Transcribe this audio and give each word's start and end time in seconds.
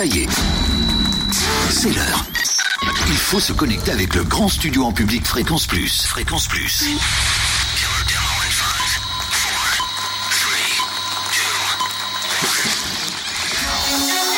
Ça 0.00 0.06
y 0.06 0.20
est, 0.20 0.28
c'est 1.68 1.92
l'heure. 1.94 2.24
Il 3.08 3.18
faut 3.18 3.38
se 3.38 3.52
connecter 3.52 3.90
avec 3.90 4.14
le 4.14 4.24
grand 4.24 4.48
studio 4.48 4.84
en 4.84 4.92
public 4.92 5.26
Fréquence 5.26 5.66
Plus. 5.66 6.06
Fréquence 6.06 6.48
Plus. 6.48 6.86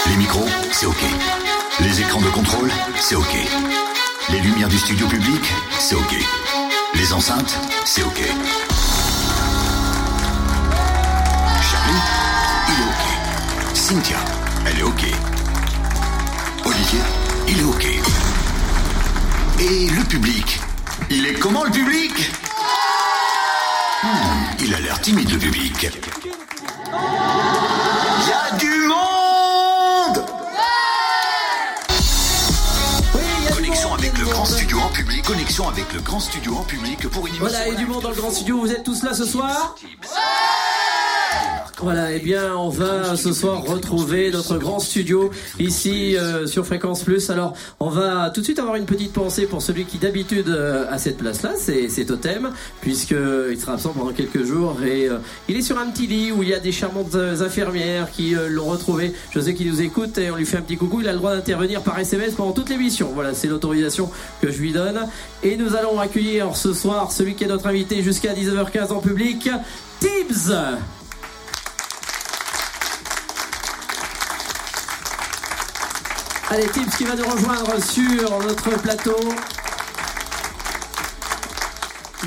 Les 0.08 0.16
micros, 0.16 0.48
c'est 0.72 0.86
OK. 0.86 1.04
Les 1.78 2.00
écrans 2.00 2.20
de 2.20 2.30
contrôle, 2.30 2.72
c'est 2.98 3.14
OK. 3.14 3.36
Les 4.30 4.40
lumières 4.40 4.68
du 4.68 4.78
studio 4.78 5.06
public, 5.06 5.52
c'est 5.78 5.94
OK. 5.94 6.16
Les 6.94 7.12
enceintes, 7.12 7.56
c'est 7.84 8.02
OK. 8.02 8.20
Charlie, 11.70 12.00
il 12.66 12.74
est 12.74 12.88
OK. 12.88 13.76
Cynthia, 13.76 14.18
il 17.52 17.60
est 17.60 17.64
OK. 17.64 17.86
Et 19.60 19.88
le 19.90 20.02
public 20.04 20.58
Il 21.10 21.26
est 21.26 21.34
comment 21.34 21.64
le 21.64 21.70
public? 21.70 22.32
Hmm, 24.02 24.08
Il 24.60 24.74
a 24.74 24.80
l'air 24.80 24.98
timide 25.00 25.30
le 25.30 25.38
public. 25.38 25.84
Il 25.84 25.90
y 28.28 28.32
a 28.32 28.50
du 28.56 28.86
monde 28.88 30.24
Connexion 33.54 33.94
avec 33.94 34.18
le 34.18 34.24
grand 34.26 34.44
studio 34.44 34.80
en 34.80 34.88
public. 34.88 35.22
Connexion 35.24 35.68
avec 35.68 35.92
le 35.92 36.00
grand 36.00 36.20
studio 36.20 36.56
en 36.56 36.62
public 36.64 37.08
pour 37.08 37.26
une 37.26 37.34
émission. 37.34 37.48
Voilà, 37.48 37.68
et 37.68 37.74
du 37.76 37.86
monde 37.86 38.02
dans 38.02 38.10
le 38.10 38.16
grand 38.16 38.30
studio, 38.30 38.58
vous 38.58 38.70
êtes 38.72 38.84
tous 38.84 39.02
là 39.02 39.14
ce 39.14 39.24
soir? 39.24 39.76
Voilà, 41.82 42.12
et 42.12 42.20
bien 42.20 42.56
on 42.56 42.68
va 42.68 43.16
ce 43.16 43.32
soir 43.32 43.62
retrouver 43.64 44.30
notre 44.30 44.56
grand 44.56 44.78
studio 44.78 45.30
ici 45.58 46.16
euh, 46.16 46.46
sur 46.46 46.64
Fréquence 46.64 47.02
Plus. 47.02 47.28
Alors 47.28 47.54
on 47.80 47.88
va 47.88 48.30
tout 48.30 48.40
de 48.40 48.44
suite 48.44 48.60
avoir 48.60 48.76
une 48.76 48.84
petite 48.84 49.12
pensée 49.12 49.46
pour 49.46 49.62
celui 49.62 49.84
qui 49.84 49.98
d'habitude 49.98 50.48
euh, 50.48 50.86
a 50.88 50.98
cette 50.98 51.18
place-là, 51.18 51.54
c'est 51.56 52.04
Totem, 52.04 52.50
puisque 52.80 53.14
il 53.50 53.58
sera 53.58 53.72
absent 53.74 53.92
pendant 53.92 54.12
quelques 54.12 54.44
jours 54.44 54.76
et 54.84 55.08
euh, 55.08 55.18
il 55.48 55.56
est 55.56 55.62
sur 55.62 55.78
un 55.78 55.86
petit 55.90 56.06
lit 56.06 56.32
où 56.32 56.42
il 56.42 56.48
y 56.48 56.54
a 56.54 56.60
des 56.60 56.72
charmantes 56.72 57.14
euh, 57.14 57.44
infirmières 57.44 58.10
qui 58.10 58.34
euh, 58.34 58.48
l'ont 58.48 58.66
retrouvé. 58.66 59.12
Je 59.30 59.40
sais 59.40 59.54
qu'il 59.54 59.68
nous 59.68 59.82
écoute 59.82 60.18
et 60.18 60.30
on 60.30 60.36
lui 60.36 60.46
fait 60.46 60.58
un 60.58 60.62
petit 60.62 60.76
coucou. 60.76 61.00
Il 61.00 61.08
a 61.08 61.12
le 61.12 61.18
droit 61.18 61.34
d'intervenir 61.34 61.82
par 61.82 61.98
SMS 61.98 62.34
pendant 62.34 62.52
toute 62.52 62.68
l'émission. 62.68 63.10
Voilà, 63.12 63.34
c'est 63.34 63.48
l'autorisation 63.48 64.10
que 64.40 64.50
je 64.50 64.58
lui 64.60 64.72
donne. 64.72 65.00
Et 65.42 65.56
nous 65.56 65.74
allons 65.74 65.98
accueillir 65.98 66.56
ce 66.56 66.72
soir 66.72 67.10
celui 67.10 67.34
qui 67.34 67.44
est 67.44 67.48
notre 67.48 67.66
invité 67.66 68.02
jusqu'à 68.02 68.34
19h15 68.34 68.92
en 68.92 69.00
public, 69.00 69.50
Tibbs. 70.00 70.52
Allez, 76.52 76.66
Tibbs 76.66 76.94
qui 76.98 77.04
va 77.04 77.14
nous 77.14 77.24
rejoindre 77.24 77.82
sur 77.82 78.38
notre 78.40 78.78
plateau. 78.82 79.16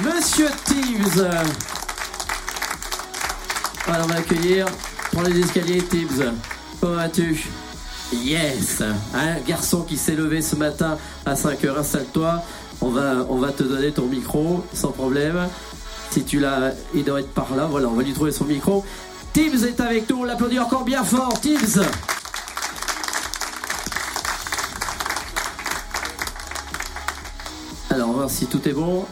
Monsieur 0.01 0.47
Tibbs. 0.65 1.23
Voilà, 3.85 4.03
on 4.03 4.07
va 4.07 4.15
accueillir 4.15 4.65
pour 5.11 5.21
les 5.21 5.39
escaliers 5.41 5.83
Tibbs. 5.83 6.23
Comment 6.81 6.95
vas-tu 6.95 7.47
Yes 8.13 8.81
Un 9.13 9.39
garçon 9.47 9.83
qui 9.83 9.95
s'est 9.95 10.15
levé 10.15 10.41
ce 10.41 10.55
matin 10.55 10.97
à 11.23 11.35
5h, 11.35 11.77
installe-toi. 11.77 12.41
On 12.81 12.89
va, 12.89 13.27
on 13.29 13.37
va 13.37 13.51
te 13.51 13.61
donner 13.61 13.91
ton 13.91 14.07
micro 14.07 14.65
sans 14.73 14.91
problème. 14.91 15.47
Si 16.09 16.23
tu 16.23 16.39
l'as, 16.39 16.73
il 16.95 17.03
doit 17.03 17.19
être 17.19 17.31
par 17.31 17.55
là. 17.55 17.67
Voilà, 17.69 17.89
on 17.89 17.93
va 17.93 18.01
lui 18.01 18.13
trouver 18.13 18.31
son 18.31 18.45
micro. 18.45 18.83
Tibbs 19.33 19.65
est 19.65 19.79
avec 19.79 20.09
nous, 20.09 20.21
on 20.21 20.23
l'applaudit 20.23 20.57
encore 20.57 20.83
bien 20.83 21.03
fort. 21.03 21.39
Tibbs 21.39 21.79
Alors, 27.95 28.09
on 28.09 28.11
va 28.11 28.17
voir 28.19 28.29
si 28.29 28.45
tout 28.47 28.67
est 28.67 28.73
bon. 28.73 29.05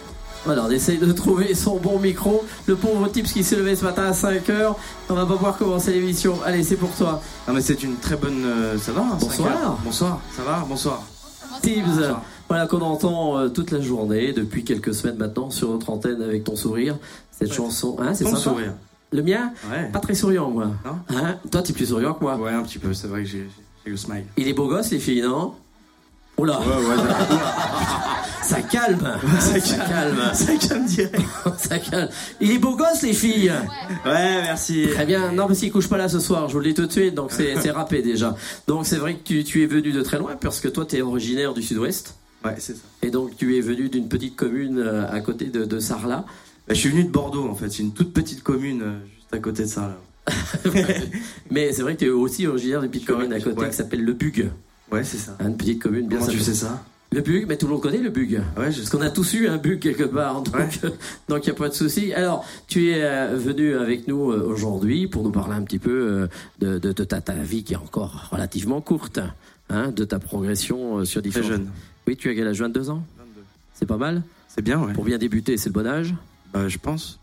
Alors, 0.45 0.66
on 0.67 0.71
essaye 0.71 0.98
de 0.98 1.10
trouver 1.14 1.55
son 1.55 1.77
bon 1.77 1.99
micro. 1.99 2.44
Le 2.67 2.76
pauvre 2.76 3.08
Tibbs 3.08 3.23
qui 3.32 3.45
s'est 3.45 3.55
levé 3.55 3.77
ce 3.77 3.86
matin 3.86 4.04
à 4.04 4.11
5h. 4.11 4.76
On 5.10 5.14
va 5.14 5.26
pas 5.26 5.36
pouvoir 5.36 5.58
commencer 5.58 5.94
l'émission. 5.94 6.36
Allez, 6.45 6.64
c'est 6.64 6.76
pour 6.76 6.92
toi. 6.92 7.21
Non 7.48 7.54
mais 7.54 7.61
c'est 7.61 7.82
une 7.82 7.95
très 7.95 8.17
bonne... 8.17 8.44
euh, 8.44 8.77
ça 8.77 8.92
va 8.92 9.04
Bonsoir. 9.21 9.32
cinq 9.32 9.45
heures 9.64 9.77
Bonsoir, 9.86 10.20
ça 10.36 10.44
va 10.44 10.66
Bonsoir. 10.67 11.02
Tibbs, 11.61 11.86
Bonsoir. 11.86 12.21
voilà 12.49 12.67
qu'on 12.67 12.82
entend 12.82 13.38
euh, 13.38 13.48
toute 13.48 13.71
la 13.71 13.80
journée, 13.80 14.33
depuis 14.33 14.66
quelques 14.66 14.94
semaines 14.94 15.15
maintenant, 15.17 15.50
sur 15.50 15.70
notre 15.70 15.89
antenne 15.89 16.21
avec 16.21 16.44
ton 16.44 16.58
sourire. 16.58 16.98
Cette 17.32 17.54
chanson, 17.54 17.95
hein, 18.02 18.14
c'est 18.14 18.26
Ton 18.26 18.32
sympa. 18.32 18.42
sourire. 18.42 18.73
Le 19.14 19.23
mien 19.23 19.54
Ouais. 19.71 19.89
Pas 19.94 20.00
très 20.00 20.14
souriant, 20.15 20.50
moi. 20.52 20.65
Non 20.83 20.98
Hein 21.17 21.38
Toi, 21.50 21.61
t'es 21.61 21.71
plus 21.71 21.86
souriant 21.86 22.14
que 22.15 22.21
moi. 22.23 22.36
Ouais, 22.36 22.52
un 22.52 22.64
petit 22.64 22.80
peu, 22.80 22.94
c'est 22.94 23.08
vrai 23.08 23.23
que 23.23 23.30
j'ai 23.30 23.48
j'ai 23.86 23.92
le 23.92 23.98
smile. 23.98 24.26
Il 24.38 24.48
est 24.50 24.54
beau 24.54 24.67
gosse, 24.67 24.92
les 24.92 25.00
filles, 25.00 25.21
non? 25.21 25.54
Oh 26.43 26.45
là, 26.45 26.59
Ouais, 26.59 26.76
ouais, 26.76 26.98
ça 28.43 28.61
calme. 28.64 29.17
ça 29.39 29.59
calme. 29.61 30.21
ça 30.33 30.55
calme 30.58 30.86
direct. 30.86 31.21
ça 31.58 31.80
calme. 31.80 32.09
Il 32.42 32.52
est 32.52 32.58
beau 32.58 32.76
gosse, 32.76 33.02
les 33.02 33.14
filles. 33.14 33.49
Ouais, 34.04 34.42
merci. 34.42 34.87
Très 34.93 35.05
bien. 35.05 35.32
Non, 35.32 35.48
parce 35.48 35.59
qu'il 35.59 35.71
couche 35.71 35.87
pas 35.87 35.98
là 35.98 36.09
ce 36.09 36.20
soir. 36.20 36.49
Je 36.49 36.53
vous 36.53 36.59
le 36.59 36.65
dis 36.65 36.73
tout 36.73 36.86
de 36.86 36.92
suite. 36.92 37.15
Donc 37.15 37.32
c'est 37.32 37.71
râpé 37.71 38.02
déjà. 38.02 38.36
Donc 38.67 38.86
c'est 38.86 38.98
vrai 38.98 39.15
que 39.15 39.23
tu, 39.23 39.45
tu 39.45 39.64
es 39.64 39.67
venu 39.67 39.93
de 39.93 40.02
très 40.02 40.17
loin 40.20 40.36
parce 40.36 40.59
que 40.59 40.67
toi, 40.67 40.86
tu 40.86 40.98
es 40.98 41.02
originaire 41.02 41.53
du 41.53 41.61
Sud-Ouest. 41.61 42.15
Ouais, 42.43 42.55
c'est 42.58 42.73
ça. 42.73 42.82
Et 43.03 43.09
donc 43.09 43.37
tu 43.37 43.58
es 43.58 43.61
venu 43.61 43.87
d'une 43.87 44.09
petite 44.09 44.36
commune 44.36 44.80
euh, 44.80 45.09
à 45.09 45.21
côté 45.21 45.45
de, 45.45 45.64
de 45.64 45.80
Sarlat. 45.80 46.26
Bah, 46.67 46.73
je 46.73 46.80
suis 46.80 46.89
venu 46.89 47.05
de 47.05 47.09
Bordeaux 47.09 47.48
en 47.48 47.55
fait, 47.55 47.70
c'est 47.70 47.83
une 47.83 47.93
toute 47.93 48.11
petite 48.11 48.43
commune 48.43 48.82
euh, 48.82 48.99
juste 49.15 49.33
à 49.33 49.37
côté 49.39 49.64
de 49.64 49.70
là. 49.77 49.98
Mais 51.52 51.71
c'est 51.71 51.83
vrai 51.83 51.93
que 51.93 51.99
tu 51.99 52.08
es 52.08 52.09
aussi 52.09 52.48
originaire 52.48 52.82
d'une 52.82 52.92
petite 52.92 53.08
commune 53.08 53.32
à 53.32 53.39
côté 53.39 53.61
ouais. 53.61 53.70
qui 53.70 53.76
s'appelle 53.77 54.03
Le 54.03 54.11
Bug. 54.11 54.49
Ouais, 54.93 55.04
c'est 55.04 55.17
ça. 55.17 55.36
Hein, 55.39 55.49
Une 55.49 55.58
petite 55.58 55.81
commune 55.81 56.08
bien 56.08 56.20
Comment 56.20 56.31
tu 56.31 56.39
sais 56.39 56.54
ça 56.54 56.83
Le 57.11 57.21
Bug, 57.21 57.45
mais 57.48 57.58
tout 57.58 57.65
le 57.67 57.73
monde 57.73 57.81
connaît 57.81 57.98
le 57.98 58.09
Bug. 58.11 58.42
Ouais, 58.58 58.71
je 58.71 58.77
Parce 58.77 58.89
qu'on 58.89 59.02
a 59.02 59.09
tous 59.09 59.33
eu 59.33 59.48
un 59.48 59.58
bug 59.58 59.80
quelque 59.80 60.04
part, 60.04 60.42
donc 60.43 60.55
Ouais. 60.55 60.70
il 61.30 61.36
n'y 61.43 61.49
a 61.49 61.54
pas 61.54 61.70
de 61.70 61.73
souci. 61.73 62.14
Alors, 62.14 62.45
tu 62.67 62.92
es 62.92 63.03
euh, 63.03 63.36
venu 63.36 63.76
avec 63.76 64.08
nous 64.08 64.32
euh, 64.32 64.43
aujourd'hui 64.45 65.08
pour 65.08 65.23
nous 65.23 65.32
parler 65.32 65.55
un 65.55 65.64
petit 65.64 65.80
peu 65.80 65.92
euh, 65.92 66.27
de, 66.59 66.77
de, 66.77 66.92
de 66.92 67.03
ta, 67.03 67.21
ta 67.21 67.33
vie 67.33 67.64
qui 67.64 67.73
est 67.73 67.77
encore 67.77 68.27
relativement 68.32 68.82
courte, 68.82 69.20
hein, 69.70 69.92
de 69.92 70.03
ta 70.05 70.20
progression 70.20 71.03
sur 71.05 71.21
Très 71.21 71.30
différents... 71.30 71.48
jeune. 71.48 71.70
Oui, 72.08 72.15
tu 72.15 72.30
as 72.30 72.36
quel 72.36 72.48
âge? 72.48 72.59
22 72.59 72.89
ans? 72.92 73.03
22. 73.17 73.42
C'est 73.73 73.86
pas 73.86 73.98
mal? 73.98 74.21
C'est 74.48 74.61
bien, 74.61 74.80
ouais. 74.80 74.93
Pour 74.93 75.05
bien 75.05 75.17
débuter, 75.17 75.58
c'est 75.58 75.70
le 75.70 75.73
bon 75.73 75.87
âge? 75.87 76.14
Bah, 76.53 76.67
je 76.67 76.77
pense. 76.77 77.20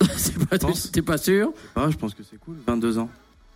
C'est 0.16 0.36
pas-. 0.48 0.58
T'es 0.58 1.02
pas 1.02 1.18
sûr? 1.18 1.52
Ah, 1.76 1.86
je 1.88 1.96
pense 1.96 2.14
que 2.14 2.22
c'est 2.28 2.38
cool. 2.40 2.56
22 2.66 2.98
ans. 2.98 3.08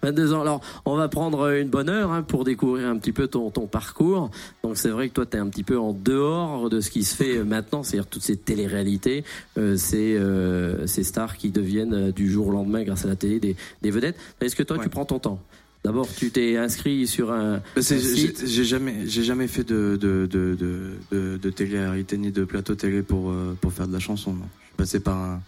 22 0.07 0.33
ans. 0.33 0.41
Alors, 0.43 0.61
on 0.85 0.97
va 0.97 1.09
prendre 1.09 1.49
une 1.53 1.69
bonne 1.69 1.89
heure 1.89 2.13
hein, 2.13 2.23
pour 2.23 2.45
découvrir 2.45 2.89
un 2.89 2.97
petit 2.97 3.13
peu 3.13 3.27
ton, 3.27 3.51
ton 3.51 3.67
parcours. 3.67 4.31
Donc, 4.63 4.77
c'est 4.77 4.89
vrai 4.91 5.09
que 5.09 5.15
toi, 5.15 5.27
tu 5.27 5.37
es 5.37 5.41
un 5.41 5.49
petit 5.49 5.65
peu 5.65 5.79
en 5.79 5.93
dehors 5.93 6.71
de 6.71 6.81
ce 6.81 6.91
qui 6.91 7.03
se 7.05 7.15
fait 7.17 7.43
maintenant, 7.43 7.83
c'est-à-dire 7.83 8.07
toutes 8.07 8.23
ces 8.23 8.37
téléréalités, 8.37 9.25
euh, 9.59 9.77
ces, 9.77 10.17
euh, 10.17 10.87
ces 10.87 11.03
stars 11.03 11.37
qui 11.37 11.51
deviennent 11.51 11.95
euh, 11.95 12.13
du 12.13 12.31
jour 12.31 12.47
au 12.49 12.51
lendemain, 12.53 12.85
grâce 12.85 13.05
à 13.05 13.09
la 13.09 13.17
télé, 13.17 13.41
des, 13.41 13.57
des 13.83 13.91
vedettes. 13.91 14.17
Est-ce 14.41 14.55
que 14.57 14.63
toi, 14.63 14.77
Ouais. 14.77 14.85
tu 14.85 14.89
prends 14.91 15.05
ton 15.05 15.19
temps? 15.19 15.41
D'abord, 15.85 16.09
tu 16.13 16.31
t'es 16.31 16.57
inscrit 16.57 17.07
sur 17.07 17.31
un, 17.33 17.61
Bah, 17.77 17.81
J'ai 17.83 18.65
jamais, 18.65 19.07
j'ai 19.07 19.23
jamais 19.23 19.47
fait 19.47 19.63
de, 19.63 19.97
de, 20.01 20.27
de, 20.31 20.57
de, 20.59 20.91
de, 21.13 21.37
de 21.37 21.51
télé-réalité 21.51 22.17
ni 22.19 22.33
de 22.33 22.45
plateau 22.45 22.75
télé 22.75 23.03
pour, 23.03 23.31
euh, 23.31 23.57
pour 23.61 23.73
faire 23.73 23.87
de 23.87 23.93
la 23.93 24.01
chanson. 24.01 24.33
Non. 24.33 24.41
Je 24.63 24.67
suis 24.67 24.77
passé 24.77 25.01
par 25.01 25.17
un, 25.17 25.41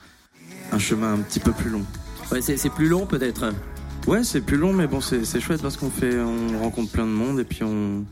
un 0.73 0.79
chemin 0.79 1.15
un 1.15 1.19
petit 1.19 1.41
peu 1.41 1.51
plus 1.53 1.71
long. 1.71 1.83
Ouais, 2.31 2.41
c'est 2.41 2.71
plus 2.71 2.89
long 2.89 3.05
peut-être. 3.07 3.47
Ouais, 4.09 4.25
c'est 4.25 4.41
plus 4.41 4.57
long, 4.57 4.73
mais 4.73 4.87
bon, 4.87 5.03
c'est 5.03 5.39
chouette 5.39 5.61
parce 5.61 5.77
qu'on 5.77 5.91
fait, 5.91 6.19
on 6.19 6.59
rencontre 6.61 6.91
plein 6.91 7.05
de 7.05 7.11
monde 7.11 7.41
et 7.41 7.45
puis 7.45 7.63
on, 7.63 8.07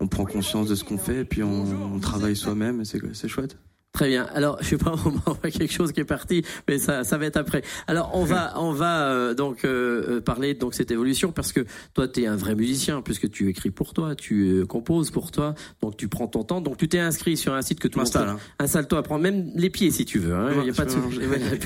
on 0.00 0.08
prend 0.08 0.24
conscience 0.24 0.66
de 0.66 0.74
ce 0.74 0.82
qu'on 0.82 0.96
fait 0.96 1.18
et 1.18 1.24
puis 1.26 1.42
on, 1.42 1.94
on 1.94 1.98
travaille 1.98 2.34
soi-même 2.36 2.80
et 2.80 2.84
c'est 2.86 3.28
chouette. 3.28 3.58
Très 3.92 4.08
bien. 4.08 4.26
Alors, 4.34 4.56
je 4.62 4.68
sais 4.68 4.78
pas, 4.78 4.94
on 5.04 5.10
m'envoie 5.10 5.50
quelque 5.50 5.70
chose 5.72 5.92
qui 5.92 6.00
est 6.00 6.04
parti, 6.06 6.42
mais 6.66 6.78
ça, 6.78 7.04
ça 7.04 7.18
va 7.18 7.26
être 7.26 7.36
après. 7.36 7.62
Alors, 7.86 8.10
on 8.14 8.24
va, 8.24 8.54
on 8.56 8.72
va 8.72 9.08
euh, 9.10 9.34
donc 9.34 9.66
euh, 9.66 10.16
euh, 10.16 10.20
parler 10.22 10.54
donc 10.54 10.72
cette 10.72 10.90
évolution 10.90 11.30
parce 11.30 11.52
que 11.52 11.60
toi, 11.92 12.08
tu 12.08 12.22
es 12.22 12.26
un 12.26 12.36
vrai 12.36 12.54
musicien 12.54 13.02
puisque 13.02 13.30
tu 13.30 13.50
écris 13.50 13.70
pour 13.70 13.92
toi, 13.92 14.14
tu 14.14 14.48
euh, 14.48 14.64
composes 14.64 15.10
pour 15.10 15.30
toi, 15.30 15.54
donc 15.82 15.98
tu 15.98 16.08
prends 16.08 16.26
ton 16.26 16.42
temps. 16.42 16.62
Donc, 16.62 16.78
tu 16.78 16.88
t'es 16.88 17.00
inscrit 17.00 17.36
sur 17.36 17.52
un 17.52 17.60
site 17.60 17.80
que 17.80 17.88
m'installe, 17.94 18.24
peut- 18.24 18.30
hein. 18.30 18.38
Installe-toi, 18.60 19.02
prends 19.02 19.18
même 19.18 19.50
les 19.56 19.68
pieds 19.68 19.90
si 19.90 20.06
tu 20.06 20.18
veux. 20.20 20.34
Hein. 20.34 20.52
Il 20.62 20.68
y 20.68 20.70
a 20.70 20.72
pas 20.72 20.86
de 20.86 20.90
souci. 20.90 21.18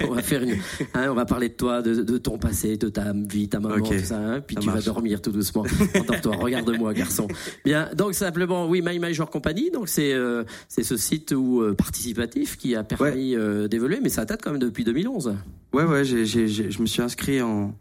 on 0.08 0.12
va 0.14 0.22
faire 0.22 0.42
une. 0.42 0.56
hein, 0.94 1.06
on 1.10 1.14
va 1.14 1.26
parler 1.26 1.48
de 1.50 1.54
toi, 1.54 1.80
de, 1.80 2.02
de 2.02 2.18
ton 2.18 2.38
passé, 2.38 2.76
de 2.76 2.88
ta 2.88 3.12
vie, 3.12 3.48
ta 3.48 3.60
maman, 3.60 3.76
Ok. 3.76 3.96
tout 3.98 4.04
ça. 4.04 4.18
hein. 4.18 4.40
Puis 4.40 4.56
Ça 4.56 4.60
tu 4.62 4.66
marche. 4.66 4.80
vas 4.80 4.84
dormir 4.92 5.22
tout 5.22 5.30
doucement. 5.30 5.64
Endors-toi. 5.94 6.34
Regarde-moi, 6.40 6.92
garçon. 6.92 7.28
Bien. 7.64 7.88
Donc 7.96 8.14
simplement, 8.14 8.66
oui, 8.68 8.82
My 8.84 8.98
Major 8.98 9.30
Company. 9.30 9.70
Donc 9.70 9.88
c'est 9.88 10.12
euh, 10.12 10.42
c'est 10.68 10.82
ce 10.82 10.96
site 10.96 11.30
où 11.30 11.60
euh, 11.62 11.74
participatif 12.16 12.56
qui 12.56 12.74
a 12.74 12.82
permis 12.84 13.34
euh, 13.36 13.68
d'évoluer, 13.68 14.00
mais 14.02 14.08
ça 14.08 14.24
date 14.24 14.40
quand 14.42 14.50
même 14.50 14.60
depuis 14.60 14.84
2011. 14.84 15.36
Ouais, 15.72 15.84
ouais, 15.84 16.04
je 16.04 16.80
me 16.80 16.86
suis 16.86 17.02
inscrit 17.02 17.40
en, 17.42 17.74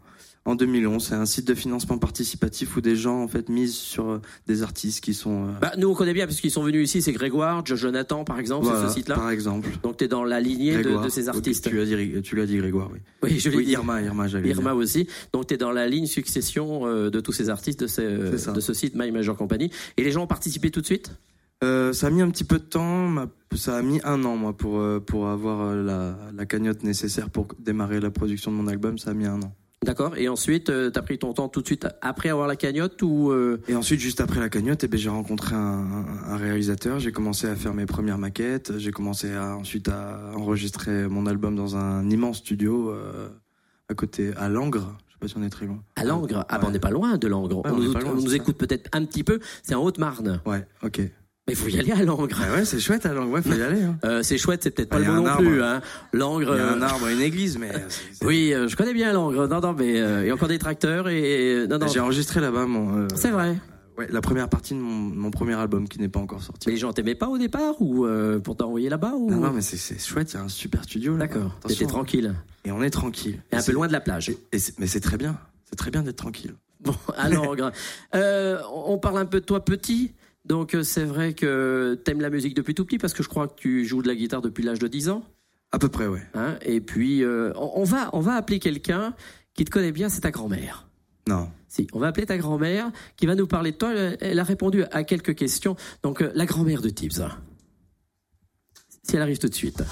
En 0.44 0.54
2011, 0.54 1.02
c'est 1.04 1.14
un 1.16 1.26
site 1.26 1.46
de 1.48 1.54
financement 1.54 1.98
participatif 1.98 2.76
où 2.76 2.80
des 2.80 2.94
gens 2.94 3.20
en 3.22 3.26
fait 3.26 3.48
misent 3.48 3.74
sur 3.74 4.08
euh, 4.10 4.20
des 4.46 4.62
artistes 4.62 5.02
qui 5.02 5.12
sont. 5.12 5.46
euh, 5.48 5.52
Bah, 5.60 5.72
nous, 5.76 5.88
on 5.88 5.94
connaît 5.94 6.12
bien 6.14 6.26
parce 6.26 6.40
qu'ils 6.40 6.52
sont 6.52 6.62
venus 6.62 6.88
ici. 6.88 7.02
C'est 7.02 7.12
Grégoire, 7.12 7.64
Jo- 7.66 7.74
Jonathan, 7.74 8.22
par 8.24 8.38
exemple, 8.38 8.64
voilà, 8.66 8.86
ce 8.88 8.94
site-là. 8.94 9.16
Par 9.16 9.30
exemple. 9.30 9.68
Donc, 9.82 9.96
tu 9.96 10.04
es 10.04 10.08
dans 10.08 10.22
la 10.24 10.38
lignée 10.40 10.80
de, 10.82 11.08
ces 11.08 11.28
artistes. 11.28 11.68
Tu 11.68 11.76
l'as 11.76 11.84
dit, 11.84 12.22
tu 12.22 12.36
l'as 12.36 12.46
dit 12.46 12.58
Grégoire, 12.58 12.90
oui. 12.92 13.00
Oui, 13.24 13.40
je 13.40 13.50
l'ai 13.50 13.56
Oui, 13.56 13.64
dit. 13.64 13.72
Irma, 13.72 14.00
Irma, 14.02 14.28
j'allais 14.28 14.48
Irma 14.50 14.72
aussi. 14.74 15.08
Donc, 15.32 15.48
tu 15.48 15.54
es 15.54 15.56
dans 15.56 15.72
la 15.72 15.88
ligne 15.88 16.06
succession 16.06 16.86
de 17.10 17.20
tous 17.20 17.32
ces 17.32 17.48
artistes 17.50 17.80
de, 17.80 17.86
ces- 17.88 18.06
de 18.06 18.60
ce 18.60 18.72
site 18.72 18.94
My 18.94 19.10
Major 19.10 19.36
Company. 19.36 19.70
Et 19.96 20.04
les 20.04 20.12
gens 20.12 20.22
ont 20.22 20.26
participé 20.28 20.70
tout 20.70 20.80
de 20.80 20.86
suite? 20.86 21.10
Euh, 21.64 21.92
ça 21.92 22.08
a 22.08 22.10
mis 22.10 22.20
un 22.22 22.30
petit 22.30 22.44
peu 22.44 22.58
de 22.58 22.64
temps, 22.64 23.14
ça 23.54 23.76
a 23.76 23.82
mis 23.82 24.00
un 24.04 24.24
an 24.24 24.36
moi 24.36 24.54
pour 24.54 24.78
euh, 24.78 25.00
pour 25.00 25.28
avoir 25.28 25.62
euh, 25.62 25.82
la, 25.82 26.16
la 26.36 26.44
cagnotte 26.46 26.82
nécessaire 26.82 27.30
pour 27.30 27.48
démarrer 27.58 27.98
la 28.00 28.10
production 28.10 28.50
de 28.50 28.56
mon 28.56 28.66
album, 28.66 28.98
ça 28.98 29.10
a 29.10 29.14
mis 29.14 29.24
un 29.26 29.40
an. 29.40 29.54
D'accord. 29.84 30.16
Et 30.16 30.28
ensuite, 30.28 30.64
tu 30.66 30.98
as 30.98 31.02
pris 31.02 31.18
ton 31.18 31.32
temps 31.32 31.48
tout 31.48 31.60
de 31.60 31.66
suite 31.66 31.86
après 32.00 32.28
avoir 32.28 32.48
la 32.48 32.56
cagnotte 32.56 33.00
ou 33.02 33.30
euh, 33.30 33.60
Et 33.68 33.76
ensuite, 33.76 34.00
juste 34.00 34.20
après 34.20 34.40
la 34.40 34.48
cagnotte, 34.48 34.82
eh 34.84 34.88
ben, 34.88 34.98
j'ai 34.98 35.10
rencontré 35.10 35.54
un, 35.54 36.36
réalisateur. 36.36 36.98
J'ai 36.98 37.12
commencé 37.12 37.46
à 37.46 37.54
faire 37.54 37.72
mes 37.72 37.86
premières 37.86 38.18
maquettes. 38.18 38.78
J'ai 38.78 38.90
commencé 38.90 39.32
à, 39.32 39.56
ensuite 39.56 39.88
à 39.88 40.32
enregistrer 40.34 41.06
mon 41.08 41.26
album 41.26 41.54
dans 41.54 41.76
un 41.76 42.08
immense 42.10 42.38
studio 42.38 42.90
euh, 42.90 43.28
à 43.88 43.94
côté, 43.94 44.32
à 44.36 44.48
Langres. 44.48 44.96
Je 45.06 45.12
sais 45.12 45.18
pas 45.20 45.28
si 45.28 45.36
on 45.36 45.42
est 45.44 45.50
très 45.50 45.66
loin. 45.66 45.82
à 45.94 46.04
Langres? 46.04 46.44
Ah, 46.48 46.58
bah, 46.58 46.62
Ouais. 46.62 46.68
on 46.68 46.70
n'est 46.72 46.80
pas 46.80 46.90
loin 46.90 47.16
de 47.16 47.28
Langres. 47.28 47.58
Ouais, 47.64 47.70
on 47.70 47.74
on 47.74 47.78
nous, 47.78 47.92
loin, 47.92 48.00
on 48.06 48.14
nous 48.14 48.34
écoute 48.34 48.56
peut-être 48.56 48.88
un 48.92 49.04
petit 49.04 49.22
peu. 49.22 49.38
C'est 49.62 49.74
en 49.74 49.84
Haute-Marne. 49.84 50.40
Ouais, 50.46 50.66
ok. 50.82 51.02
Mais 51.48 51.54
faut 51.54 51.68
y 51.68 51.78
aller 51.78 51.92
à 51.92 52.02
Langres. 52.02 52.26
Bah 52.28 52.36
ouais, 52.56 52.64
c'est 52.64 52.80
chouette 52.80 53.06
à 53.06 53.12
Langres. 53.14 53.30
Ouais, 53.30 53.40
faut 53.42 53.54
y 53.54 53.62
aller. 53.62 53.82
Hein. 53.82 53.96
Euh, 54.04 54.22
c'est 54.22 54.36
chouette, 54.36 54.64
c'est 54.64 54.70
peut-être 54.72 54.88
pas 54.88 54.98
le 54.98 55.04
mot 55.06 55.12
non 55.14 55.26
arbre. 55.26 55.42
plus. 55.44 55.62
Hein. 55.62 55.80
Langres. 56.12 56.40
Il 56.42 56.58
y 56.58 56.60
a 56.60 56.72
un 56.72 56.82
euh, 56.82 56.84
arbre, 56.84 57.06
une 57.06 57.20
église, 57.20 57.56
mais 57.58 57.70
c'est- 57.88 58.24
Oui, 58.24 58.52
euh, 58.52 58.66
je 58.66 58.74
connais 58.76 58.92
bien 58.94 59.12
Langres. 59.12 59.46
Non, 59.46 59.60
non, 59.60 59.72
mais 59.72 60.00
euh, 60.00 60.22
il 60.24 60.26
y 60.28 60.30
a 60.30 60.34
encore 60.34 60.48
des 60.48 60.58
tracteurs 60.58 61.08
et 61.08 61.66
non, 61.70 61.78
non. 61.78 61.86
j'ai 61.86 62.00
enregistré 62.00 62.40
là-bas 62.40 62.66
mon. 62.66 62.98
euh, 63.04 63.08
C'est 63.14 63.30
vrai. 63.30 63.56
Ouais, 63.96 64.08
la 64.10 64.20
première 64.20 64.48
partie 64.50 64.74
de 64.74 64.78
mon, 64.80 64.90
mon 64.92 65.30
premier 65.30 65.54
album 65.54 65.88
qui 65.88 65.98
n'est 66.00 66.08
pas 66.10 66.20
encore 66.20 66.42
sorti. 66.42 66.68
Mais 66.68 66.74
les 66.74 66.78
gens 66.80 66.92
t'aimaient 66.92 67.14
pas 67.14 67.28
au 67.28 67.38
départ 67.38 67.80
ou 67.80 68.04
euh, 68.04 68.38
pour 68.40 68.54
t'envoyer 68.56 68.90
là-bas 68.90 69.12
ou? 69.16 69.30
Non, 69.30 69.36
non, 69.38 69.52
mais 69.52 69.62
c'est- 69.62 69.98
chouette, 70.04 70.32
il 70.32 70.36
y 70.36 70.38
a 70.38 70.42
un 70.42 70.48
super 70.48 70.82
studio 70.84 71.12
là. 71.16 71.26
D'accord. 71.26 71.58
T'étais 71.66 71.86
tranquille. 71.86 72.34
Et 72.64 72.72
on 72.72 72.82
est 72.82 72.90
tranquille. 72.90 73.40
Et 73.52 73.56
un 73.56 73.62
peu 73.62 73.72
loin 73.72 73.86
de 73.86 73.92
la 73.92 74.00
plage. 74.00 74.28
Et 74.30 74.58
mais 74.78 74.86
c'est 74.88 75.00
très 75.00 75.16
bien. 75.16 75.38
C'est 75.64 75.76
très 75.76 75.90
bien 75.92 76.02
d'être 76.02 76.16
tranquille. 76.16 76.54
Bon, 76.80 76.94
à 77.16 77.28
Langres. 77.30 77.70
Euh, 78.14 78.58
on 78.84 78.98
parle 78.98 79.18
un 79.18 79.24
peu 79.26 79.40
de 79.40 79.46
toi 79.46 79.64
petit. 79.64 80.12
Donc 80.46 80.74
euh, 80.74 80.82
c'est 80.82 81.04
vrai 81.04 81.34
que 81.34 82.00
t'aimes 82.04 82.20
la 82.20 82.30
musique 82.30 82.54
depuis 82.54 82.74
tout 82.74 82.84
petit 82.84 82.98
parce 82.98 83.12
que 83.12 83.22
je 83.22 83.28
crois 83.28 83.48
que 83.48 83.54
tu 83.56 83.84
joues 83.84 84.02
de 84.02 84.08
la 84.08 84.14
guitare 84.14 84.40
depuis 84.40 84.62
l'âge 84.62 84.78
de 84.78 84.88
10 84.88 85.08
ans. 85.10 85.24
À 85.72 85.78
peu 85.78 85.88
près, 85.88 86.06
ouais. 86.06 86.22
Hein 86.34 86.56
et 86.62 86.80
puis 86.80 87.24
euh, 87.24 87.52
on, 87.56 87.82
va 87.82 88.10
on 88.12 88.20
va 88.20 88.34
appeler 88.34 88.60
quelqu'un 88.60 89.14
qui 89.54 89.64
te 89.64 89.70
connaît 89.70 89.92
bien, 89.92 90.08
c'est 90.08 90.20
ta 90.20 90.30
grand-mère. 90.30 90.86
Non. 91.28 91.50
Si, 91.66 91.88
on 91.92 91.98
va 91.98 92.06
appeler 92.08 92.26
ta 92.26 92.38
grand-mère 92.38 92.92
qui 93.16 93.26
va 93.26 93.34
nous 93.34 93.48
parler 93.48 93.72
de 93.72 93.76
toi. 93.76 93.92
Elle, 93.92 94.38
a 94.38 94.44
répondu 94.44 94.84
à 94.92 95.02
quelques 95.02 95.34
questions. 95.34 95.74
Donc 96.04 96.22
euh, 96.22 96.30
la 96.34 96.46
grand-mère 96.46 96.80
de 96.80 96.90
Tibbs. 96.90 97.26
Si 99.02 99.16
elle 99.16 99.22
arrive 99.22 99.38
tout 99.38 99.48
de 99.48 99.54
suite. 99.54 99.82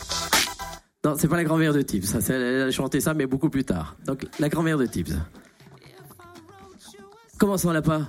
Non, 1.05 1.17
c'est 1.19 1.29
pas 1.29 1.37
la 1.37 1.45
grand-mère 1.45 1.73
de 1.73 1.83
Tibbs. 1.83 2.05
Ça, 2.05 2.21
elle 2.33 2.63
a 2.63 2.71
chanté 2.71 3.01
ça, 3.01 3.13
mais 3.13 3.27
beaucoup 3.27 3.51
plus 3.51 3.65
tard. 3.65 3.97
Donc 4.07 4.25
la 4.39 4.49
grand-mère 4.49 4.79
de 4.79 4.87
Tibbs. 4.87 5.15
Comment 7.39 7.57
ça, 7.57 7.69
on 7.69 7.73
l'a 7.73 7.83
pas? 7.83 8.09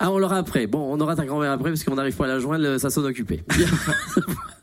Ah, 0.00 0.10
on 0.10 0.18
l'aura 0.18 0.36
après. 0.38 0.66
Bon, 0.66 0.92
on 0.92 1.00
aura 1.00 1.14
ta 1.16 1.24
grand-mère 1.24 1.52
après 1.52 1.70
parce 1.70 1.84
qu'on 1.84 1.94
n'arrive 1.94 2.16
pas 2.16 2.24
à 2.24 2.28
la 2.28 2.38
joindre, 2.40 2.78
ça 2.78 2.90
sonne 2.90 3.06
occupé. 3.06 3.42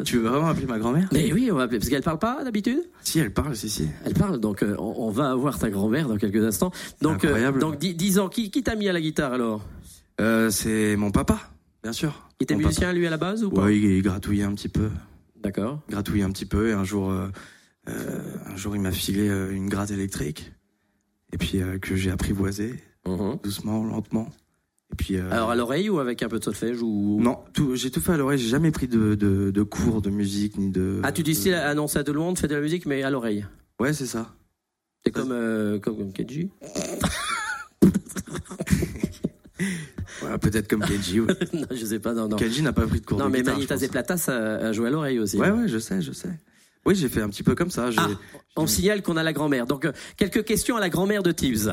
Tu 0.03 0.17
veux 0.17 0.27
vraiment 0.29 0.47
appeler 0.47 0.65
ma 0.65 0.79
grand-mère? 0.79 1.07
Mais 1.13 1.31
oui, 1.31 1.49
on 1.51 1.55
va 1.55 1.63
appeler 1.63 1.77
parce 1.77 1.89
qu'elle 1.89 2.01
parle 2.01 2.17
pas 2.17 2.43
d'habitude? 2.43 2.79
Si, 3.03 3.19
elle 3.19 3.31
parle, 3.31 3.55
si, 3.55 3.69
si. 3.69 3.87
Elle 4.03 4.15
parle, 4.15 4.39
donc 4.39 4.63
euh, 4.63 4.75
on, 4.79 4.95
on 4.97 5.09
va 5.11 5.29
avoir 5.31 5.59
ta 5.59 5.69
grand-mère 5.69 6.07
dans 6.07 6.17
quelques 6.17 6.43
instants. 6.43 6.71
Donc, 7.01 7.23
euh, 7.23 7.27
Incroyable. 7.27 7.59
donc 7.59 7.77
10 7.77 8.17
ans, 8.19 8.27
qui, 8.27 8.49
qui 8.49 8.63
t'a 8.63 8.75
mis 8.75 8.89
à 8.89 8.93
la 8.93 8.99
guitare 9.01 9.33
alors? 9.33 9.61
Euh, 10.19 10.49
c'est 10.49 10.95
mon 10.95 11.11
papa, 11.11 11.39
bien 11.83 11.93
sûr. 11.93 12.27
Il 12.39 12.43
était 12.45 12.55
Mon 12.55 12.61
musicien 12.61 12.91
lui 12.93 13.05
à 13.05 13.11
la 13.11 13.17
base 13.17 13.43
ou 13.43 13.51
pas? 13.51 13.63
Ouais, 13.65 13.77
il, 13.77 13.83
il 13.85 14.01
gratouillait 14.01 14.43
un 14.43 14.53
petit 14.55 14.69
peu. 14.69 14.89
D'accord. 15.41 15.79
Gratouillait 15.89 16.23
un 16.23 16.31
petit 16.31 16.45
peu. 16.47 16.69
Et 16.69 16.73
un 16.73 16.83
jour, 16.83 17.11
euh, 17.11 17.27
un 17.87 18.55
jour 18.57 18.75
il 18.75 18.81
m'a 18.81 18.91
filé 18.91 19.27
une 19.51 19.69
gratte 19.69 19.91
électrique. 19.91 20.51
Et 21.31 21.37
puis 21.37 21.61
que 21.81 21.95
j'ai 21.95 22.09
apprivoisé, 22.11 22.75
Mhm. 23.07 23.37
doucement, 23.43 23.83
lentement. 23.83 24.29
Et 24.91 24.95
puis. 24.95 25.15
euh, 25.17 25.31
Alors 25.31 25.49
à 25.51 25.55
l'oreille 25.55 25.89
ou 25.89 25.99
avec 25.99 26.21
un 26.23 26.27
peu 26.29 26.39
de 26.39 26.43
solfège 26.43 26.81
ou 26.81 27.19
Non, 27.21 27.39
j'ai 27.73 27.91
tout 27.91 28.01
fait 28.01 28.13
à 28.13 28.17
l'oreille. 28.17 28.39
J'ai 28.39 28.49
jamais 28.49 28.71
pris 28.71 28.87
de, 28.87 29.15
de, 29.15 29.51
de 29.51 29.63
cours 29.63 30.01
de 30.01 30.09
musique 30.09 30.57
ni 30.57 30.69
de. 30.69 30.99
Ah, 31.03 31.11
tu 31.11 31.23
dis 31.23 31.35
style 31.35 31.53
annoncer 31.53 31.99
à 31.99 32.03
tout 32.03 32.13
le 32.13 32.19
monde, 32.19 32.37
fais 32.37 32.47
de 32.47 32.55
la 32.55 32.61
musique 32.61 32.85
mais 32.85 33.03
à 33.03 33.09
l'oreille. 33.09 33.45
Ouais, 33.79 33.93
c'est 33.93 34.05
ça. 34.05 34.33
C'est 35.05 35.11
comme 35.11 35.31
euh, 35.31 35.79
comme, 35.79 35.97
comme 35.97 36.13
Kenji. 36.13 36.49
Ouais, 40.23 40.37
peut-être 40.39 40.67
comme 40.67 40.81
Kenji. 40.83 41.19
ouais. 41.19 41.33
non, 41.53 41.65
je 41.71 41.85
sais 41.85 41.99
pas, 41.99 42.13
non, 42.13 42.27
non. 42.27 42.37
Kenji 42.37 42.61
n'a 42.61 42.73
pas 42.73 42.85
pris 42.85 42.99
de 43.01 43.05
cours 43.05 43.17
Non, 43.17 43.25
de 43.25 43.31
mais 43.31 43.39
guitare. 43.39 43.55
Manitas 43.55 43.77
et. 43.77 43.87
Platas 43.87 44.29
a, 44.29 44.71
joué 44.71 44.87
à 44.87 44.91
l'oreille 44.91 45.19
aussi. 45.19 45.37
Ouais, 45.37 45.49
ouais, 45.51 45.67
je 45.67 45.77
sais, 45.79 46.01
je 46.01 46.11
sais. 46.11 46.29
Oui, 46.85 46.95
j'ai 46.95 47.09
fait 47.09 47.21
un 47.21 47.29
petit 47.29 47.43
peu 47.43 47.53
comme 47.55 47.69
ça. 47.69 47.89
Ah, 47.97 48.07
on 48.55 48.65
signale 48.67 49.01
qu'on 49.03 49.17
a 49.17 49.23
la 49.23 49.33
grand-mère. 49.33 49.65
Donc 49.67 49.85
euh, 49.85 49.91
quelques 50.17 50.43
questions 50.43 50.77
à 50.77 50.79
la 50.79 50.89
grand-mère 50.89 51.21
de 51.23 51.31
Tibbs. 51.31 51.69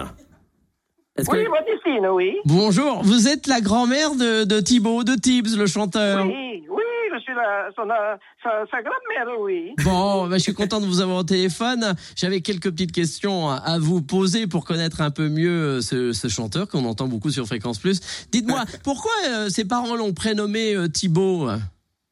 Oui, 1.26 1.44
Baptistine, 1.50 2.06
oui. 2.12 2.37
Bonjour, 2.44 3.03
vous 3.03 3.26
êtes 3.29 3.47
la 3.47 3.61
grand-mère 3.61 4.15
de, 4.15 4.44
de 4.44 4.61
Thibaut, 4.61 5.03
de 5.05 5.15
Tibbs, 5.15 5.56
le 5.59 5.67
chanteur. 5.67 6.25
Oui, 6.26 6.65
oui, 6.69 6.82
je 7.12 7.19
suis 7.20 7.35
la, 7.35 7.70
son, 7.75 7.91
euh, 7.91 8.17
sa, 8.43 8.65
sa 8.70 8.82
grand-mère, 8.82 9.41
oui. 9.41 9.75
Bon, 9.85 10.29
bah, 10.29 10.37
je 10.38 10.43
suis 10.44 10.55
content 10.55 10.81
de 10.81 10.87
vous 10.87 11.00
avoir 11.00 11.19
au 11.19 11.23
téléphone. 11.25 11.94
J'avais 12.17 12.41
quelques 12.41 12.70
petites 12.70 12.93
questions 12.93 13.49
à- 13.50 13.79
vous 13.81 14.00
poser 14.00 14.47
pour 14.47 14.65
connaître 14.65 15.00
un 15.00 15.11
peu 15.11 15.29
mieux 15.29 15.79
euh, 15.79 15.81
ce, 15.81 16.12
ce 16.12 16.29
chanteur 16.29 16.69
qu'on 16.69 16.85
entend 16.85 17.09
beaucoup 17.09 17.31
sur 17.31 17.47
Fréquence 17.47 17.79
Plus. 17.81 18.29
Dites-moi, 18.31 18.61
pourquoi 18.85 19.12
euh, 19.29 19.49
ses 19.49 19.67
parents 19.67 19.97
l'ont 19.97 20.12
prénommé 20.14 20.75
euh, 20.75 20.88
Thibaut 20.88 21.49
Ah 21.49 21.59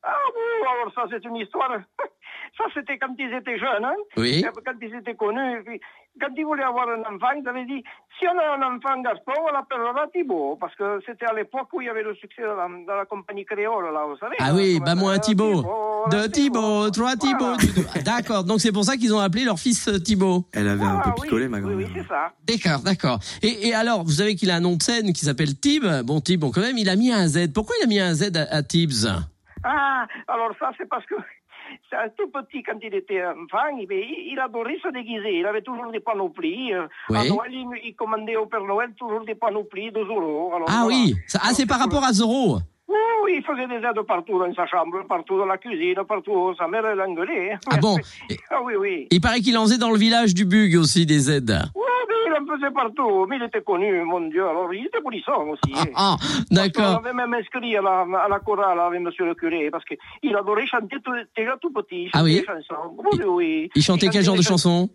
bon, 0.02 0.68
alors 0.82 0.92
ça, 0.94 1.02
c'est 1.10 1.24
une 1.28 1.36
histoire. 1.36 1.70
Ça, 2.58 2.64
c'était 2.72 2.96
quand 2.96 3.14
ils 3.18 3.34
étaient 3.34 3.58
jeunes, 3.58 3.84
hein. 3.84 3.92
Oui. 4.16 4.42
Quand 4.64 4.72
ils 4.80 4.94
étaient 4.94 5.14
connus. 5.14 5.58
et 5.58 5.62
puis, 5.62 5.78
quand 6.20 6.32
ils 6.36 6.44
voulaient 6.44 6.62
avoir 6.64 6.88
un 6.88 7.00
enfant, 7.02 7.32
ils 7.40 7.48
avaient 7.48 7.64
dit 7.66 7.82
si 8.18 8.26
on 8.26 8.38
a 8.38 8.56
un 8.56 8.62
enfant 8.76 9.00
Gaston, 9.02 9.32
on 9.48 9.52
l'appellera 9.52 10.06
Thibaut. 10.12 10.56
Parce 10.60 10.74
que 10.74 11.00
c'était 11.06 11.26
à 11.26 11.34
l'époque 11.34 11.68
où 11.72 11.80
il 11.80 11.86
y 11.86 11.90
avait 11.90 12.02
le 12.02 12.14
succès 12.14 12.42
de 12.42 12.86
la, 12.86 13.04
compagnie 13.06 13.44
créole, 13.44 13.92
là, 13.92 14.04
vous 14.08 14.16
savez. 14.18 14.36
Ah 14.38 14.52
oui, 14.54 14.80
bah 14.84 14.94
moi 14.94 15.12
un 15.12 15.18
Thibaut. 15.18 15.62
De 16.10 16.16
un 16.16 16.28
Thibaut, 16.28 16.90
trois 16.90 17.16
Thibaut. 17.16 17.56
Voilà. 17.56 18.02
D'accord, 18.04 18.44
donc 18.44 18.60
c'est 18.60 18.72
pour 18.72 18.84
ça 18.84 18.96
qu'ils 18.96 19.14
ont 19.14 19.18
appelé 19.18 19.44
leur 19.44 19.58
fils 19.58 19.88
euh, 19.88 19.98
Thibaut. 19.98 20.44
Elle 20.52 20.68
avait 20.68 20.84
un 20.84 21.00
Ah, 21.00 21.02
peu 21.04 21.10
oui, 21.10 21.22
picolé, 21.22 21.48
ma 21.48 21.58
Oui, 21.58 21.62
grand-mère. 21.64 21.88
oui, 21.88 21.92
c'est 22.02 22.08
ça. 22.08 22.32
D'accord, 22.46 22.80
d'accord. 22.84 23.18
Et, 23.42 23.68
et 23.68 23.74
alors, 23.74 24.04
vous 24.04 24.10
savez 24.12 24.34
qu'il 24.36 24.50
a 24.50 24.56
un 24.56 24.60
nom 24.60 24.76
de 24.76 24.82
scène 24.82 25.12
qui 25.12 25.24
s'appelle 25.24 25.58
Tib. 25.58 25.84
Bon, 26.04 26.20
Tib, 26.20 26.40
bon, 26.40 26.50
quand 26.52 26.60
même, 26.60 26.78
il 26.78 26.88
a 26.88 26.96
mis 26.96 27.12
un 27.12 27.26
Z. 27.26 27.52
Pourquoi 27.52 27.74
il 27.80 27.84
a 27.84 27.86
mis 27.88 27.98
un 28.00 28.14
Z 28.14 28.36
à, 28.36 28.54
à 28.56 28.62
Tibbs 28.62 29.06
Ah, 29.64 30.06
alors 30.28 30.52
ça, 30.60 30.70
c'est 30.78 30.88
parce 30.88 31.04
que 31.06 31.14
tout 32.16 32.28
petit, 32.30 32.62
quand 32.62 32.78
il 32.82 32.94
était 32.94 33.24
enfant, 33.24 33.66
il, 33.78 33.86
il 33.90 34.38
adorait 34.38 34.78
se 34.82 34.88
déguiser. 34.92 35.38
Il 35.40 35.46
avait 35.46 35.62
toujours 35.62 35.90
des 35.90 36.00
panoplies. 36.00 36.72
euh, 36.74 36.86
Oui. 37.10 37.18
À 37.18 37.24
Noël, 37.28 37.52
il, 37.52 37.66
il 37.84 37.94
commandait 37.94 38.36
au 38.36 38.46
Père 38.46 38.62
Noël 38.62 38.90
toujours 38.98 39.24
des 39.24 39.34
panoplies 39.34 39.90
de 39.92 40.04
Zorro. 40.04 40.52
Alors, 40.54 40.68
Ah 40.70 40.80
voilà. 40.84 40.86
oui, 40.86 41.14
ah, 41.34 41.52
c'est 41.52 41.66
par 41.66 41.78
rapport 41.78 42.04
à 42.04 42.12
Zorro. 42.12 42.58
Oui, 42.88 42.94
oui, 43.24 43.32
il 43.38 43.44
faisait 43.44 43.66
des 43.66 43.84
aides 43.84 44.00
partout 44.06 44.38
dans 44.38 44.52
sa 44.54 44.66
chambre, 44.66 45.02
partout 45.08 45.36
dans 45.38 45.46
la 45.46 45.58
cuisine, 45.58 45.96
partout. 46.08 46.54
Sa 46.56 46.68
mère 46.68 46.94
l'engueulait. 46.94 47.56
Ah 47.70 47.78
bon 47.78 47.96
Ah 48.50 48.60
oui, 48.62 48.74
oui. 48.78 49.08
Il 49.10 49.20
paraît 49.20 49.40
qu'il 49.40 49.56
en 49.58 49.62
faisait 49.64 49.78
dans 49.78 49.90
le 49.90 49.98
village 49.98 50.34
du 50.34 50.44
Bug 50.44 50.76
aussi 50.76 51.04
des 51.04 51.18
Z. 51.18 51.30
Oui, 51.74 51.82
mais 52.08 52.14
il 52.26 52.32
en 52.40 52.46
faisait 52.54 52.70
partout. 52.70 53.26
Mais 53.28 53.36
il 53.36 53.42
était 53.42 53.62
connu, 53.62 54.02
mon 54.02 54.20
Dieu. 54.28 54.46
Alors, 54.46 54.72
il 54.72 54.86
était 54.86 55.00
polisson 55.00 55.32
aussi. 55.50 55.74
Ah, 55.74 55.84
ah, 55.96 56.16
On 56.50 56.54
d'accord. 56.54 56.96
avait 57.04 57.12
même 57.12 57.34
inscrit 57.34 57.76
à 57.76 57.82
la, 57.82 58.06
à 58.22 58.28
la 58.28 58.38
chorale 58.38 58.78
avec 58.78 59.00
monsieur 59.00 59.26
le 59.26 59.34
curé, 59.34 59.68
parce 59.70 59.84
qu'il 59.84 60.36
adorait 60.36 60.66
chanter 60.66 60.96
tout, 61.04 61.12
déjà 61.36 61.56
tout 61.60 61.72
petit. 61.72 62.04
il 62.04 62.10
Ah 62.12 62.22
oui 62.22 62.36
des 62.40 62.44
chansons. 62.44 62.94
Oui, 63.12 63.24
oui. 63.26 63.70
Il 63.74 63.82
chantait 63.82 64.08
quel 64.08 64.22
genre 64.22 64.36
de 64.36 64.40
des 64.42 64.46
chanson 64.46 64.88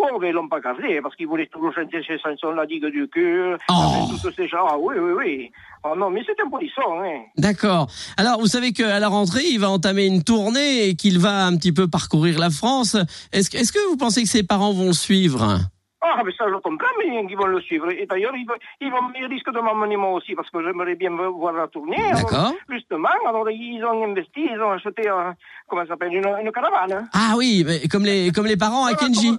Oh, 0.00 0.16
mais 0.20 0.28
ils 0.28 0.32
l'ont 0.32 0.46
pas 0.46 0.60
gardé, 0.60 1.00
parce 1.02 1.16
qu'il 1.16 1.26
voulait 1.26 1.46
toujours 1.46 1.72
chanter 1.74 2.00
ses 2.06 2.18
chansons, 2.20 2.52
La 2.52 2.66
digue 2.66 2.86
du 2.86 3.08
cœur, 3.08 3.58
Oh. 3.68 4.06
tous 4.22 4.30
ces 4.30 4.46
gens. 4.46 4.64
Ah 4.68 4.76
oui, 4.78 4.94
oui, 4.96 5.12
oui. 5.16 5.50
Oh 5.84 5.94
non, 5.96 6.10
mais 6.10 6.22
c'est 6.26 6.40
un 6.44 6.48
polisson, 6.50 6.82
hein. 7.02 7.22
D'accord. 7.36 7.88
Alors, 8.16 8.40
vous 8.40 8.46
savez 8.46 8.72
qu'à 8.72 8.98
la 8.98 9.08
rentrée, 9.08 9.44
il 9.50 9.60
va 9.60 9.70
entamer 9.70 10.06
une 10.06 10.24
tournée 10.24 10.88
et 10.88 10.94
qu'il 10.96 11.18
va 11.18 11.46
un 11.46 11.56
petit 11.56 11.72
peu 11.72 11.88
parcourir 11.88 12.38
la 12.38 12.50
France. 12.50 12.96
Est-ce 13.32 13.48
que, 13.50 13.56
est-ce 13.58 13.72
que 13.72 13.88
vous 13.88 13.96
pensez 13.96 14.22
que 14.22 14.28
ses 14.28 14.42
parents 14.42 14.72
vont 14.72 14.86
le 14.88 14.92
suivre? 14.92 15.58
Ah, 16.00 16.22
mais 16.24 16.32
ça, 16.38 16.44
je 16.48 16.54
comprends 16.60 16.86
bien 17.04 17.26
qu'ils 17.26 17.36
vont 17.36 17.46
le 17.46 17.60
suivre. 17.60 17.90
Et 17.90 18.06
d'ailleurs, 18.06 18.32
ils, 18.34 18.46
vont- 18.46 18.54
ils, 18.80 18.90
ils 19.20 19.26
risquent 19.26 19.52
de 19.52 19.60
m'emmener 19.60 19.96
moi 19.96 20.12
aussi, 20.12 20.34
parce 20.34 20.48
que 20.50 20.62
j'aimerais 20.64 20.94
bien 20.94 21.10
voir 21.10 21.52
la 21.52 21.66
tournée. 21.68 21.96
D'accord. 22.12 22.52
Justement, 22.70 23.08
alors 23.28 23.48
ils 23.50 23.82
ont 23.84 24.04
investi, 24.04 24.46
ils 24.52 24.60
ont 24.60 24.70
acheté, 24.70 25.08
euh, 25.08 25.32
comment 25.68 25.82
ça 25.82 25.88
s'appelle, 25.88 26.14
une, 26.14 26.26
une 26.44 26.52
caravane. 26.52 27.08
Ah 27.12 27.34
oui, 27.36 27.64
mais 27.66 27.86
comme 27.88 28.04
les, 28.04 28.30
comme 28.30 28.46
les 28.46 28.56
parents 28.56 28.84
à 28.86 28.94
Kenji. 28.94 29.36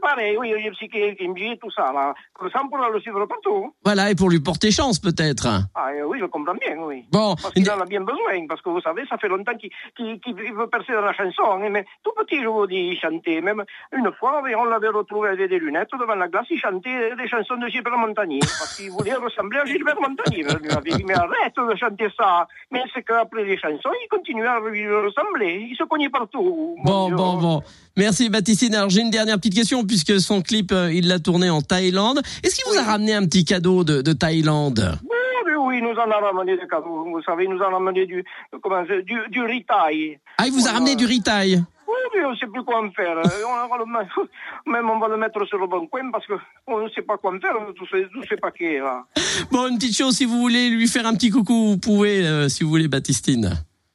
Pareil, 0.00 0.36
oui, 0.38 0.52
il 0.56 0.64
y 0.64 0.68
a 0.68 0.70
psyché, 0.72 1.16
Kimji, 1.16 1.58
tout 1.60 1.70
ça, 1.70 1.92
là. 1.92 2.14
Comme 2.34 2.50
ça, 2.50 2.60
on 2.64 2.68
pourra 2.68 2.88
le 2.88 3.00
suivre 3.00 3.24
partout. 3.26 3.72
Voilà, 3.84 4.10
et 4.10 4.14
pour 4.14 4.30
lui 4.30 4.40
porter 4.40 4.70
chance 4.70 4.98
peut-être. 4.98 5.46
Ah, 5.74 5.90
oui, 6.06 6.18
je 6.20 6.26
comprends 6.26 6.54
bien, 6.54 6.76
oui. 6.78 7.04
Bon, 7.10 7.34
Parce 7.40 7.54
qu'il 7.54 7.70
en 7.70 7.80
a 7.80 7.84
bien 7.84 8.00
besoin, 8.00 8.46
parce 8.48 8.62
que 8.62 8.70
vous 8.70 8.80
savez, 8.80 9.02
ça 9.08 9.18
fait 9.18 9.28
longtemps 9.28 9.56
qu'il 9.56 10.34
veut 10.54 10.66
percer 10.68 10.92
dans 10.92 11.00
la 11.02 11.12
chanson. 11.12 11.42
hein, 11.62 11.68
mais 11.70 11.84
tout 12.04 12.12
petit, 12.16 12.40
je 12.42 12.46
vous 12.48 12.66
dis, 12.66 12.92
il 12.92 12.98
chantait. 12.98 13.40
Même 13.40 13.64
une 13.96 14.10
fois, 14.18 14.42
on 14.58 14.64
l'avait 14.64 14.88
retrouvé 14.88 15.30
avec 15.30 15.48
des 15.48 15.58
lunettes 15.58 15.88
devant 15.98 16.14
la 16.14 16.28
glace, 16.28 16.46
il 16.50 16.58
chantait 16.58 17.14
des 17.16 17.28
chansons 17.28 17.56
de 17.56 17.68
Gilbert 17.68 17.98
Montagnier. 17.98 18.40
Parce 18.40 18.76
qu'il 18.76 18.90
voulait 18.90 19.14
ressembler 19.14 19.58
à 19.58 19.64
Gilbert 19.64 20.00
Montagnier. 20.00 20.44
Je 20.48 20.56
lui 20.56 20.70
avais 20.70 20.90
dit, 20.90 21.04
mais 21.04 21.14
arrête 21.14 21.54
de 21.56 21.76
chanter 21.76 22.08
ça. 22.16 22.46
Mais 22.70 22.82
c'est 22.94 23.02
qu'après 23.02 23.44
les 23.44 23.58
chansons, 23.58 23.90
il 24.04 24.08
continuait 24.10 24.46
à 24.46 24.60
lui 24.60 24.86
ressembler. 24.88 25.66
Il 25.70 25.76
se 25.76 25.84
cognait 25.84 26.08
partout. 26.10 26.76
Bon, 26.84 27.10
bon, 27.10 27.34
bon. 27.36 27.62
Merci. 27.96 28.30
Alors 28.72 28.90
j'ai 28.90 29.00
une 29.00 29.10
dernière 29.28 29.40
petite 29.40 29.56
question 29.56 29.84
puisque 29.84 30.20
son 30.20 30.40
clip, 30.40 30.72
euh, 30.72 30.90
il 30.90 31.06
l'a 31.06 31.18
tourné 31.18 31.50
en 31.50 31.60
Thaïlande. 31.60 32.22
Est-ce 32.42 32.54
qu'il 32.56 32.64
vous 32.72 32.78
a 32.78 32.82
ramené 32.82 33.12
un 33.12 33.26
petit 33.26 33.44
cadeau 33.44 33.84
de, 33.84 34.00
de 34.00 34.12
Thaïlande? 34.14 34.98
Oui, 35.02 35.76
il 35.76 35.84
nous 35.84 35.90
en 36.00 36.10
a 36.10 36.16
ramené 36.16 36.56
des 36.56 36.66
cadeaux. 36.66 37.04
Vous 37.04 37.22
savez, 37.22 37.44
il 37.44 37.50
nous 37.50 37.58
en 37.58 37.68
a 37.68 37.70
ramené 37.72 38.06
du, 38.06 38.24
comment, 38.62 38.82
c'est, 38.88 39.02
du, 39.02 39.18
du 39.28 39.42
ritaille. 39.42 40.18
Ah, 40.38 40.46
il 40.46 40.52
vous 40.52 40.66
a 40.66 40.72
ramené 40.72 40.96
du 40.96 41.04
ritaille 41.04 41.62
Oui, 41.86 41.94
oui, 42.14 42.20
on 42.24 42.30
ne 42.30 42.36
sait 42.36 42.46
plus 42.46 42.64
quoi 42.64 42.82
en 42.82 42.90
faire. 42.90 43.18
Euh, 43.18 43.22
on 43.66 43.68
va 43.68 43.76
le 43.76 43.84
Même 44.72 44.88
on 44.88 44.98
va 44.98 45.08
le 45.08 45.18
mettre 45.18 45.44
sur 45.46 45.58
le 45.58 45.66
bon 45.66 45.86
coin 45.88 46.10
parce 46.10 46.24
qu'on 46.26 46.82
ne 46.82 46.88
sait 46.88 47.02
pas 47.02 47.18
quoi 47.18 47.34
en 47.34 47.38
faire 47.38 47.52
tous 47.76 47.86
ces, 47.92 48.06
tous 48.10 48.24
ces 48.26 48.38
paquets 48.38 48.78
là. 48.78 49.04
Bon, 49.52 49.68
une 49.68 49.76
petite 49.76 49.96
chose, 49.96 50.16
si 50.16 50.24
vous 50.24 50.38
voulez 50.38 50.70
lui 50.70 50.88
faire 50.88 51.06
un 51.06 51.12
petit 51.12 51.28
coucou, 51.28 51.66
vous 51.68 51.78
pouvez, 51.78 52.26
euh, 52.26 52.48
si 52.48 52.64
vous 52.64 52.70
voulez, 52.70 52.88
Baptistine. 52.88 53.52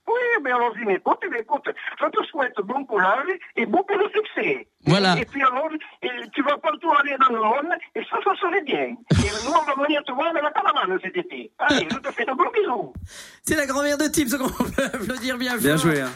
Oui, 0.08 0.22
mais 0.44 0.52
alors 0.52 0.74
il 0.78 0.86
m'écoute, 0.86 1.18
il 1.24 1.30
m'écoute. 1.30 1.68
Je 2.00 2.06
te 2.08 2.24
souhaite 2.26 2.56
bon 2.64 2.84
courage 2.86 3.28
et 3.56 3.66
beaucoup 3.66 3.98
de 3.98 4.10
succès. 4.14 4.68
Voilà. 4.86 5.16
Et, 5.18 5.26
puis 5.26 5.42
alors, 5.42 5.70
et 6.02 6.10
tu 6.34 6.44
vas 6.44 6.58
partout 6.58 6.92
aller 7.00 7.16
dans 7.20 7.34
le 7.34 7.40
monde 7.42 7.72
et 7.96 8.02
ça, 8.10 8.18
ça 8.24 8.36
serait 8.42 8.62
bien. 8.64 8.84
Et 8.90 8.96
nous, 9.46 9.52
on 9.54 9.64
va 9.64 9.84
venir 9.84 10.04
te 10.04 10.12
voir 10.12 10.34
dans 10.34 10.42
la 10.42 10.52
caravane 10.52 11.00
cet 11.02 11.16
été. 11.16 11.52
Allez, 11.60 11.88
je 11.90 11.98
te 11.98 12.12
fais 12.12 12.26
de 12.26 12.32
gros 12.34 12.52
bisous. 12.52 12.94
C'est 13.44 13.56
la 13.56 13.66
grand-mère 13.66 13.98
de 13.98 14.06
Tips 14.08 14.36
qu'on 14.36 14.50
peut 14.50 14.84
applaudir 14.84 15.38
bien 15.38 15.56
Bien 15.58 15.78
fort. 15.78 15.90
joué. 15.92 16.02
Hein. 16.02 16.12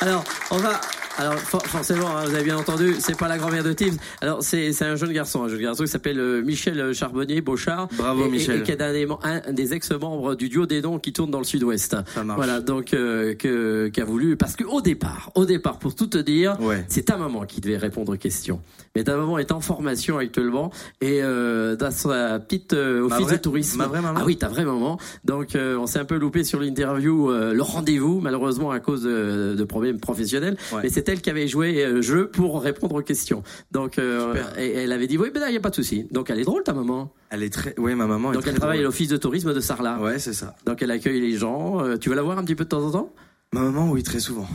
Alors, 0.00 0.24
on 0.50 0.56
va. 0.58 0.72
Alors, 1.20 1.34
for- 1.34 1.66
forcément, 1.66 2.16
hein, 2.16 2.24
vous 2.24 2.34
avez 2.34 2.44
bien 2.44 2.56
entendu, 2.56 2.94
c'est 2.98 3.14
pas 3.16 3.28
la 3.28 3.36
grand-mère 3.36 3.62
de 3.62 3.74
Tips. 3.74 3.96
Alors, 4.22 4.42
c'est 4.42 4.72
c'est 4.72 4.86
un 4.86 4.96
jeune 4.96 5.12
garçon, 5.12 5.42
un 5.44 5.48
jeune 5.48 5.60
garçon 5.60 5.84
qui 5.84 5.90
s'appelle 5.90 6.18
euh, 6.18 6.40
Michel 6.42 6.94
Charbonnier 6.94 7.42
Beauchard. 7.42 7.88
Bravo, 7.98 8.24
et, 8.24 8.30
Michel. 8.30 8.60
Et, 8.60 8.62
qui 8.62 8.70
est 8.70 8.80
un 8.80 8.92
des, 8.92 9.04
mem- 9.06 9.18
un 9.22 9.52
des 9.52 9.74
ex-membres 9.74 10.34
du 10.34 10.48
duo 10.48 10.64
des 10.64 10.80
dons 10.80 10.98
qui 10.98 11.12
tourne 11.12 11.30
dans 11.30 11.38
le 11.38 11.44
Sud-Ouest. 11.44 11.96
Ça 12.14 12.24
marche. 12.24 12.38
Voilà, 12.38 12.60
donc 12.60 12.94
euh, 12.94 13.34
que 13.34 13.88
qui 13.88 14.00
a 14.00 14.04
voulu 14.06 14.36
parce 14.38 14.56
que 14.56 14.64
au 14.64 14.80
départ, 14.80 15.30
au 15.34 15.44
départ, 15.44 15.78
pour 15.78 15.94
tout 15.94 16.06
te 16.06 16.16
dire, 16.18 16.56
Ouais. 16.60 16.84
c'est 16.88 17.04
ta 17.04 17.18
maman 17.18 17.44
qui 17.44 17.60
devait 17.60 17.76
répondre 17.76 18.14
aux 18.14 18.18
questions. 18.18 18.60
Mais 18.96 19.04
ta 19.04 19.14
maman 19.16 19.38
est 19.38 19.52
en 19.52 19.60
formation 19.60 20.16
actuellement 20.18 20.72
et 21.02 21.22
euh, 21.22 21.76
dans 21.76 21.90
sa 21.90 22.38
petite 22.40 22.72
euh, 22.72 23.02
office 23.04 23.26
vraie- 23.26 23.36
de 23.36 23.42
tourisme. 23.42 23.78
ma 23.78 23.86
vraie 23.88 24.00
maman 24.00 24.20
Ah 24.22 24.24
oui, 24.26 24.38
ta 24.38 24.48
vraie 24.48 24.64
maman. 24.64 24.98
Donc, 25.24 25.54
euh, 25.54 25.76
on 25.76 25.86
s'est 25.86 25.98
un 25.98 26.04
peu 26.06 26.16
loupé 26.16 26.44
sur 26.44 26.58
l'interview, 26.60 27.30
euh, 27.30 27.52
le 27.52 27.62
rendez-vous, 27.62 28.20
malheureusement 28.20 28.70
à 28.70 28.80
cause 28.80 29.02
de, 29.02 29.54
de 29.56 29.64
problèmes 29.64 30.00
professionnels. 30.00 30.56
Ouais. 30.72 30.80
Mais 30.84 30.88
c'est 30.88 31.09
elle 31.10 31.20
qui 31.20 31.30
avait 31.30 31.48
joué 31.48 31.84
euh, 31.84 32.02
jeu 32.02 32.28
pour 32.28 32.62
répondre 32.62 32.96
aux 32.96 33.02
questions. 33.02 33.42
Donc, 33.72 33.98
euh, 33.98 34.34
et, 34.56 34.72
elle 34.72 34.92
avait 34.92 35.06
dit 35.06 35.18
oui, 35.18 35.30
ben 35.32 35.42
il 35.48 35.54
y 35.54 35.56
a 35.56 35.60
pas 35.60 35.70
de 35.70 35.74
souci. 35.74 36.06
Donc, 36.10 36.30
elle 36.30 36.40
est 36.40 36.44
drôle 36.44 36.62
ta 36.62 36.72
maman. 36.72 37.12
Elle 37.30 37.42
est 37.42 37.52
très. 37.52 37.78
Ouais, 37.78 37.94
ma 37.94 38.06
maman. 38.06 38.30
est 38.30 38.34
Donc, 38.34 38.42
très 38.42 38.52
elle 38.52 38.58
travaille 38.58 38.80
à 38.80 38.82
l'office 38.82 39.08
de 39.08 39.16
tourisme 39.16 39.52
de 39.52 39.60
Sarlat. 39.60 40.00
Ouais, 40.00 40.18
c'est 40.18 40.32
ça. 40.32 40.54
Donc, 40.66 40.82
elle 40.82 40.90
accueille 40.90 41.20
les 41.20 41.36
gens. 41.36 41.84
Euh, 41.84 41.96
tu 41.96 42.08
vas 42.08 42.16
la 42.16 42.22
voir 42.22 42.38
un 42.38 42.44
petit 42.44 42.54
peu 42.54 42.64
de 42.64 42.68
temps 42.68 42.84
en 42.84 42.90
temps? 42.90 43.12
Ma 43.52 43.62
maman, 43.62 43.90
oui, 43.90 44.04
très 44.04 44.20
souvent. 44.20 44.46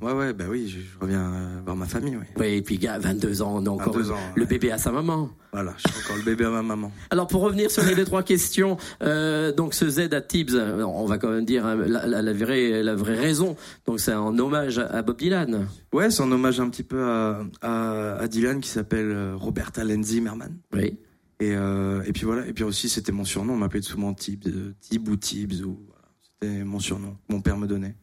Ouais, 0.00 0.12
ouais, 0.12 0.32
bah 0.32 0.44
oui, 0.48 0.68
je, 0.68 0.78
je 0.78 0.98
reviens 1.00 1.32
euh, 1.32 1.60
voir 1.64 1.74
ma 1.74 1.86
famille, 1.86 2.16
oui. 2.16 2.46
Et 2.46 2.62
puis, 2.62 2.78
gars, 2.78 2.96
22 3.00 3.42
ans, 3.42 3.56
on 3.56 3.66
a 3.66 3.70
encore 3.70 3.92
22 3.94 4.12
ans, 4.12 4.16
le 4.36 4.42
ouais. 4.42 4.48
bébé 4.48 4.70
à 4.70 4.78
sa 4.78 4.92
maman. 4.92 5.28
Voilà, 5.52 5.74
je 5.76 5.90
suis 5.90 6.04
encore 6.04 6.16
le 6.18 6.22
bébé 6.22 6.44
à 6.44 6.50
ma 6.50 6.62
maman. 6.62 6.92
Alors 7.10 7.26
pour 7.26 7.40
revenir 7.40 7.68
sur 7.68 7.82
les 7.82 7.96
deux 7.96 8.04
trois 8.04 8.22
questions, 8.22 8.76
euh, 9.02 9.52
donc 9.52 9.74
ce 9.74 9.88
Z 9.88 10.14
à 10.14 10.20
Tibbs, 10.20 10.54
on 10.54 11.04
va 11.06 11.18
quand 11.18 11.30
même 11.30 11.44
dire 11.46 11.66
hein, 11.66 11.74
la, 11.74 12.06
la, 12.06 12.22
la 12.22 12.32
vraie 12.32 12.80
la 12.84 12.94
vraie 12.94 13.18
raison. 13.18 13.56
Donc 13.86 13.98
c'est 13.98 14.14
en 14.14 14.38
hommage 14.38 14.78
à 14.78 15.02
Bob 15.02 15.18
Dylan. 15.18 15.66
Ouais, 15.92 16.10
c'est 16.12 16.22
en 16.22 16.30
hommage 16.30 16.60
un 16.60 16.68
petit 16.70 16.84
peu 16.84 17.02
à, 17.02 17.40
à, 17.62 18.12
à 18.20 18.28
Dylan 18.28 18.60
qui 18.60 18.68
s'appelle 18.68 19.10
euh, 19.10 19.34
Roberta 19.34 19.82
Len 19.82 20.04
Zimmerman. 20.04 20.56
Oui. 20.74 20.96
Et, 21.40 21.56
euh, 21.56 22.02
et 22.06 22.12
puis 22.12 22.24
voilà, 22.24 22.46
et 22.46 22.52
puis 22.52 22.62
aussi 22.62 22.88
c'était 22.88 23.10
mon 23.12 23.24
surnom, 23.24 23.54
on 23.54 23.56
m'appelait 23.56 23.82
souvent 23.82 24.14
Tibbs, 24.14 24.46
euh, 24.46 24.74
Tib 24.80 25.08
ou 25.08 25.16
Tibbs, 25.16 25.62
ou 25.64 25.80
voilà. 25.88 26.04
c'était 26.22 26.62
mon 26.64 26.78
surnom, 26.78 27.16
mon 27.28 27.40
père 27.40 27.56
me 27.56 27.66
donnait. 27.66 27.96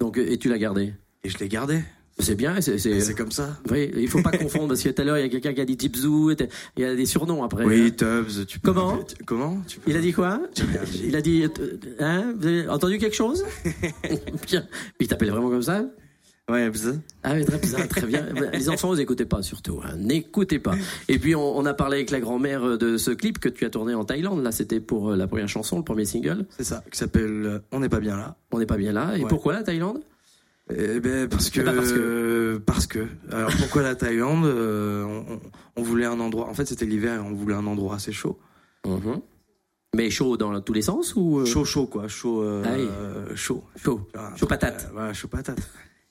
Donc 0.00 0.18
et 0.18 0.38
tu 0.38 0.48
l'as 0.48 0.58
gardé. 0.58 0.92
Et 1.22 1.28
je 1.28 1.38
l'ai 1.38 1.48
gardé. 1.48 1.80
C'est 2.18 2.36
bien. 2.36 2.60
C'est 2.60 2.78
c'est. 2.78 3.00
C'est 3.00 3.14
comme 3.14 3.32
ça. 3.32 3.58
Oui, 3.70 3.90
il 3.96 4.08
faut 4.08 4.22
pas 4.22 4.30
confondre 4.38 4.68
parce 4.68 4.82
que 4.82 4.88
tout 4.90 5.02
à 5.02 5.04
l'heure 5.04 5.18
il 5.18 5.22
y 5.22 5.24
a 5.24 5.28
quelqu'un 5.28 5.52
qui 5.52 5.60
a 5.60 5.64
dit 5.64 5.76
Tipsou, 5.76 6.30
il 6.76 6.82
y 6.82 6.84
a 6.84 6.94
des 6.94 7.06
surnoms 7.06 7.42
après. 7.42 7.64
Oui. 7.64 7.92
Tubbs, 7.94 8.46
tu 8.46 8.60
peux 8.60 8.72
Comment 8.72 9.00
Comment 9.26 9.60
tu 9.66 9.80
peux- 9.80 9.90
Il 9.90 9.96
a 9.96 10.00
dit 10.00 10.12
quoi 10.12 10.40
Il 11.02 11.16
a 11.16 11.20
dit 11.20 11.42
euh, 11.44 11.48
hein 11.98 12.34
Vous 12.38 12.46
avez 12.46 12.68
entendu 12.68 12.98
quelque 12.98 13.16
chose 13.16 13.44
Bien. 14.46 14.64
Il 15.00 15.08
t'appelait 15.08 15.30
vraiment 15.30 15.50
comme 15.50 15.62
ça 15.62 15.84
Ouais, 16.50 16.68
bzz. 16.68 17.00
Ah 17.22 17.32
oui, 17.34 17.44
très 17.46 17.56
bien, 17.58 17.86
très 17.86 18.06
bien. 18.06 18.26
Les 18.52 18.68
enfants, 18.68 18.88
vous 18.88 19.00
écoutez 19.00 19.24
pas 19.24 19.42
surtout. 19.42 19.80
hein. 19.82 19.96
N'écoutez 19.96 20.58
pas. 20.58 20.74
Et 21.08 21.18
puis, 21.18 21.34
on, 21.34 21.56
on 21.56 21.64
a 21.64 21.72
parlé 21.72 21.96
avec 21.96 22.10
la 22.10 22.20
grand-mère 22.20 22.76
de 22.76 22.98
ce 22.98 23.10
clip 23.12 23.38
que 23.38 23.48
tu 23.48 23.64
as 23.64 23.70
tourné 23.70 23.94
en 23.94 24.04
Thaïlande. 24.04 24.42
Là, 24.42 24.52
c'était 24.52 24.80
pour 24.80 25.12
euh, 25.12 25.16
la 25.16 25.26
première 25.26 25.48
chanson, 25.48 25.78
le 25.78 25.84
premier 25.84 26.04
single. 26.04 26.44
c'est 26.50 26.64
ça, 26.64 26.84
qui 26.92 26.98
s'appelle 26.98 27.46
euh, 27.46 27.58
On 27.72 27.80
n'est 27.80 27.88
pas 27.88 28.00
bien 28.00 28.16
là. 28.18 28.36
On 28.50 28.58
n'est 28.58 28.66
pas 28.66 28.76
bien 28.76 28.92
là. 28.92 29.16
Et 29.16 29.22
Ouais. 29.22 29.28
pourquoi 29.28 29.54
la 29.54 29.62
Thaïlande? 29.62 30.00
Eh 30.70 30.98
ben 31.00 31.28
parce 31.28 31.50
que 31.50 31.60
Eh 31.60 31.64
ben, 31.64 31.74
parce 31.76 31.92
que. 31.92 31.98
euh, 31.98 32.58
parce 32.64 32.86
que. 32.86 33.06
Alors 33.30 33.50
pourquoi 33.58 33.82
la 33.82 33.94
Thaïlande 33.94 34.44
euh, 34.46 35.22
on, 35.76 35.82
voulait 35.82 36.06
un 36.06 36.18
endroit. 36.20 36.48
En 36.48 36.54
fait, 36.54 36.64
c'était 36.66 36.86
l'hiver 36.86 37.16
et 37.16 37.18
on 37.20 37.34
voulait 37.34 37.54
un 37.54 37.66
endroit 37.66 37.96
assez 37.96 38.12
chaud. 38.12 38.38
Mais 39.96 40.10
chaud 40.10 40.36
dans 40.36 40.58
tous 40.60 40.72
les 40.72 40.82
sens 40.82 41.14
ou 41.16 41.38
euh, 41.40 41.44
Chaud, 41.46 41.64
chaud 41.64 41.86
quoi, 41.86 42.08
chaud, 42.08 42.42
euh, 42.42 42.64
euh, 42.66 43.36
chaud. 43.36 43.62
Chaud. 43.82 44.00
Patate. 44.48 44.86
euh, 44.88 44.92
voilà, 44.92 45.12
chaud 45.12 45.28
patate. 45.28 45.58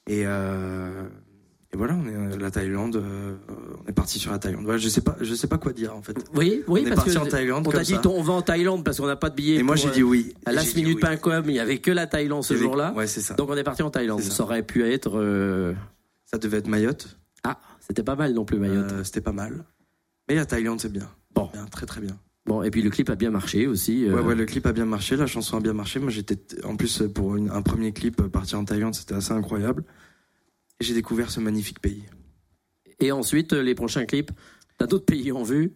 Et 0.07 0.23
euh, 0.25 1.07
et 1.73 1.77
voilà, 1.77 1.95
on 1.95 2.07
est 2.07 2.13
euh, 2.13 2.37
la 2.37 2.51
Thaïlande. 2.51 2.97
euh, 2.97 3.35
on 3.83 3.89
est 3.89 3.93
parti 3.93 4.19
sur 4.19 4.31
la 4.31 4.37
Thaïlande. 4.39 4.63
Voilà, 4.63 4.77
je 4.77 4.89
sais 4.89 5.01
pas, 5.01 5.15
je 5.21 5.33
sais 5.33 5.47
pas 5.47 5.57
quoi 5.57 5.73
dire 5.73 5.95
en 5.95 6.01
fait. 6.01 6.15
Oui, 6.35 6.63
oui, 6.67 6.81
on 6.81 6.85
est 6.85 6.89
parce 6.89 6.95
parti 7.05 7.13
que 7.15 7.19
en 7.19 7.25
Thaïlande 7.25 7.67
on 7.67 7.71
t'a 7.71 7.83
dit 7.83 7.95
on 8.05 8.21
va 8.21 8.33
en 8.33 8.41
Thaïlande 8.41 8.83
parce 8.83 8.97
qu'on 8.99 9.07
n'a 9.07 9.15
pas 9.15 9.29
de 9.29 9.35
billets. 9.35 9.55
Et 9.55 9.63
moi 9.63 9.75
j'ai 9.75 9.89
dit 9.89 10.03
oui. 10.03 10.33
À 10.45 10.51
J'ai 10.51 10.55
last 10.57 10.75
dit 10.75 10.83
minute 10.83 10.99
oui. 11.01 11.41
il 11.47 11.55
y 11.55 11.59
avait 11.59 11.79
que 11.79 11.91
la 11.91 12.05
Thaïlande 12.07 12.43
ce 12.43 12.55
jour-là. 12.55 12.93
Ouais, 12.93 13.07
c'est 13.07 13.21
ça. 13.21 13.33
Donc 13.35 13.49
on 13.49 13.55
est 13.57 13.63
parti 13.63 13.81
en 13.81 13.89
Thaïlande. 13.89 14.21
Ça. 14.21 14.31
Ça 14.31 14.43
aurait 14.43 14.63
pu 14.63 14.83
être. 14.83 15.73
Ça 16.25 16.37
devait 16.37 16.57
être 16.57 16.67
Mayotte. 16.67 17.17
Ah, 17.43 17.59
c'était 17.79 18.03
pas 18.03 18.15
mal 18.15 18.33
non 18.33 18.45
plus 18.45 18.57
Mayotte. 18.57 19.03
C'était 19.03 19.21
pas 19.21 19.31
mal. 19.31 19.65
Mais 20.29 20.35
la 20.35 20.45
Thaïlande 20.45 20.79
c'est 20.79 20.91
bien. 20.91 21.09
Bon. 21.33 21.49
Bien, 21.53 21.65
très 21.65 21.85
très 21.85 22.01
bien. 22.01 22.17
Bon, 22.45 22.61
et 22.61 22.71
puis 22.71 22.81
le 22.81 22.89
clip 22.89 23.09
a 23.09 23.15
bien 23.15 23.29
marché 23.31 23.67
aussi. 23.67 24.05
euh, 24.05 24.15
Ouais, 24.15 24.21
ouais, 24.21 24.35
le 24.35 24.45
clip 24.45 24.65
a 24.65 24.73
bien 24.73 24.85
marché, 24.85 25.15
la 25.15 25.27
chanson 25.27 25.57
a 25.57 25.59
bien 25.61 25.71
marché. 25.73 25.99
Moi, 25.99 26.09
j'étais, 26.11 26.37
en 26.65 26.75
plus, 26.75 27.03
pour 27.13 27.37
une- 27.37 27.49
un 27.49 27.61
premier 27.61 27.93
clip, 27.93 28.19
euh, 28.19 28.27
parti 28.27 28.55
en 28.55 28.65
Thaïlande, 28.65 28.95
c'était 28.95 29.13
assez 29.15 29.31
incroyable. 29.31 29.83
Et 30.79 30.83
j'ai 30.83 30.93
découvert 30.93 31.31
ce 31.31 31.39
magnifique 31.39 31.79
pays. 31.79 32.03
Et 32.99 33.11
ensuite, 33.13 33.53
euh, 33.53 33.61
les 33.63 33.75
prochains 33.75 34.05
clips, 34.05 34.31
t'as 34.77 34.87
d'autres 34.87 35.05
pays 35.05 35.31
en 35.31 35.43
vue, 35.43 35.71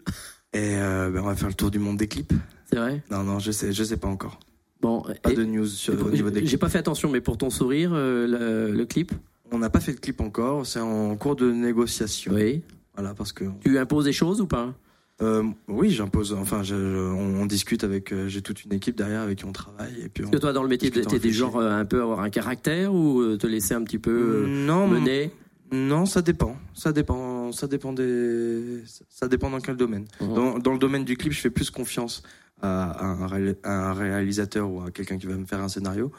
Et 0.53 0.75
euh, 0.77 1.09
ben, 1.12 1.21
on 1.21 1.25
va 1.27 1.36
faire 1.36 1.50
le 1.50 1.53
tour 1.53 1.71
du 1.71 1.77
monde 1.79 1.97
des 1.97 2.07
clips. 2.07 2.33
c'est 2.65 2.77
vrai? 2.77 3.03
Non, 3.12 3.24
non, 3.24 3.38
je 3.39 3.51
sais, 3.51 3.71
je 3.74 3.83
sais 3.83 3.97
pas 3.97 4.07
encore. 4.07 4.39
Bon, 4.81 5.03
Pas 5.21 5.31
et- 5.31 5.36
de 5.36 5.43
news 5.43 5.65
sur, 5.67 5.95
pour- 5.97 6.07
au 6.07 6.12
niveau 6.12 6.29
des 6.29 6.39
j'ai 6.41 6.45
clips. 6.47 6.59
pas 6.59 6.69
fait 6.69 6.77
attention, 6.79 7.09
mais 7.12 7.19
pour 7.21 7.38
ton 7.38 7.50
sourire, 7.50 7.91
euh, 7.93 8.27
le, 8.71 8.74
le 8.75 8.86
clip, 8.86 9.12
On 9.51 9.59
n'a 9.59 9.69
pas 9.69 9.79
fait 9.79 9.93
de 9.93 10.00
clip 10.00 10.19
encore, 10.21 10.65
c'est 10.65 10.79
en 10.81 11.15
cours 11.15 11.36
de 11.38 11.50
négociation. 11.51 12.33
oui. 12.33 12.62
Voilà, 12.95 13.13
parce 13.13 13.31
que. 13.31 13.45
Tu 13.63 13.77
imposes 13.77 14.05
des 14.05 14.12
choses 14.13 14.41
ou 14.41 14.47
pas? 14.47 14.74
Euh, 15.21 15.43
oui, 15.67 15.89
j'impose. 15.89 16.33
Enfin, 16.33 16.62
je- 16.63 16.75
je- 16.75 17.12
on, 17.12 17.41
on 17.41 17.45
discute 17.47 17.83
avec. 17.83 18.12
euh, 18.13 18.27
j'ai 18.27 18.41
toute 18.41 18.63
une 18.65 18.74
équipe 18.74 18.95
derrière 18.95 19.21
avec 19.21 19.39
qui 19.39 19.45
on 19.45 19.51
travaille. 19.51 19.93
Et 20.03 20.09
puis 20.09 20.24
on, 20.25 20.29
que 20.29 20.38
toi, 20.38 20.53
dans 20.53 20.62
le 20.63 20.69
métier, 20.69 20.91
t'es 20.91 21.01
du 21.01 21.07
réfléchit. 21.07 21.33
genre 21.38 21.57
euh, 21.57 21.71
un 21.71 21.86
peu 21.86 22.01
avoir 22.01 22.19
un 22.19 22.29
caractère 22.29 22.93
ou 22.93 23.36
te 23.38 23.47
laisser 23.47 23.74
un 23.74 23.83
petit 23.83 23.97
peu 24.00 24.45
non, 24.47 24.88
mener? 24.88 25.31
non, 25.71 26.05
ça 26.05 26.21
dépend. 26.21 26.55
Ça 26.75 26.91
dépend. 26.93 27.51
Ça 27.51 27.65
dépend 27.67 27.93
des. 27.93 28.83
Ça 29.09 29.27
dépend 29.27 29.50
dans 29.50 29.59
quel 29.59 29.75
domaine. 29.75 30.05
Mhm. 30.21 30.33
Dans, 30.36 30.59
dans 30.59 30.74
le 30.74 30.79
domaine 30.79 31.03
du 31.03 31.17
clip, 31.17 31.33
je 31.33 31.39
fais 31.41 31.50
plus 31.50 31.71
confiance 31.71 32.21
à, 32.62 33.03
un, 33.03 33.25
ré- 33.27 33.57
à 33.63 33.89
un 33.89 33.93
réalisateur 33.93 34.69
ou 34.71 34.81
à 34.81 34.91
quelqu'un 34.91 35.17
qui 35.17 35.25
va 35.25 35.36
me 35.36 35.45
faire 35.45 35.62
un 35.62 35.67
scénario. 35.69 36.12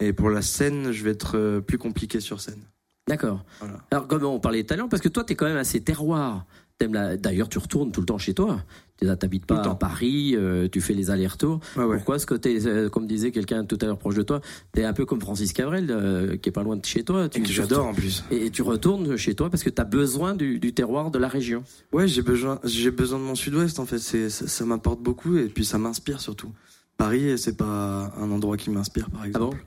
Mais 0.00 0.12
pour 0.14 0.30
la 0.30 0.40
scène, 0.42 0.90
je 0.90 1.04
vais 1.04 1.10
être 1.10 1.60
plus 1.60 1.76
compliqué 1.78 2.18
sur 2.20 2.40
scène. 2.40 2.62
D'accord. 3.08 3.44
Voilà. 3.60 3.78
Alors, 3.90 4.06
comme 4.08 4.24
on 4.24 4.40
parlait 4.40 4.62
de 4.62 4.66
talent, 4.68 4.88
parce 4.88 5.02
que 5.02 5.08
toi, 5.08 5.22
t'es 5.24 5.34
quand 5.34 5.46
même 5.46 5.56
assez 5.56 5.80
terroir. 5.80 6.46
D'ailleurs, 6.80 7.48
tu 7.48 7.58
retournes 7.58 7.92
tout 7.92 8.00
le 8.00 8.06
temps 8.06 8.18
chez 8.18 8.34
toi. 8.34 8.60
Tu 9.00 9.06
T'habites 9.18 9.46
Tout 9.46 9.54
pas 9.56 9.62
à 9.62 9.74
Paris, 9.74 10.34
euh, 10.36 10.68
tu 10.70 10.80
fais 10.80 10.94
les 10.94 11.10
allers-retours. 11.10 11.58
Ouais, 11.76 11.84
ouais. 11.84 11.96
Pourquoi 11.96 12.14
Parce 12.14 12.24
que 12.26 12.34
t'es, 12.34 12.66
euh, 12.66 12.88
comme 12.88 13.06
disait 13.08 13.32
quelqu'un 13.32 13.64
tout 13.64 13.76
à 13.80 13.86
l'heure 13.86 13.98
proche 13.98 14.14
de 14.14 14.22
toi, 14.22 14.40
t'es 14.72 14.84
un 14.84 14.92
peu 14.92 15.04
comme 15.06 15.20
Francis 15.20 15.52
Cabrel, 15.52 15.88
euh, 15.90 16.36
qui 16.36 16.48
est 16.48 16.52
pas 16.52 16.62
loin 16.62 16.76
de 16.76 16.84
chez 16.84 17.02
toi. 17.02 17.24
Et 17.26 17.28
Tu, 17.28 17.42
que 17.42 17.48
j'adore 17.48 17.86
en 17.86 17.94
plus. 17.94 18.22
Et 18.30 18.50
tu 18.50 18.62
retournes 18.62 19.16
chez 19.16 19.34
toi 19.34 19.50
parce 19.50 19.64
que 19.64 19.70
tu 19.70 19.80
as 19.80 19.84
besoin 19.84 20.34
du, 20.34 20.60
du 20.60 20.72
terroir 20.72 21.10
de 21.10 21.18
la 21.18 21.26
région. 21.28 21.64
Ouais, 21.92 22.06
j'ai 22.06 22.22
besoin, 22.22 22.60
j'ai 22.62 22.92
besoin 22.92 23.18
de 23.18 23.24
mon 23.24 23.34
sud-ouest 23.34 23.80
en 23.80 23.86
fait. 23.86 23.98
C'est, 23.98 24.30
ça, 24.30 24.46
ça 24.46 24.64
m'apporte 24.64 25.00
beaucoup 25.02 25.36
et 25.36 25.46
puis 25.46 25.64
ça 25.64 25.78
m'inspire 25.78 26.20
surtout. 26.20 26.52
Paris, 26.96 27.36
c'est 27.38 27.56
pas 27.56 28.12
un 28.20 28.30
endroit 28.30 28.56
qui 28.56 28.70
m'inspire 28.70 29.10
par 29.10 29.22
Ah 29.24 29.28
exemple. 29.28 29.56
bon 29.56 29.62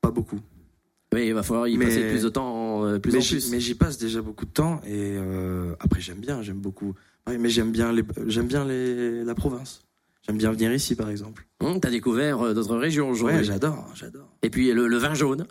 pas 0.00 0.10
beaucoup. 0.12 0.38
Mais 1.14 1.26
il 1.28 1.34
va 1.34 1.42
falloir 1.42 1.66
y 1.68 1.76
Mais- 1.78 1.86
passer 1.86 2.08
plus 2.08 2.22
de 2.22 2.28
temps, 2.28 2.84
euh, 2.84 2.98
plus 2.98 3.12
mais 3.12 3.18
en 3.18 3.22
plus. 3.22 3.50
mais 3.50 3.60
j'y 3.60 3.74
passe 3.74 3.96
déjà 3.98 4.20
beaucoup 4.20 4.44
de 4.44 4.50
temps 4.50 4.80
et 4.86 5.16
euh, 5.16 5.72
après 5.80 6.00
j'aime 6.00 6.18
bien, 6.18 6.42
j'aime 6.42 6.58
beaucoup. 6.58 6.94
Ouais, 7.26 7.38
mais 7.38 7.48
j'aime 7.48 7.72
bien 7.72 7.92
les, 7.92 8.02
j'aime 8.26 8.46
bien 8.46 8.64
les, 8.66 9.24
la 9.24 9.34
province. 9.34 9.82
J'aime 10.26 10.36
bien 10.36 10.50
venir 10.52 10.70
ici 10.74 10.94
par 10.94 11.08
exemple. 11.08 11.46
Hum, 11.60 11.80
T'as 11.80 11.88
découvert 11.90 12.42
euh, 12.42 12.52
d'autres 12.54 12.76
régions 12.76 13.08
aujourd'hui. 13.08 13.38
Ouais, 13.38 13.44
j'adore, 13.44 13.90
j'adore. 13.94 14.28
Et 14.42 14.50
puis 14.50 14.70
le, 14.72 14.86
le 14.86 14.96
vin 14.98 15.14
jaune. 15.14 15.46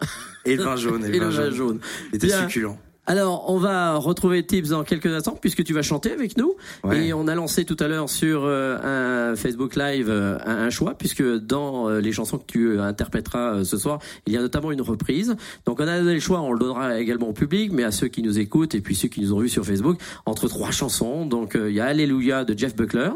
Et 0.46 0.56
le 0.56 0.64
vin 0.64 0.76
jaune, 0.76 1.04
et, 1.06 1.08
Et 1.16 1.20
le 1.20 1.28
vin 1.30 1.50
jaune. 1.50 1.80
Il 2.12 2.18
était 2.18 2.30
succulent. 2.30 2.78
Alors, 3.10 3.46
on 3.50 3.58
va 3.58 3.96
retrouver 3.96 4.46
Tips 4.46 4.70
dans 4.70 4.84
quelques 4.84 5.08
instants 5.08 5.38
puisque 5.40 5.64
tu 5.64 5.74
vas 5.74 5.82
chanter 5.82 6.12
avec 6.12 6.38
nous. 6.38 6.56
Ouais. 6.84 7.08
Et 7.08 7.14
on 7.14 7.30
a 7.30 7.36
lancé 7.36 7.64
tout 7.64 7.78
à 7.80 7.88
l'heure 7.88 8.10
sur 8.10 8.44
euh, 8.44 9.32
un 9.32 9.36
Facebook 9.38 9.78
Live 9.78 10.10
euh, 10.10 10.38
un, 10.46 10.58
un 10.58 10.70
choix 10.70 10.94
puisque 10.94 11.24
dans 11.24 11.88
euh, 11.88 12.02
les 12.02 12.12
chansons 12.12 12.38
que 12.38 12.46
tu 12.46 12.80
interpréteras 12.82 13.64
ce 13.64 13.78
soir, 13.78 14.00
il 14.26 14.34
y 14.34 14.38
a 14.38 14.42
notamment 14.42 14.74
une 14.74 14.82
reprise. 14.82 15.38
Donc 15.66 15.80
on 15.80 15.88
a 15.88 15.98
donné 15.98 16.16
le 16.16 16.20
choix, 16.20 16.42
on 16.42 16.52
le 16.52 16.60
donnera 16.60 17.00
également 17.00 17.30
au 17.30 17.34
public, 17.34 17.72
mais 17.72 17.86
à 17.86 17.92
ceux 17.92 18.10
qui 18.10 18.22
nous 18.22 18.40
écoutent 18.40 18.76
et 18.76 18.82
puis 18.82 18.94
ceux 18.94 19.08
qui 19.08 19.22
nous 19.22 19.34
ont 19.34 19.40
vus 19.40 19.50
sur 19.50 19.66
Facebook, 19.66 19.98
entre 20.26 20.50
trois 20.50 20.72
chansons. 20.72 21.26
Donc 21.26 21.58
il 21.58 21.72
y 21.74 21.80
a 21.80 21.86
Alléluia 21.86 22.44
de 22.44 22.58
Jeff 22.58 22.76
Buckler, 22.76 23.12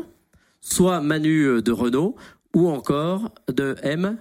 soit 0.61 1.01
Manu 1.01 1.61
de 1.61 1.71
Renault 1.73 2.15
ou 2.55 2.69
encore 2.69 3.31
de 3.49 3.75
M. 3.83 4.15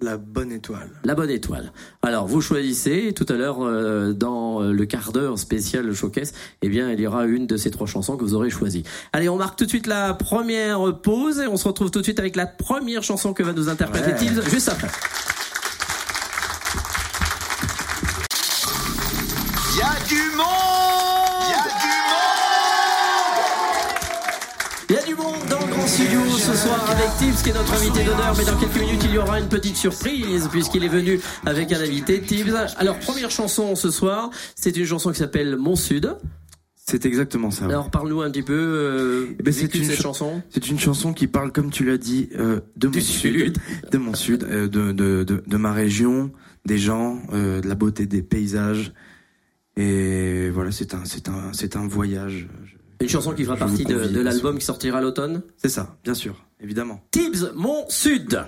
La 0.00 0.16
bonne 0.16 0.50
étoile. 0.50 0.90
La 1.04 1.14
bonne 1.14 1.30
étoile. 1.30 1.72
Alors, 2.02 2.26
vous 2.26 2.40
choisissez. 2.40 3.12
Tout 3.14 3.26
à 3.28 3.34
l'heure, 3.34 3.62
euh, 3.62 4.12
dans 4.12 4.60
le 4.60 4.86
quart 4.86 5.12
d'heure 5.12 5.38
spécial 5.38 5.94
showcase, 5.94 6.32
eh 6.62 6.68
bien, 6.68 6.90
il 6.90 6.98
y 7.00 7.06
aura 7.06 7.26
une 7.26 7.46
de 7.46 7.56
ces 7.56 7.70
trois 7.70 7.86
chansons 7.86 8.16
que 8.16 8.24
vous 8.24 8.34
aurez 8.34 8.50
choisies. 8.50 8.82
Allez, 9.12 9.28
on 9.28 9.36
marque 9.36 9.56
tout 9.56 9.64
de 9.64 9.70
suite 9.70 9.86
la 9.86 10.12
première 10.14 11.00
pause 11.00 11.38
et 11.38 11.46
on 11.46 11.56
se 11.56 11.68
retrouve 11.68 11.92
tout 11.92 12.00
de 12.00 12.04
suite 12.04 12.18
avec 12.18 12.34
la 12.34 12.46
première 12.46 13.04
chanson 13.04 13.32
que 13.34 13.42
va 13.44 13.52
nous 13.52 13.68
interpréter 13.68 14.10
Ouais. 14.10 14.16
Tibbs 14.16 14.42
juste 14.50 14.68
après. 14.68 14.88
Y 19.76 19.82
a 19.82 20.08
du 20.08 20.36
monde 20.36 20.73
grand 25.84 25.92
studio 25.92 26.20
ce 26.30 26.54
soir 26.56 26.90
avec 26.90 27.06
Tibbs 27.18 27.42
qui 27.42 27.50
est 27.50 27.52
notre 27.52 27.74
invité 27.74 28.04
d'honneur, 28.04 28.34
mais 28.38 28.44
dans 28.46 28.56
quelques 28.56 28.76
minutes 28.80 29.02
il 29.04 29.12
y 29.14 29.18
aura 29.18 29.38
une 29.38 29.48
petite 29.48 29.76
surprise 29.76 30.48
puisqu'il 30.50 30.82
est 30.82 30.88
venu 30.88 31.20
avec 31.44 31.72
un 31.72 31.80
invité, 31.80 32.22
Tibbs. 32.22 32.54
Alors 32.78 32.98
première 32.98 33.30
chanson 33.30 33.74
ce 33.76 33.90
soir, 33.90 34.30
c'est 34.54 34.74
une 34.78 34.86
chanson 34.86 35.10
qui 35.12 35.18
s'appelle 35.18 35.56
Mon 35.56 35.76
Sud. 35.76 36.16
C'est 36.74 37.04
exactement 37.04 37.50
ça. 37.50 37.66
Alors 37.66 37.90
parle-nous 37.90 38.22
un 38.22 38.30
petit 38.30 38.42
peu 38.42 38.54
euh, 38.54 39.26
Eh 39.38 39.42
ben, 39.42 39.52
c'est 39.52 39.74
une 39.74 39.84
cette 39.84 39.96
cha- 39.96 40.02
chanson. 40.02 40.42
C'est 40.48 40.68
une 40.70 40.78
chanson 40.78 41.12
qui 41.12 41.26
parle, 41.26 41.52
comme 41.52 41.70
tu 41.70 41.84
l'as 41.84 41.98
dit, 41.98 42.30
euh, 42.38 42.60
de 42.76 42.88
mon 42.88 43.00
sud. 43.00 43.58
de 43.90 43.98
mon 43.98 44.14
sud, 44.14 44.44
euh, 44.44 44.68
de, 44.68 44.92
de, 44.92 45.22
de, 45.24 45.42
de 45.46 45.56
ma 45.58 45.72
région, 45.74 46.30
des 46.64 46.78
gens, 46.78 47.20
euh, 47.34 47.60
de 47.60 47.68
la 47.68 47.74
beauté 47.74 48.06
des 48.06 48.22
paysages. 48.22 48.92
Et 49.76 50.48
voilà, 50.50 50.70
c'est 50.72 50.94
un, 50.94 51.04
c'est 51.04 51.28
un, 51.28 51.52
c'est 51.52 51.76
un 51.76 51.86
voyage. 51.86 52.48
Une 53.00 53.08
chanson 53.08 53.32
qui 53.32 53.44
fera 53.44 53.56
partie 53.56 53.84
de, 53.84 54.20
l'album 54.20 54.58
qui 54.58 54.64
sortira 54.64 55.00
l'automne. 55.00 55.42
C'est 55.56 55.68
ça, 55.68 55.96
bien 56.04 56.14
sûr, 56.14 56.44
évidemment. 56.60 57.00
Tibbs, 57.10 57.52
mon 57.54 57.88
sud. 57.88 58.40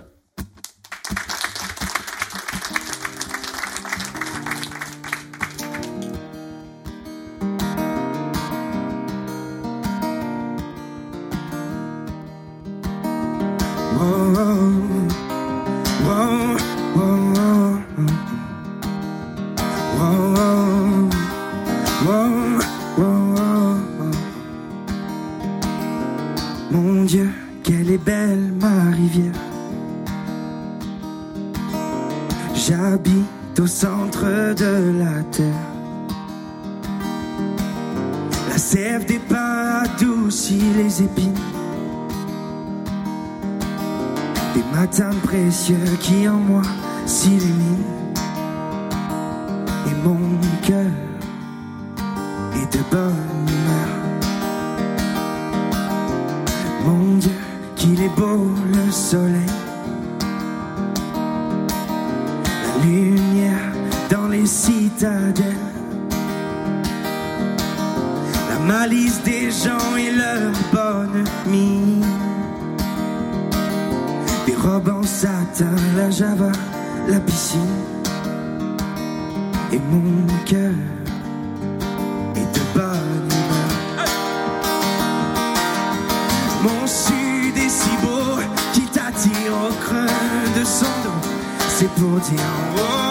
C'est 91.79 91.91
pour 91.91 92.19
dire 92.21 92.41
oh, 92.41 92.79
oh, 92.79 92.81
oh, 92.81 93.06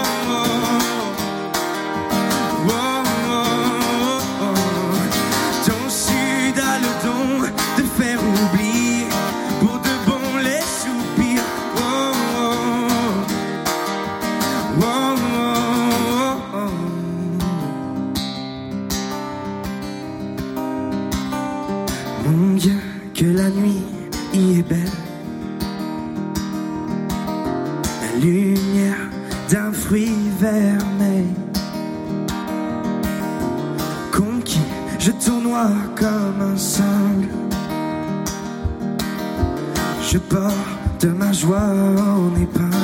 joie 41.35 41.57
en 41.57 42.33
épingle. 42.41 42.75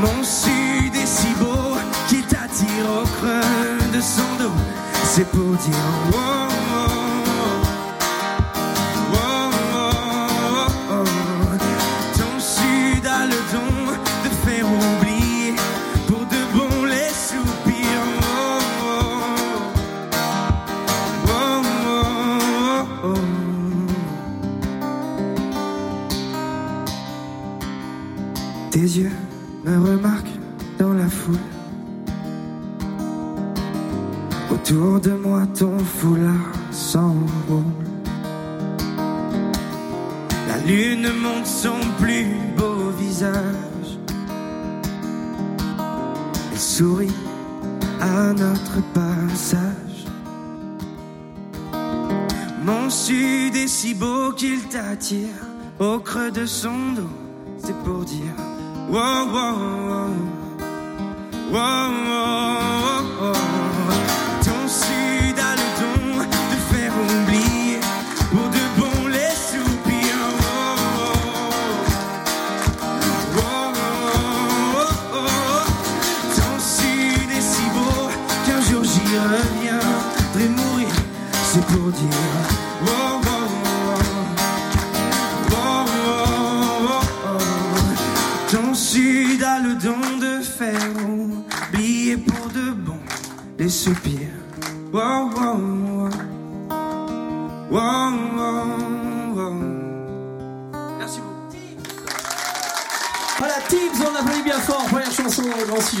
Mon 0.00 0.24
sud 0.24 0.94
est 0.94 1.06
si 1.06 1.28
beau 1.38 1.76
qu'il 2.08 2.22
t'attire 2.22 2.86
au 3.02 3.04
creux 3.04 3.78
de 3.94 4.00
son 4.00 4.42
dos. 4.42 4.56
C'est 5.04 5.28
pour 5.30 5.54
dire 5.56 5.74
oh, 6.12 6.47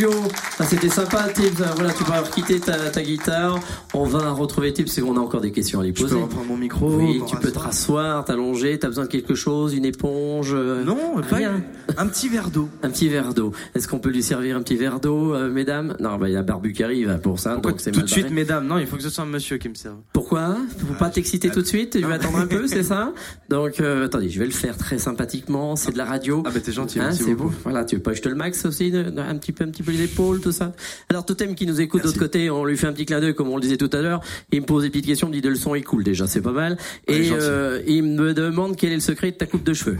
dans 0.00 0.28
Ça, 0.58 0.64
c'était 0.64 0.88
sympa, 0.88 1.28
Tibbs. 1.32 1.62
Voilà, 1.76 1.92
tu 1.92 2.02
pourras 2.02 2.20
quitter 2.22 2.58
ta, 2.58 2.90
ta 2.90 3.00
guitare. 3.00 3.60
On 3.94 4.02
va 4.02 4.32
retrouver 4.32 4.72
Tibbs, 4.72 4.88
c'est 4.88 5.00
qu'on 5.02 5.16
a 5.16 5.20
encore 5.20 5.40
des 5.40 5.52
questions 5.52 5.78
à 5.78 5.84
lui 5.84 5.92
Je 5.94 6.02
poser. 6.02 6.16
peux 6.16 6.22
reprendre 6.22 6.46
mon 6.48 6.56
micro 6.56 6.96
Oui, 6.96 7.22
tu 7.28 7.36
peux 7.36 7.52
te 7.52 7.60
rasseoir 7.60 8.24
t'allonger. 8.24 8.76
T'as 8.76 8.88
besoin 8.88 9.04
de 9.04 9.08
quelque 9.08 9.36
chose, 9.36 9.72
une 9.74 9.84
éponge 9.84 10.52
euh, 10.52 10.82
Non, 10.82 11.22
pas 11.30 11.36
rien. 11.36 11.62
un 11.96 12.06
petit 12.08 12.28
verre 12.28 12.50
d'eau. 12.50 12.68
Un 12.82 12.90
petit 12.90 13.08
verre 13.08 13.34
d'eau. 13.34 13.52
Est-ce 13.76 13.86
qu'on 13.86 14.00
peut 14.00 14.10
lui 14.10 14.20
servir 14.24 14.56
un 14.56 14.62
petit 14.62 14.74
verre 14.74 14.98
d'eau, 14.98 15.32
euh, 15.32 15.48
mesdames? 15.48 15.94
Non, 16.00 16.16
bah, 16.18 16.28
il 16.28 16.32
y 16.32 16.36
a 16.36 16.42
Barbu 16.42 16.72
qui 16.72 16.82
arrive 16.82 17.20
pour 17.22 17.38
ça, 17.38 17.52
Pourquoi 17.52 17.70
donc 17.70 17.80
c'est 17.80 17.92
tout 17.92 18.02
de 18.02 18.08
suite, 18.08 18.30
mesdames? 18.32 18.66
Non, 18.66 18.78
il 18.78 18.88
faut 18.88 18.96
que 18.96 19.02
ce 19.04 19.10
soit 19.10 19.22
un 19.22 19.28
monsieur 19.28 19.58
qui 19.58 19.68
me 19.68 19.74
serve. 19.74 19.98
Pourquoi? 20.12 20.56
Faut 20.78 20.94
pas 20.94 21.10
t'exciter 21.10 21.50
ah, 21.52 21.54
tout 21.54 21.62
de 21.62 21.66
suite? 21.68 21.90
Tu 21.92 22.00
veux 22.04 22.12
attendre 22.12 22.38
un 22.38 22.48
peu, 22.48 22.66
c'est 22.66 22.82
ça? 22.82 23.12
Donc, 23.48 23.78
euh, 23.80 24.06
attendez, 24.06 24.28
je 24.28 24.40
vais 24.40 24.46
le 24.46 24.50
faire 24.50 24.76
très 24.76 24.98
sympathiquement. 24.98 25.76
C'est 25.76 25.92
de 25.92 25.98
la 25.98 26.04
radio. 26.04 26.42
Ah 26.44 26.50
bah 26.52 26.58
t'es 26.58 26.72
gentil, 26.72 26.98
Hein, 26.98 27.12
c'est 27.12 27.34
beau. 27.36 27.52
Voilà, 27.62 27.84
tu 27.84 27.94
veux 27.94 28.02
pas 28.02 28.10
que 28.10 28.16
je 28.16 28.22
te 28.22 28.28
le 28.28 28.34
max 28.34 28.64
aussi, 28.64 28.92
un 28.96 29.36
petit 29.36 29.52
peu, 29.52 29.62
un 29.62 29.68
petit 29.68 29.84
peu 29.84 29.92
les 29.92 30.02
épaules, 30.02 30.40
tout 30.48 30.56
ça. 30.56 30.72
Alors 31.10 31.26
Totem 31.26 31.54
qui 31.54 31.66
nous 31.66 31.80
écoute 31.80 32.00
de 32.02 32.06
l'autre 32.06 32.18
côté, 32.18 32.50
on 32.50 32.64
lui 32.64 32.76
fait 32.76 32.86
un 32.86 32.92
petit 32.92 33.06
clin 33.06 33.20
d'œil 33.20 33.34
comme 33.34 33.48
on 33.48 33.56
le 33.56 33.62
disait 33.62 33.76
tout 33.76 33.90
à 33.92 34.00
l'heure. 34.00 34.20
Il 34.52 34.60
me 34.62 34.66
pose 34.66 34.82
des 34.84 34.90
petites 34.90 35.06
questions, 35.06 35.28
me 35.28 35.32
dit 35.32 35.40
de 35.42 35.48
le 35.48 35.56
son 35.56 35.74
est 35.74 35.82
cool 35.82 36.04
déjà, 36.04 36.26
c'est 36.26 36.40
pas 36.40 36.52
mal. 36.52 36.78
Ouais, 37.08 37.26
Et 37.26 37.30
euh, 37.32 37.82
il 37.86 38.02
me 38.02 38.32
demande 38.34 38.76
quel 38.76 38.92
est 38.92 38.96
le 38.96 39.00
secret 39.00 39.30
de 39.32 39.36
ta 39.36 39.46
coupe 39.46 39.64
de 39.64 39.74
cheveux. 39.74 39.98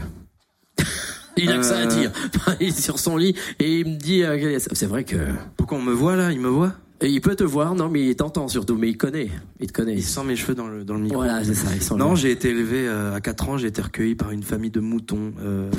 il 1.37 1.51
a 1.51 1.57
que 1.57 1.63
ça 1.63 1.77
à 1.77 1.81
Euh. 1.83 1.85
dire. 1.85 2.11
Il 2.59 2.69
est 2.69 2.79
sur 2.81 2.99
son 2.99 3.15
lit 3.17 3.35
et 3.59 3.79
il 3.79 3.85
me 3.87 3.95
dit, 3.97 4.23
euh, 4.23 4.57
c'est 4.59 4.85
vrai 4.87 5.03
que 5.03 5.15
Pourquoi 5.55 5.77
on 5.77 5.81
me 5.81 5.93
voit 5.93 6.15
là? 6.15 6.31
Il 6.31 6.39
me 6.41 6.49
voit? 6.49 6.73
Et 7.01 7.07
il 7.07 7.21
peut 7.21 7.35
te 7.35 7.45
voir, 7.45 7.75
non 7.75 7.87
mais 7.87 8.05
il 8.07 8.15
t'entend 8.15 8.49
surtout, 8.49 8.75
mais 8.75 8.89
il 8.89 8.97
connaît, 8.97 9.29
il 9.61 9.67
te 9.67 9.71
connaît. 9.71 9.93
Il 9.93 10.03
sent 10.03 10.23
mes 10.25 10.35
cheveux 10.35 10.53
dans 10.55 10.67
le, 10.67 10.83
dans 10.83 10.95
le 10.95 11.01
micro. 11.01 11.19
Voilà, 11.19 11.41
c'est 11.45 11.53
ça. 11.53 11.95
Non, 11.95 12.15
j'ai 12.15 12.31
été 12.31 12.49
élevé 12.49 12.85
euh, 12.89 13.15
à 13.15 13.21
4 13.21 13.47
ans, 13.49 13.57
j'ai 13.57 13.67
été 13.67 13.81
recueilli 13.81 14.15
par 14.15 14.31
une 14.31 14.43
famille 14.43 14.69
de 14.71 14.81
moutons 14.81 15.31
euh, 15.41 15.69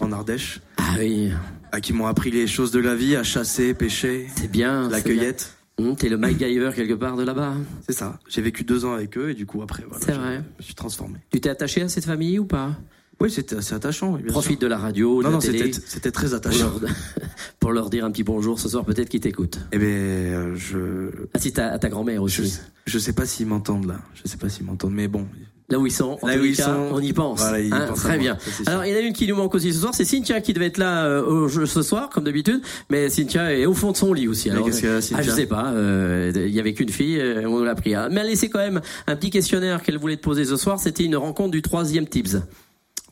en 0.00 0.10
Ardèche, 0.10 0.60
Ah 0.78 0.94
oui, 0.98 1.30
à 1.74 1.80
qui 1.80 1.92
m'ont 1.92 2.06
appris 2.06 2.30
les 2.30 2.46
choses 2.46 2.70
de 2.70 2.78
la 2.78 2.94
vie, 2.94 3.16
à 3.16 3.22
chasser, 3.24 3.74
pêcher, 3.74 4.28
c'est 4.36 4.50
bien. 4.50 4.88
la 4.88 5.00
cueillette. 5.00 5.54
T'es 5.98 6.08
le 6.08 6.16
MacGyver 6.16 6.70
quelque 6.74 6.94
part 6.94 7.16
de 7.16 7.24
là-bas. 7.24 7.54
C'est 7.88 7.94
ça. 7.96 8.20
J'ai 8.28 8.42
vécu 8.42 8.62
deux 8.62 8.84
ans 8.84 8.92
avec 8.94 9.18
eux 9.18 9.30
et 9.30 9.34
du 9.34 9.44
coup 9.44 9.60
après, 9.60 9.82
voilà, 9.88 10.04
C'est 10.06 10.14
je- 10.14 10.18
vrai. 10.20 10.36
je 10.36 10.58
me 10.58 10.62
suis 10.62 10.74
transformé. 10.74 11.18
Tu 11.32 11.40
t'es 11.40 11.48
attaché 11.48 11.82
à 11.82 11.88
cette 11.88 12.04
famille 12.04 12.38
ou 12.38 12.44
pas? 12.44 12.76
Oui, 13.20 13.28
c'était 13.30 13.56
assez 13.56 13.74
attachant. 13.74 14.12
bien 14.12 14.26
Profite 14.26 14.52
sûr. 14.52 14.60
de 14.60 14.66
la 14.68 14.78
radio, 14.78 15.18
de 15.18 15.24
Non, 15.24 15.30
la 15.30 15.34
non, 15.36 15.40
télé. 15.40 15.72
c'était 15.72 16.12
très 16.12 16.26
pour 16.28 16.36
attachant. 16.36 16.72
leur, 16.80 16.90
pour 17.60 17.72
leur 17.72 17.90
dire 17.90 18.04
un 18.04 18.12
petit 18.12 18.22
bonjour 18.22 18.60
ce 18.60 18.68
soir, 18.68 18.84
peut-être 18.84 19.08
qu'ils 19.08 19.20
t'écoutent. 19.20 19.58
Eh 19.72 19.78
ben, 19.78 19.84
euh, 19.86 20.54
je, 20.56 21.10
Ah 21.34 21.38
si, 21.40 21.52
à 21.60 21.78
ta 21.80 21.88
grand-mère 21.88 22.26
je, 22.28 22.42
aussi. 22.42 22.58
je 22.86 22.98
sais 23.00 23.12
pas 23.12 23.26
s'ils 23.26 23.46
m'entendent 23.46 23.86
là. 23.86 24.00
Je 24.14 24.28
sais 24.28 24.36
pas 24.36 24.48
s'ils 24.48 24.66
m'entendent, 24.66 24.94
mais 24.94 25.08
bon. 25.08 25.26
Là 25.70 25.78
où 25.78 25.86
ils 25.86 25.90
sont, 25.92 26.18
en 26.20 26.26
Là 26.26 26.34
tous 26.34 26.40
où 26.40 26.42
les 26.42 26.48
ils 26.50 26.56
cas, 26.56 26.64
sont, 26.64 26.88
on 26.92 27.00
y 27.00 27.12
pense. 27.14 27.38
voilà, 27.40 27.58
Hein, 27.74 27.92
très 27.94 28.18
bien. 28.18 28.36
ça. 28.38 28.70
Alors, 28.70 28.84
il 28.84 28.92
y 28.92 28.94
en 28.94 28.98
a 28.98 29.00
une 29.00 29.14
qui 29.14 29.26
nous 29.26 29.34
manque 29.34 29.54
aussi 29.54 29.72
ce 29.72 29.80
soir, 29.80 29.94
c'est 29.94 30.04
Cynthia 30.04 30.42
qui 30.42 30.52
devait 30.52 30.66
être 30.66 30.76
là 30.76 31.06
euh, 31.06 31.24
au 31.24 31.48
jeu 31.48 31.64
ce 31.64 31.80
soir, 31.80 32.10
comme 32.10 32.24
d'habitude, 32.24 32.60
mais 32.90 33.08
Cynthia 33.08 33.50
est 33.56 33.64
au 33.64 33.72
fond 33.72 33.90
de 33.92 33.96
son 33.96 34.12
lit 34.12 34.28
aussi. 34.28 34.48
Mais 34.50 34.56
Alors, 34.56 34.66
qu'est-ce 34.66 34.82
qu'elle 34.82 35.16
a, 35.16 35.18
ah, 35.18 35.22
je 35.22 35.30
sais 35.30 35.46
pas, 35.46 35.72
euh, 35.72 36.32
il 36.34 36.52
y 36.54 36.60
avait 36.60 36.74
qu'une 36.74 36.90
fille, 36.90 37.18
euh, 37.18 37.48
on 37.48 37.62
l'a 37.62 37.74
pris. 37.74 37.94
Ah, 37.94 38.08
Mais 38.10 38.20
elle 38.20 38.26
laissé 38.26 38.50
quand 38.50 38.58
même 38.58 38.82
un 39.06 39.16
petit 39.16 39.30
questionnaire 39.30 39.82
qu'elle 39.82 39.96
voulait 39.96 40.18
te 40.18 40.22
poser 40.22 40.44
ce 40.44 40.56
soir, 40.56 40.78
c'était 40.78 41.04
une 41.04 41.16
rencontre 41.16 41.52
du 41.52 41.62
troisième 41.62 42.06
Tips. 42.06 42.34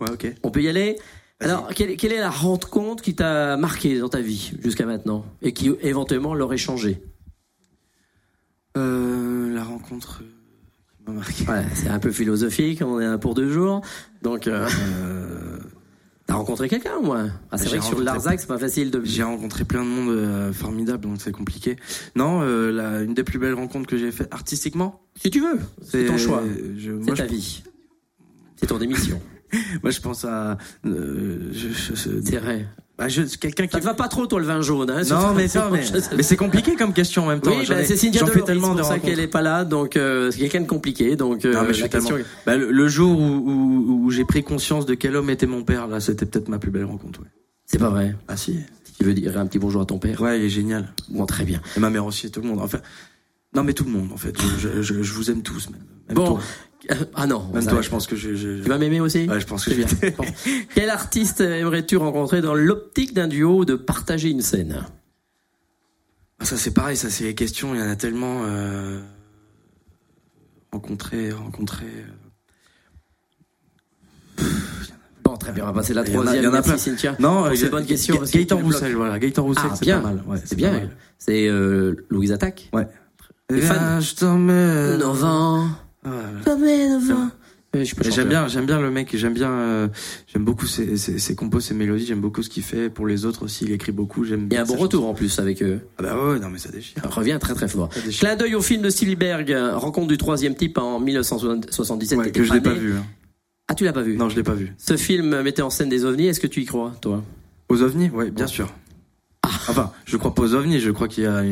Ouais, 0.01 0.11
ok. 0.13 0.35
On 0.43 0.51
peut 0.51 0.61
y 0.63 0.69
aller? 0.69 0.99
Alors, 1.41 1.69
quelle, 1.75 1.97
quelle 1.97 2.13
est 2.13 2.21
la 2.21 2.31
rencontre 2.31 3.03
qui 3.03 3.15
t'a 3.15 3.57
marqué 3.57 3.99
dans 3.99 4.11
ta 4.11 4.21
vie 4.21 4.53
jusqu'à 4.63 4.85
maintenant 4.85 5.25
et 5.41 5.53
qui 5.53 5.71
éventuellement 5.81 6.35
l'aurait 6.35 6.59
changé? 6.59 7.01
Euh, 8.77 9.53
la 9.55 9.65
rencontre 9.65 10.23
c'est 11.75 11.89
un 11.89 11.99
peu 11.99 12.11
philosophique, 12.13 12.83
on 12.85 13.01
est 13.01 13.05
un 13.05 13.19
pour 13.19 13.35
deux 13.35 13.51
jours. 13.51 13.81
Donc, 14.23 14.47
euh, 14.47 14.69
Euh, 15.03 15.59
t'as 16.27 16.35
rencontré 16.35 16.69
quelqu'un, 16.69 17.01
moi 17.03 17.27
ah, 17.51 17.59
C'est 17.59 17.69
vrai 17.69 17.79
que 17.79 17.85
sur 17.85 18.01
Larzac, 18.01 18.41
c'est 18.41 18.47
pas 18.47 18.59
facile 18.59 18.91
de. 18.91 19.01
J'ai 19.05 19.23
rencontré 19.23 19.65
plein 19.65 19.83
de 19.85 19.89
monde 19.89 20.11
euh, 20.11 20.53
formidable, 20.53 21.05
donc 21.05 21.17
c'est 21.21 21.33
compliqué. 21.33 21.77
Non, 22.17 22.41
euh, 22.43 22.71
la, 22.71 23.03
une 23.03 23.15
des 23.15 23.25
plus 23.25 23.39
belles 23.39 23.55
rencontres 23.55 23.89
que 23.89 23.97
j'ai 23.97 24.13
faites 24.13 24.33
artistiquement, 24.33 25.01
Si 25.21 25.31
tu 25.31 25.41
veux, 25.41 25.59
c'est 25.83 26.07
ton 26.07 26.19
choix. 26.19 26.43
C'est 27.07 27.15
ta 27.15 27.27
je, 27.27 27.31
vie. 27.31 27.63
C'est 28.57 28.67
ton 28.67 28.79
émission. 28.81 29.21
moi, 29.83 29.91
je 29.91 30.01
pense 30.01 30.25
à 30.25 30.57
euh, 30.87 31.51
je, 31.53 31.69
je- 31.69 31.95
je- 31.95 32.21
C'est 32.25 32.39
vrai. 32.39 32.67
Bah, 32.99 33.07
quelqu'un 33.41 33.67
qui. 33.67 33.73
Ça 33.73 33.81
te 33.81 33.85
va 33.85 33.95
pas 33.95 34.09
trop, 34.09 34.27
toi, 34.27 34.39
le 34.39 34.47
vin 34.47 34.61
jaune. 34.61 34.91
Hein, 34.91 35.03
Non, 35.11 35.33
mais, 35.35 35.49
ça, 35.49 35.65
non, 35.65 35.71
mais, 35.71 35.83
mais 36.17 36.23
c'est 36.23 36.37
compliqué 36.37 36.75
comme 36.77 36.93
question 36.93 37.25
en 37.25 37.29
même 37.29 37.41
temps. 37.41 37.51
Oui, 37.59 37.65
bah, 37.69 37.85
c'est 37.85 37.97
Cynthia 37.97 38.21
tellement 38.45 38.69
c'est 38.69 38.73
de 38.75 38.77
pour 38.79 38.85
ça 38.85 38.95
rencontres. 38.95 39.05
qu'elle 39.05 39.21
est 39.21 39.27
pas 39.29 39.43
là, 39.43 39.65
donc 39.65 39.97
euh, 39.97 40.31
c'est 40.31 40.39
quelqu'un 40.41 40.61
de 40.61 40.67
compliqué. 40.67 41.17
Donc, 41.17 41.45
euh, 41.45 41.53
Non, 41.55 41.63
mais 41.63 41.69
je 41.69 41.81
suis 41.81 41.89
tellement- 41.89 42.09
question. 42.11 42.27
Bah, 42.47 42.57
le, 42.57 42.71
le 42.71 42.89
jour 42.89 43.19
où, 43.19 43.25
où, 43.25 44.05
où 44.05 44.11
j'ai 44.11 44.25
pris 44.25 44.43
conscience 44.45 44.87
de 44.87 44.95
quel 44.95 45.17
homme 45.17 45.31
était 45.31 45.47
mon 45.47 45.65
père, 45.65 45.89
là, 45.89 46.01
c'était 46.01 46.27
peut-être 46.27 46.49
ma 46.49 46.59
plus 46.59 46.71
belle 46.71 46.85
rencontre. 46.85 47.21
Ouais. 47.21 47.29
C'est 47.67 47.79
pas 47.79 47.89
vrai. 47.91 48.15
Ah 48.29 48.37
si. 48.37 48.59
Tu 48.99 49.05
veux 49.07 49.15
dire 49.15 49.39
un 49.39 49.47
petit 49.47 49.59
bonjour 49.59 49.81
à 49.83 49.87
ton 49.87 49.99
père 49.99 50.21
Ouais, 50.21 50.39
il 50.39 50.45
est 50.45 50.51
génial. 50.51 50.93
Bon, 51.09 51.25
très 51.27 51.45
bien. 51.45 51.61
Et 51.77 51.81
ma 51.81 51.89
mère 51.91 52.05
aussi, 52.07 52.31
tout 52.31 52.41
le 52.43 52.47
monde. 52.49 52.61
Enfin, 52.61 52.79
non, 53.55 53.65
mais 53.65 53.73
tout 53.73 53.85
le 53.85 53.91
monde, 53.91 54.11
en 54.13 54.17
fait. 54.19 54.35
Je, 54.59 54.69
je, 54.69 54.83
je, 54.83 55.03
je 55.03 55.13
vous 55.15 55.31
aime 55.31 55.43
tous, 55.43 55.71
même. 55.71 55.81
Même 56.09 56.17
Bon. 56.17 56.27
toi. 56.35 56.41
Euh, 56.91 56.95
Ah 57.15 57.27
non. 57.27 57.49
Même 57.55 57.67
toi, 57.67 57.81
je 57.83 57.89
pense 57.91 58.07
que 58.07 58.17
je. 58.17 58.29
Tu 58.63 58.69
vas 58.69 58.79
m'aimer 58.79 59.01
aussi 59.01 59.29
Ouais, 59.29 59.41
je 59.41 59.47
pense 59.47 59.65
que 59.65 59.71
C'est 59.75 59.83
je 59.89 59.97
bien. 59.97 60.11
Bon. 60.19 60.25
Quel 60.75 60.91
artiste 60.91 61.41
aimerais-tu 61.41 61.97
rencontrer 61.97 62.41
dans 62.41 62.55
l'optique 62.55 63.15
d'un 63.15 63.29
duo 63.29 63.59
ou 63.61 63.65
de 63.65 63.75
partager 63.75 64.31
une 64.31 64.43
scène? 64.43 64.85
Ah, 66.41 66.45
Ça, 66.45 66.57
c'est 66.57 66.73
pareil, 66.75 66.97
ça, 66.97 67.09
c'est 67.11 67.25
les 67.25 67.35
questions. 67.35 67.75
Il 67.75 67.81
y 67.81 67.83
en 67.85 67.89
a 67.89 67.97
tellement. 67.97 68.43
Euh... 68.45 69.01
Rencontrer, 70.73 71.31
rencontrer. 71.33 71.87
euh. 74.41 74.45
Bon, 75.25 75.37
très 75.37 75.53
bien, 75.53 75.65
on 75.65 75.67
va 75.69 75.73
passer 75.73 75.95
la 75.95 76.03
troisième. 76.03 76.43
il 76.43 76.45
y 76.45 76.49
en 76.49 76.55
a 76.55 76.63
plein. 76.63 76.77
Cynthia. 76.79 77.15
Non, 77.21 77.43
Pour 77.43 77.47
euh, 77.47 77.55
ces 77.55 77.65
Ga- 77.65 77.71
bonnes 77.71 77.87
questions. 77.87 78.15
Ga- 78.15 78.21
parce 78.21 78.31
que 78.33 78.39
Gaëtan. 78.39 78.59
Roussel, 78.59 78.95
voilà. 78.97 79.19
Gaëtan 79.19 79.43
Roussel, 79.45 79.65
Ah, 79.71 79.75
c'est 79.77 79.85
bien. 79.85 80.01
pas 80.01 80.09
mal. 80.13 80.43
C'est 80.45 80.57
bien. 80.57 80.73
mal. 80.73 80.91
C'est 81.19 81.47
euh, 81.49 81.95
Louise 82.11 82.33
Attaque. 82.33 82.71
Ouais. 82.73 82.89
Je 83.51 84.15
t'emmène. 84.15 84.99
Novembre. 84.99 85.79
Ouais, 86.05 86.13
Et 87.75 87.85
J'aime 88.11 88.29
bien, 88.29 88.49
j'aime 88.49 88.67
bien 88.67 88.81
le 88.81 88.91
mec. 88.91 89.17
J'aime 89.17 89.33
bien, 89.35 89.51
euh, 89.51 89.89
j'aime 90.27 90.45
beaucoup 90.45 90.67
ses, 90.67 90.97
ses, 90.97 91.19
ses 91.19 91.35
compos, 91.35 91.61
ses 91.61 91.73
mélodies. 91.75 92.05
J'aime 92.07 92.21
beaucoup 92.21 92.43
ce 92.43 92.51
qu'il 92.51 92.63
fait 92.63 92.91
pour 92.91 93.07
les 93.07 93.25
autres 93.25 93.45
aussi. 93.45 93.65
Il 93.65 93.73
écrit 93.73 93.93
beaucoup. 93.93 94.25
J'aime 94.25 94.41
Il 94.41 94.45
y 94.45 94.49
bien. 94.49 94.59
a 94.61 94.63
un 94.63 94.67
bon 94.67 94.77
retour 94.77 95.01
chanson. 95.03 95.11
en 95.11 95.15
plus 95.15 95.39
avec 95.39 95.63
eux. 95.63 95.81
Ah 95.99 96.03
bah 96.03 96.17
ouais, 96.29 96.39
non 96.39 96.51
mais 96.51 96.59
ça 96.59 96.71
déchire. 96.71 97.01
Ça 97.03 97.09
revient 97.09 97.39
très 97.41 97.55
très 97.55 97.69
fort. 97.69 97.89
Clin 98.19 98.37
d'œil 98.37 98.55
au 98.55 98.61
film 98.63 98.83
de 98.83 98.91
Spielberg, 98.91 99.53
euh, 99.53 99.77
Rencontre 99.79 100.09
du 100.09 100.19
troisième 100.19 100.55
type 100.55 100.77
en 100.77 101.01
1977. 101.01 102.19
Ouais, 102.19 102.31
que 102.31 102.43
je 102.45 102.53
l'ai 102.53 102.61
pas 102.61 102.75
vu. 102.75 102.93
hein. 102.95 103.05
Ah, 103.69 103.75
tu 103.75 103.85
l'as 103.85 103.93
pas 103.95 104.03
vu 104.03 104.17
Non, 104.17 104.29
je 104.29 104.37
l'ai 104.37 104.43
pas 104.43 104.55
vu. 104.55 104.75
Ce 104.77 104.97
film 104.99 105.41
mettait 105.41 105.63
en 105.63 105.71
scène 105.71 105.89
des 105.89 106.05
ovnis. 106.05 106.27
Est-ce 106.27 106.41
que 106.41 106.47
tu 106.49 106.61
y 106.61 106.67
crois, 106.67 106.93
toi? 107.01 107.23
Aux 107.71 107.81
ovnis, 107.81 108.11
ouais, 108.11 108.31
bien 108.31 108.47
sûr. 108.49 108.71
Enfin, 109.45 109.93
je 110.05 110.17
crois 110.17 110.35
pas 110.35 110.43
aux 110.43 110.55
ovnis. 110.55 110.81
Je 110.81 110.91
crois 110.91 111.09
qu'il 111.09 111.25
y 111.25 111.27
a 111.27 111.43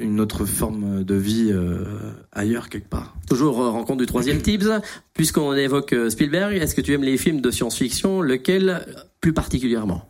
une, 0.00 0.20
autre 0.20 0.44
forme 0.44 1.04
de 1.04 1.14
vie 1.14 1.50
euh, 1.50 1.84
ailleurs 2.32 2.68
quelque 2.68 2.88
part. 2.88 3.14
Toujours 3.28 3.62
euh, 3.62 3.70
Rencontre 3.70 3.98
du 3.98 4.06
troisième 4.06 4.40
type. 4.40 4.64
Puisqu'on 5.14 5.52
évoque 5.54 5.92
euh, 5.92 6.10
Spielberg, 6.10 6.56
est-ce 6.56 6.74
que 6.74 6.80
tu 6.80 6.92
aimes 6.92 7.04
les 7.04 7.16
films 7.16 7.40
de 7.40 7.50
science-fiction 7.50 8.20
Lequel 8.22 8.86
plus 9.20 9.32
particulièrement? 9.32 10.06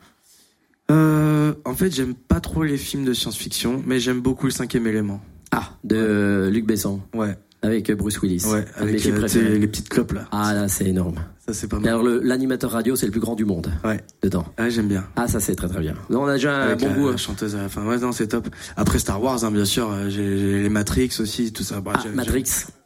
Euh, 0.91 1.55
en 1.65 1.75
fait, 1.75 1.95
j'aime 1.95 2.15
pas 2.15 2.41
trop 2.41 2.63
les 2.63 2.77
films 2.77 3.05
de 3.05 3.13
science-fiction, 3.13 3.83
mais 3.87 3.99
j'aime 3.99 4.21
beaucoup 4.21 4.47
le 4.47 4.53
cinquième 4.53 4.87
élément. 4.87 5.21
Ah, 5.51 5.71
de 5.85 6.49
Luc 6.53 6.67
Besson 6.67 7.01
Ouais, 7.15 7.37
avec 7.63 7.91
euh, 7.91 7.95
Bruce 7.95 8.21
Willis. 8.23 8.45
ouais, 8.47 8.65
avec 8.77 9.05
euh, 9.07 9.59
les 9.59 9.67
petites 9.67 9.89
clopes 9.89 10.13
là. 10.13 10.27
Ah 10.33 10.53
là, 10.55 10.69
c'est 10.69 10.87
énorme. 10.87 11.17
Ça 11.47 11.53
c'est 11.55 11.69
pas 11.69 11.77
Et 11.77 11.81
mal. 11.81 11.89
alors 11.91 12.03
l'animateur 12.05 12.71
radio, 12.73 12.97
c'est 12.97 13.07
le 13.07 13.13
plus 13.13 13.21
grand 13.21 13.35
du 13.35 13.45
monde. 13.45 13.71
Ouais. 13.85 14.01
Dedans. 14.23 14.45
Ah, 14.57 14.69
j'aime 14.69 14.89
bien. 14.89 15.05
Ah, 15.17 15.29
ça 15.29 15.41
c'est 15.41 15.55
très 15.55 15.69
très 15.69 15.81
bien. 15.81 15.95
Non, 16.11 16.23
on 16.23 16.27
a 16.27 16.35
déjà 16.35 16.57
un 16.57 16.77
bon 16.77 16.89
la, 16.89 16.95
goût. 16.95 17.11
la 17.11 17.17
chanteuse 17.17 17.55
à 17.57 17.63
la 17.63 17.69
fin. 17.69 17.85
Ouais, 17.87 17.99
non, 17.99 18.13
c'est 18.13 18.29
top. 18.29 18.49
Après 18.77 18.99
Star 18.99 19.23
Wars, 19.23 19.45
hein, 19.45 19.51
bien 19.51 19.65
sûr. 19.65 19.91
euh, 19.91 20.09
J'ai 20.11 20.63
les 20.63 20.69
Matrix 20.69 21.11
aussi, 21.21 21.53
tout 21.53 21.63
ça. 21.63 21.81
Bah, 21.81 21.93
Ah, 21.97 22.03
Matrix. 22.15 22.45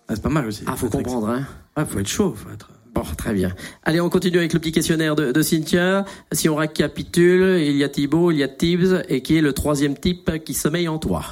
Ah, 0.09 0.15
c'est 0.17 0.23
pas 0.23 0.29
mal 0.29 0.47
aussi. 0.47 0.63
Ah, 0.67 0.77
faut 0.77 0.87
Matrix. 0.87 1.03
comprendre, 1.05 1.29
hein. 1.31 1.47
Ouais, 1.77 1.85
faut 1.87 1.99
être 1.99 2.09
chaud. 2.09 2.35
Faut 2.37 2.51
être... 2.53 2.69
Bon, 2.93 3.03
très 3.17 3.33
bien. 3.33 3.55
Allez, 3.85 4.01
on 4.01 4.11
continue 4.11 4.39
avec 4.39 4.53
le 4.53 4.59
petit 4.59 4.73
questionnaire 4.73 5.15
de, 5.15 5.31
de 5.31 5.43
Cynthia. 5.43 6.05
Si 6.33 6.49
on 6.49 6.57
récapitule, 6.57 7.61
il 7.61 7.77
y 7.77 7.85
a 7.85 7.89
Thibaut, 7.89 8.33
il 8.33 8.39
y 8.39 8.43
a 8.43 8.49
Tibbs, 8.49 9.05
et 9.09 9.23
qui 9.23 9.37
est 9.37 9.41
le 9.41 9.53
troisième 9.53 9.97
type 9.97 10.43
qui 10.45 10.55
sommeille 10.55 10.89
en 10.89 10.99
toi? 10.99 11.23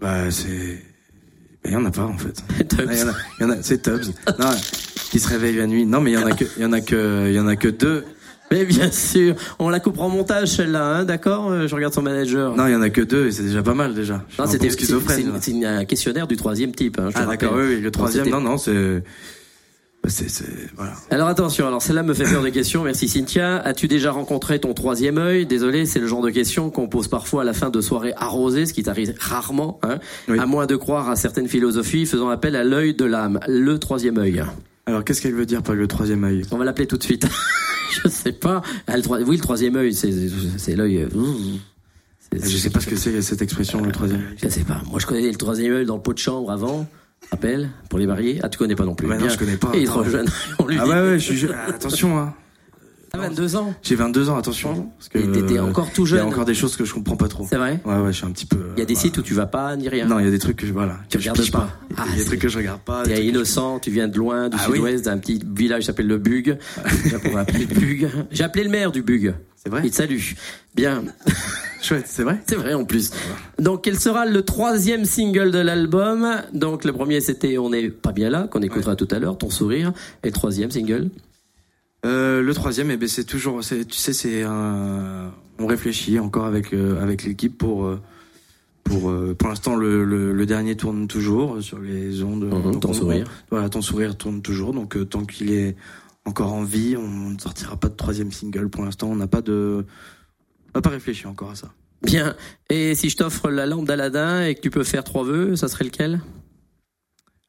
Bah, 0.00 0.30
c'est. 0.30 0.82
Il 1.64 1.72
y 1.72 1.76
en 1.76 1.84
a 1.84 1.90
pas 1.90 2.02
en 2.04 2.16
fait. 2.16 2.42
Tubbs. 2.68 2.90
Il 2.90 3.42
y 3.42 3.44
en 3.44 3.50
a, 3.50 3.54
a- 3.54 3.62
c'est 3.62 3.82
Tubbs. 3.82 4.12
Non, 4.38 4.50
qui 5.10 5.18
se 5.18 5.28
réveille 5.28 5.56
la 5.56 5.66
nuit. 5.66 5.84
Non, 5.86 6.00
mais 6.00 6.12
il 6.12 6.14
y 6.14 6.16
en 6.18 6.26
a 6.26 6.32
que, 6.32 6.44
il 6.56 6.62
y 6.62 6.64
en 6.66 6.72
a 6.72 6.80
que, 6.80 7.26
il 7.28 7.34
y 7.34 7.40
en 7.40 7.46
a 7.48 7.56
que 7.56 7.68
deux. 7.68 8.04
Mais 8.52 8.64
bien 8.64 8.90
sûr, 8.90 9.36
on 9.60 9.68
la 9.68 9.78
coupera 9.78 10.06
en 10.06 10.08
montage 10.08 10.48
celle-là, 10.48 10.84
hein, 10.84 11.04
d'accord 11.04 11.50
Euh, 11.52 11.68
Je 11.68 11.74
regarde 11.74 11.94
son 11.94 12.02
manager. 12.02 12.56
Non, 12.56 12.66
il 12.66 12.72
y 12.72 12.74
en 12.74 12.82
a 12.82 12.90
que 12.90 13.00
deux 13.02 13.26
et 13.26 13.30
c'est 13.32 13.44
déjà 13.44 13.62
pas 13.62 13.74
mal 13.74 13.94
déjà. 13.94 14.24
Je 14.36 14.42
Non, 14.42 14.48
c'était 14.48 14.70
schizophrène. 14.70 15.30
c'est 15.40 15.64
un 15.64 15.84
questionnaire 15.84 16.26
du 16.26 16.36
troisième 16.36 16.72
type. 16.74 16.98
Hein, 16.98 17.10
je 17.14 17.16
Ah 17.20 17.26
d'accord, 17.26 17.52
oui, 17.54 17.62
oui, 17.76 17.80
le 17.80 17.90
troisième. 17.92 18.28
Non, 18.28 18.40
non, 18.40 18.58
c'est. 18.58 19.04
Bah, 20.02 20.08
C'est, 20.08 20.28
c'est, 20.30 20.44
voilà. 20.76 20.92
Alors 21.10 21.28
attention, 21.28 21.66
alors 21.66 21.82
celle-là 21.82 22.02
me 22.02 22.14
fait 22.14 22.24
peur 22.24 22.42
des 22.42 22.52
questions. 22.52 22.82
Merci 22.84 23.08
Cynthia. 23.08 23.58
As-tu 23.58 23.86
déjà 23.88 24.12
rencontré 24.12 24.58
ton 24.58 24.72
troisième 24.74 25.18
œil? 25.18 25.46
Désolé, 25.46 25.84
c'est 25.86 25.98
le 25.98 26.06
genre 26.06 26.22
de 26.22 26.30
question 26.30 26.70
qu'on 26.70 26.88
pose 26.88 27.08
parfois 27.08 27.42
à 27.42 27.44
la 27.44 27.52
fin 27.52 27.70
de 27.70 27.80
soirées 27.80 28.14
arrosées, 28.16 28.66
ce 28.66 28.72
qui 28.72 28.82
t'arrive 28.82 29.14
rarement, 29.18 29.78
hein, 29.82 29.98
Oui. 30.28 30.38
à 30.38 30.46
moins 30.46 30.66
de 30.66 30.76
croire 30.76 31.10
à 31.10 31.16
certaines 31.16 31.48
philosophies 31.48 32.06
faisant 32.06 32.28
appel 32.30 32.56
à 32.56 32.64
l'œil 32.64 32.94
de 32.94 33.04
l'âme, 33.04 33.40
le 33.46 33.78
troisième 33.78 34.18
œil. 34.18 34.42
Alors, 34.86 35.04
qu'est-ce 35.04 35.20
qu'elle 35.22 35.34
veut 35.34 35.46
dire 35.46 35.62
par 35.62 35.74
le 35.74 35.86
troisième 35.86 36.24
œil? 36.24 36.42
On 36.50 36.56
va 36.56 36.64
l'appeler 36.64 36.86
tout 36.86 36.96
de 36.96 37.02
suite. 37.02 37.28
je 38.02 38.08
sais 38.08 38.32
pas. 38.32 38.62
Ah, 38.86 38.96
le 38.96 39.02
Oui, 39.24 39.36
le 39.36 39.42
troisième 39.42 39.76
œil, 39.76 39.94
c'est 39.94 40.74
l'œil. 40.74 41.02
euh, 41.02 41.08
c'est- 42.32 42.48
Je 42.50 42.56
sais 42.56 42.70
pas 42.70 42.80
ce 42.80 42.86
que 42.86 42.96
c'est 42.96 43.20
cette 43.22 43.42
expression, 43.42 43.82
le 43.82 43.92
troisième 43.92 44.20
œil. 44.20 44.36
Je 44.42 44.48
sais 44.48 44.62
pas. 44.64 44.80
Moi, 44.90 44.98
je 44.98 45.06
connais 45.06 45.28
le 45.30 45.36
troisième 45.36 45.72
œil 45.74 45.84
dans 45.86 45.96
le 45.96 46.02
pot 46.02 46.12
de 46.14 46.18
chambre 46.18 46.50
avant. 46.50 46.88
Rappel 47.30 47.70
pour 47.88 47.98
les 47.98 48.06
mariés. 48.06 48.40
Ah, 48.42 48.48
tu 48.48 48.58
connais 48.58 48.74
pas 48.76 48.84
non 48.84 48.94
plus. 48.94 49.06
Bah 49.08 49.14
non, 49.14 49.20
Bien. 49.26 49.28
je 49.32 49.38
connais 49.38 49.56
pas. 49.56 49.70
Et 49.74 49.78
il 49.78 49.82
est 49.84 49.86
trop 49.86 50.04
jeune. 50.04 50.26
On 50.58 50.66
lui 50.66 50.76
Ah 50.80 50.84
dit. 50.84 50.90
ouais, 50.90 51.00
ouais, 51.00 51.18
je 51.18 51.24
suis 51.24 51.36
jeune. 51.36 51.54
Ah, 51.54 51.70
Attention, 51.70 52.18
hein. 52.18 52.34
Ah, 53.12 53.18
22 53.18 53.56
ans. 53.56 53.74
J'ai 53.82 53.96
22 53.96 54.30
ans, 54.30 54.36
attention. 54.36 54.88
Parce 54.96 55.08
que. 55.08 55.18
Et 55.18 55.30
t'étais 55.32 55.58
encore 55.58 55.92
tout 55.92 56.06
Il 56.06 56.10
y 56.10 56.14
a 56.14 56.18
jeune. 56.18 56.26
encore 56.28 56.44
des 56.44 56.54
choses 56.54 56.76
que 56.76 56.84
je 56.84 56.94
comprends 56.94 57.16
pas 57.16 57.26
trop. 57.28 57.44
C'est 57.50 57.56
vrai. 57.56 57.80
Ouais, 57.84 57.96
ouais, 57.98 58.12
je 58.12 58.18
suis 58.18 58.26
un 58.26 58.30
petit 58.30 58.46
peu. 58.46 58.58
Il 58.76 58.78
y 58.78 58.82
a 58.82 58.84
des 58.84 58.94
sites 58.94 59.18
où 59.18 59.22
tu 59.22 59.34
vas 59.34 59.46
pas 59.46 59.74
ni 59.76 59.88
rien. 59.88 60.06
Non, 60.06 60.20
il 60.20 60.24
y 60.24 60.28
a 60.28 60.30
des 60.30 60.38
trucs 60.38 60.56
que 60.56 60.66
je, 60.66 60.72
voilà. 60.72 60.98
Tu 61.08 61.18
que 61.18 61.22
regardes 61.22 61.50
pas. 61.50 61.70
Ah, 61.96 62.04
Il 62.06 62.12
y 62.12 62.14
a 62.14 62.18
des 62.18 62.24
trucs 62.24 62.40
que 62.40 62.48
je 62.48 62.58
regarde 62.58 62.80
pas. 62.82 63.02
T'es 63.02 63.14
que 63.14 63.20
innocent, 63.20 63.80
tu 63.80 63.90
viens 63.90 64.06
de 64.06 64.16
loin, 64.16 64.48
du 64.48 64.56
Ah 64.60 64.66
oui. 64.68 64.76
sud-ouest, 64.76 65.04
d'un 65.06 65.18
petit 65.18 65.42
village 65.44 65.80
qui 65.80 65.86
s'appelle 65.86 66.06
le 66.06 66.18
Bug. 66.18 66.56
J'ai 68.30 68.44
appelé 68.44 68.64
le 68.64 68.70
maire 68.70 68.92
du 68.92 69.02
Bug. 69.02 69.34
C'est 69.62 69.68
vrai? 69.68 69.82
Il 69.84 69.90
te 69.90 69.96
salue. 69.96 70.18
Bien. 70.74 71.04
Chouette, 71.82 72.06
c'est 72.06 72.22
vrai? 72.22 72.40
C'est 72.46 72.56
vrai 72.56 72.72
en 72.74 72.84
plus. 72.84 73.10
Donc, 73.58 73.84
quel 73.84 73.98
sera 73.98 74.24
le 74.26 74.42
troisième 74.42 75.04
single 75.04 75.50
de 75.50 75.58
l'album 75.58 76.26
Donc, 76.54 76.84
le 76.84 76.92
premier 76.92 77.20
c'était 77.20 77.58
On 77.58 77.70
n'est 77.70 77.90
pas 77.90 78.12
bien 78.12 78.30
là, 78.30 78.48
qu'on 78.50 78.62
écoutera 78.62 78.96
tout 78.96 79.08
à 79.10 79.18
l'heure, 79.18 79.36
ton 79.38 79.50
sourire. 79.50 79.92
Et 80.22 80.28
le 80.28 80.32
troisième 80.32 80.70
single 80.70 81.10
Euh, 82.06 82.40
le 82.42 82.54
troisième, 82.54 82.90
eh 82.90 82.96
ben, 82.96 83.08
c'est 83.08 83.24
toujours, 83.24 83.60
tu 83.60 83.84
sais, 83.98 84.12
c'est 84.14 84.42
un, 84.42 85.30
on 85.58 85.66
réfléchit 85.66 86.18
encore 86.18 86.46
avec 86.46 86.72
euh, 86.72 87.02
avec 87.02 87.24
l'équipe 87.24 87.56
pour 87.58 87.84
euh, 87.84 88.00
pour 88.84 89.12
pour 89.38 89.48
l'instant 89.48 89.76
le, 89.76 90.04
le, 90.06 90.32
le 90.32 90.46
dernier 90.46 90.74
tourne 90.76 91.06
toujours 91.06 91.62
sur 91.62 91.78
les 91.78 92.22
ondes. 92.22 92.44
Mhm, 92.44 92.80
Ton 92.80 92.90
on- 92.90 92.92
sourire. 92.94 93.30
Voilà, 93.50 93.68
ton 93.68 93.82
sourire 93.82 94.16
tourne 94.16 94.40
toujours. 94.40 94.72
Donc 94.72 94.96
tant 95.10 95.26
qu'il 95.26 95.52
est 95.52 95.76
encore 96.30 96.52
en 96.52 96.62
vie, 96.64 96.96
on 96.96 97.30
ne 97.30 97.38
sortira 97.38 97.76
pas 97.76 97.88
de 97.88 97.94
troisième 97.96 98.30
single 98.32 98.70
pour 98.70 98.84
l'instant. 98.84 99.08
On 99.10 99.16
n'a 99.16 99.26
pas 99.26 99.42
de, 99.42 99.84
on 100.74 100.78
n'a 100.78 100.82
pas 100.82 100.90
réfléchi 100.90 101.26
encore 101.26 101.50
à 101.50 101.54
ça. 101.56 101.72
Bien. 102.02 102.34
Et 102.70 102.94
si 102.94 103.10
je 103.10 103.16
t'offre 103.16 103.50
la 103.50 103.66
lampe 103.66 103.86
d'Aladin 103.86 104.44
et 104.46 104.54
que 104.54 104.60
tu 104.60 104.70
peux 104.70 104.84
faire 104.84 105.04
trois 105.04 105.24
vœux, 105.24 105.56
ça 105.56 105.68
serait 105.68 105.84
lequel? 105.84 106.20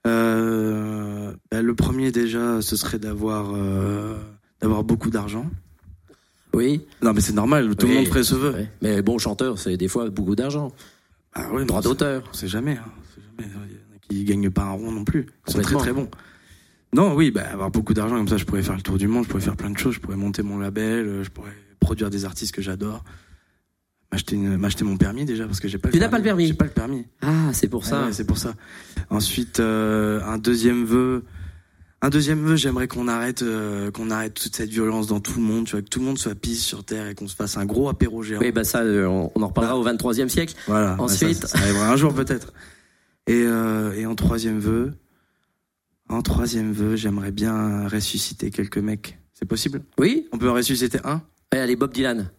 Euh, 0.08 1.34
bah, 1.52 1.62
le 1.62 1.76
premier 1.76 2.12
déjà, 2.12 2.62
ce 2.62 2.76
serait 2.76 3.00
d'avoir 3.00 3.52
euh, 3.56 4.18
d'avoir 4.60 4.84
beaucoup 4.84 5.10
d'argent. 5.10 5.46
Oui. 6.54 6.86
Non, 7.02 7.14
mais 7.14 7.22
c'est 7.22 7.34
normal. 7.34 7.76
Tout 7.76 7.86
Oui. 7.86 7.92
le 7.94 7.98
monde 8.00 8.08
ferait 8.08 8.24
ce 8.24 8.36
vœu. 8.36 8.66
Mais 8.82 9.02
bon, 9.02 9.18
chanteur, 9.18 9.58
c'est 9.58 9.78
des 9.78 9.88
fois 9.88 10.10
beaucoup 10.10 10.36
d'argent. 10.36 10.72
Ah 11.34 11.50
ouais, 11.54 11.64
Droit 11.66 11.82
d'auteur. 11.82 12.24
On 12.30 12.34
sait 12.34 12.48
jamais. 12.50 12.74
Hein. 12.78 12.92
On 13.00 13.16
sait 13.16 13.22
jamais. 13.26 13.50
Il 13.70 13.74
y 13.74 13.78
en 13.78 13.96
a 13.96 14.00
qui 14.00 14.24
gagnent 14.26 14.50
pas 14.50 14.64
un 14.64 14.72
rond 14.72 14.92
non 14.92 15.06
plus. 15.06 15.28
Ils 15.48 15.54
sont 15.54 15.62
très 15.62 15.76
très 15.78 15.94
bons. 15.94 16.10
Non, 16.94 17.14
oui, 17.16 17.32
bah, 17.32 17.44
avoir 17.52 17.72
beaucoup 17.72 17.94
d'argent 17.94 18.18
comme 18.18 18.28
ça, 18.28 18.38
je 18.38 18.46
pourrais 18.46 18.64
faire 18.64 18.76
le 18.76 18.82
tour 18.82 18.98
du 18.98 19.08
monde, 19.08 19.24
je 19.24 19.30
pourrais 19.30 19.42
faire 19.42 19.56
plein 19.56 19.70
de 19.70 19.78
choses, 19.78 19.96
je 19.96 20.00
pourrais 20.00 20.18
monter 20.18 20.44
mon 20.44 20.58
label, 20.60 21.08
euh, 21.08 21.24
je 21.24 21.30
pourrais 21.30 21.54
produire 21.80 22.10
des 22.10 22.26
artistes 22.26 22.54
que 22.54 22.62
j'adore, 22.62 23.04
m'acheter 24.12 24.36
m'acheter 24.36 24.84
mon 24.84 24.98
permis 24.98 25.24
déjà 25.26 25.46
parce 25.46 25.60
que 25.60 25.68
j'ai 25.70 25.78
pas. 25.78 25.90
Tu 25.90 26.00
n'as 26.00 26.10
pas 26.10 26.18
le 26.18 26.24
permis 26.24 26.48
J'ai 26.48 26.54
pas 26.54 26.66
le 26.66 26.72
permis. 26.72 27.06
Ah, 27.22 27.52
c'est 27.54 27.70
pour 27.70 27.86
ça. 27.86 28.06
ouais, 28.08 28.12
c'est 28.14 28.26
pour 28.26 28.38
ça. 28.38 28.54
Ensuite, 29.10 29.60
euh, 29.62 30.22
un 30.26 30.38
deuxième 30.38 30.84
vœu. 30.84 31.24
Un 32.04 32.10
deuxième 32.10 32.40
vœu, 32.40 32.56
j'aimerais 32.56 32.88
qu'on 32.88 33.08
arrête, 33.08 33.44
euh, 33.44 33.92
qu'on 33.92 34.10
arrête 34.10 34.34
toute 34.34 34.56
cette 34.56 34.72
violence 34.72 35.06
dans 35.06 35.20
tout 35.20 35.36
le 35.40 35.46
monde, 35.46 35.66
tu 35.66 35.74
vois, 35.74 35.84
que 35.84 35.88
tout 35.88 36.00
le 36.00 36.06
monde 36.06 36.18
soit 36.18 36.34
pisse 36.34 36.66
sur 36.66 36.84
terre 36.84 37.08
et 37.08 37.14
qu'on 37.14 37.28
se 37.28 37.36
fasse 37.36 37.58
un 37.58 37.66
gros 37.66 37.90
apéro 37.90 38.24
géant. 38.24 38.40
Oui, 38.42 38.52
bah 38.52 38.64
ça, 38.64 38.80
euh, 38.80 39.06
on 39.06 39.32
on 39.36 39.42
en 39.44 39.48
reparlera 39.50 39.78
au 39.78 39.86
23e 39.86 40.28
siècle. 40.28 40.56
Voilà. 40.66 40.96
bah, 40.96 41.04
Ensuite. 41.04 41.36
ça, 41.36 41.48
ça 41.48 41.60
arrivera 41.60 41.92
un 41.92 41.96
jour 41.98 42.12
peut-être. 42.16 42.54
Et, 43.28 43.44
euh, 43.46 43.94
et 43.94 44.08
en 44.08 44.16
troisième 44.16 44.58
vœu, 44.58 44.94
en 46.12 46.22
troisième 46.22 46.72
vœu, 46.72 46.96
j'aimerais 46.96 47.32
bien 47.32 47.88
ressusciter 47.88 48.52
quelques 48.52 48.78
mecs. 48.78 49.18
C'est 49.34 49.46
possible? 49.48 49.82
Oui 49.98 50.28
On 50.32 50.38
peut 50.38 50.50
en 50.50 50.54
ressusciter 50.54 51.00
un 51.04 51.22
Ouais, 51.54 51.60
Allez, 51.60 51.76
Bob 51.76 51.94
Dylan. 51.94 52.30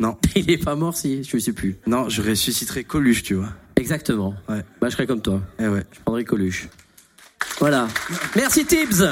Non. 0.00 0.16
Il 0.36 0.50
est 0.50 0.62
pas 0.62 0.74
mort 0.76 0.96
si 0.96 1.24
je 1.24 1.36
ne 1.36 1.40
sais 1.40 1.52
plus. 1.52 1.76
Non, 1.86 2.08
je 2.08 2.22
ressusciterai 2.22 2.84
Coluche, 2.84 3.22
tu 3.22 3.34
vois. 3.34 3.48
Exactement. 3.76 4.34
Ouais. 4.48 4.62
Bah, 4.80 4.88
je 4.88 4.94
serais 4.94 5.06
comme 5.06 5.22
toi. 5.22 5.40
Eh 5.58 5.66
ouais. 5.66 5.84
Je 5.92 6.00
prendrai 6.00 6.24
Coluche. 6.24 6.68
Voilà. 7.60 7.88
Merci 8.36 8.64
Tibbs. 8.64 9.02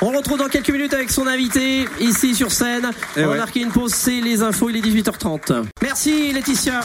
On 0.00 0.10
retrouve 0.10 0.38
dans 0.38 0.48
quelques 0.48 0.70
minutes 0.70 0.94
avec 0.94 1.10
son 1.10 1.26
invité 1.26 1.84
ici 2.00 2.34
sur 2.34 2.50
scène. 2.50 2.90
Eh 3.16 3.20
on 3.20 3.26
va 3.26 3.32
ouais. 3.32 3.38
marquer 3.38 3.60
une 3.60 3.70
pause, 3.70 3.92
c'est 3.94 4.20
les 4.20 4.42
infos, 4.42 4.70
il 4.70 4.76
est 4.76 4.80
18h30. 4.80 5.64
Merci 5.80 6.32
Laetitia. 6.32 6.80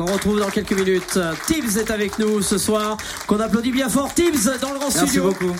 On 0.00 0.06
retrouve 0.06 0.38
dans 0.38 0.50
quelques 0.50 0.72
minutes. 0.72 1.18
Tibbs 1.46 1.76
est 1.76 1.90
avec 1.90 2.18
nous 2.18 2.40
ce 2.40 2.56
soir. 2.56 2.96
Qu'on 3.26 3.40
applaudit 3.40 3.72
bien 3.72 3.88
fort. 3.88 4.14
Tibbs 4.14 4.44
dans 4.60 4.72
le 4.72 4.78
grand 4.78 4.94
Merci 4.94 5.06
studio. 5.08 5.24
beaucoup. 5.24 5.54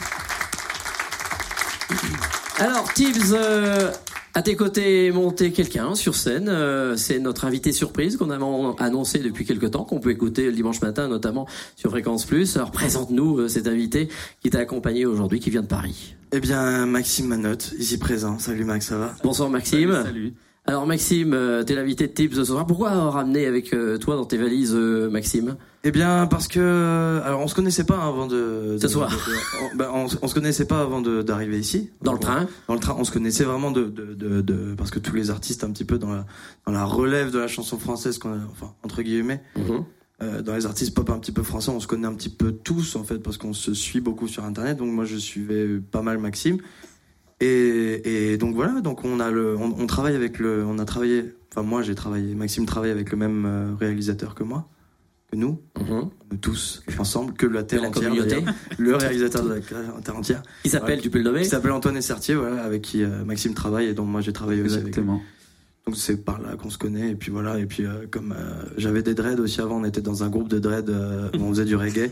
Alors 2.59 2.93
Tibbs, 2.93 3.33
euh, 3.33 3.91
à 4.35 4.43
tes 4.43 4.55
côtés 4.55 5.11
monté 5.11 5.51
quelqu'un 5.51 5.95
sur 5.97 6.15
scène. 6.15 6.49
Euh, 6.49 6.97
c'est 6.97 7.19
notre 7.19 7.47
invité 7.47 7.73
surprise 7.73 8.17
qu'on 8.17 8.31
a 8.31 8.77
annoncé 8.83 9.19
depuis 9.19 9.45
quelque 9.45 9.67
temps, 9.67 9.85
qu'on 9.85 9.99
peut 9.99 10.11
écouter 10.11 10.47
le 10.47 10.53
dimanche 10.53 10.81
matin, 10.83 11.09
notamment 11.09 11.47
sur 11.75 11.91
Fréquence 11.91 12.25
Plus. 12.25 12.57
Alors 12.57 12.71
présente-nous 12.71 13.39
euh, 13.39 13.49
cet 13.49 13.67
invité 13.67 14.09
qui 14.41 14.51
t'a 14.51 14.61
accompagné 14.61 15.05
aujourd'hui, 15.07 15.41
qui 15.41 15.51
vient 15.51 15.63
de 15.63 15.67
Paris. 15.67 16.15
Eh 16.31 16.41
bien, 16.41 16.87
Maxime 16.87 17.27
Manotte, 17.27 17.73
ici 17.79 17.99
présent. 17.99 18.39
Salut 18.39 18.65
Max, 18.65 18.87
ça 18.87 18.99
va? 18.99 19.15
Bonsoir 19.25 19.51
Maxime. 19.51 20.01
Salut. 20.05 20.35
Alors 20.69 20.87
Maxime, 20.87 21.33
euh, 21.33 21.65
t'es 21.65 21.75
l'invité 21.75 22.07
de 22.09 22.13
Tibbs 22.13 22.35
ce 22.35 22.45
soir. 22.45 22.67
Pourquoi 22.67 22.91
ramener 22.91 23.47
avec 23.47 23.73
euh, 23.73 23.97
toi 23.97 24.17
dans 24.17 24.27
tes 24.27 24.37
valises 24.37 24.75
euh, 24.75 25.09
Maxime? 25.09 25.57
Eh 25.83 25.91
bien, 25.91 26.27
parce 26.27 26.47
que 26.47 27.23
alors 27.25 27.41
on 27.41 27.49
se 27.49 27.55
connaissait 27.55 27.85
pas 27.85 27.97
avant 28.05 28.27
de. 28.27 28.77
Ce 28.79 28.87
soir. 28.87 29.09
de- 29.11 29.15
de- 29.17 29.79
ben, 29.79 29.89
on, 29.95 30.07
on 30.21 30.29
se 30.29 30.35
connaissait 30.35 30.67
pas 30.67 30.83
avant 30.83 31.01
d'arriver 31.01 31.59
ici. 31.59 31.89
Dans 32.03 32.13
le 32.13 32.19
train 32.19 32.47
Dans 32.69 32.75
le 32.75 32.81
train, 32.81 32.95
on 32.99 33.05
se 33.05 33.11
connaissait 33.13 33.45
vraiment 33.45 33.71
de, 33.71 33.85
de, 33.87 34.75
parce 34.77 34.91
que 34.91 34.99
tous 34.99 35.17
les 35.17 35.31
artistes 35.31 35.65
un 35.65 35.71
petit 35.71 35.87
peu 35.87 35.97
dans 35.99 36.11
la 36.13 36.27
dans 36.67 36.73
la 36.73 36.85
relève 36.85 37.31
de 37.31 37.39
la 37.39 37.49
chanson 37.49 37.79
française, 37.79 38.19
qu'on 38.19 38.39
enfin 38.53 38.75
entre 38.83 39.01
guillemets, 39.01 39.41
Mhm. 39.57 39.85
euh, 40.23 40.43
dans 40.43 40.55
les 40.55 40.67
artistes 40.67 40.95
pop 40.95 41.09
un 41.09 41.19
petit 41.19 41.33
peu 41.33 41.43
français, 41.45 41.71
on 41.71 41.81
se 41.81 41.87
connaît 41.87 42.07
un 42.09 42.15
petit 42.15 42.29
peu 42.29 42.53
tous 42.53 42.95
en 42.97 43.05
fait 43.05 43.19
parce 43.21 43.39
qu'on 43.39 43.55
se 43.55 43.73
suit 43.73 44.01
beaucoup 44.01 44.29
sur 44.29 44.45
internet. 44.45 44.77
Donc 44.77 44.93
moi 44.93 45.07
je 45.07 45.17
suivais 45.17 45.79
pas 45.79 46.03
mal 46.03 46.19
Maxime. 46.19 46.59
Et, 47.41 48.33
et 48.33 48.37
donc 48.39 48.55
voilà, 48.55 48.81
donc 48.81 49.05
on 49.05 49.21
a 49.21 49.31
le, 49.31 49.57
on, 49.57 49.75
on 49.79 49.87
travaille 49.87 50.17
avec 50.17 50.39
le, 50.41 50.65
on 50.67 50.79
a 50.79 50.85
travaillé, 50.85 51.33
enfin 51.53 51.63
moi 51.63 51.83
j'ai 51.83 51.95
travaillé, 51.95 52.35
Maxime 52.35 52.67
travaille 52.67 52.91
avec 52.91 53.13
le 53.13 53.17
même 53.17 53.45
euh, 53.47 53.75
réalisateur 53.79 54.35
que 54.35 54.43
moi, 54.43 54.69
que 55.31 55.37
nous, 55.37 55.61
Mhm. 55.79 56.09
nous 56.33 56.37
tous 56.39 56.83
ensemble, 56.99 57.35
que 57.35 57.47
la 57.47 57.63
terre 57.63 57.83
la 57.83 57.89
entière, 57.89 58.13
le 58.79 58.97
réalisateur 58.97 59.45
de 59.45 59.51
la 59.51 59.61
terre 59.61 60.17
entière, 60.17 60.43
Qui 60.65 60.71
s'appelle, 60.71 60.97
Ouais. 60.97 61.03
tu 61.03 61.11
peux 61.11 61.19
le 61.19 61.25
nommer 61.25 61.43
qui 61.43 61.49
s'appelle 61.49 61.71
Antoine 61.71 61.97
Essertier, 61.97 62.35
voilà, 62.35 62.65
avec 62.65 62.83
qui 62.83 63.05
euh, 63.05 63.25
Maxime 63.25 63.55
travaille 63.55 63.87
et 63.87 63.95
dont 63.95 64.05
moi 64.05 64.21
j'ai 64.21 64.33
travaillé 64.33 64.61
aussi 64.63 64.75
avec 64.75 64.85
lui. 64.87 64.89
Exactement. 64.91 65.23
Donc 65.87 65.97
c'est 65.97 66.23
par 66.25 66.41
là 66.41 66.57
qu'on 66.57 66.69
se 66.71 66.77
connaît 66.77 67.11
et 67.13 67.15
puis 67.15 67.31
voilà 67.31 67.59
et 67.59 67.65
puis 67.67 67.87
euh, 67.87 68.07
comme 68.11 68.33
euh, 68.37 68.65
j'avais 68.77 69.03
des 69.03 69.15
dreads 69.15 69.41
aussi 69.41 69.61
avant, 69.61 69.77
on 69.81 69.85
était 69.85 70.03
dans 70.03 70.23
un 70.25 70.29
groupe 70.29 70.49
de 70.49 70.59
dreads 70.59 70.91
euh, 70.91 71.31
où 71.39 71.43
on 71.45 71.51
faisait 71.51 71.65
du 71.65 71.77
reggae 71.77 72.11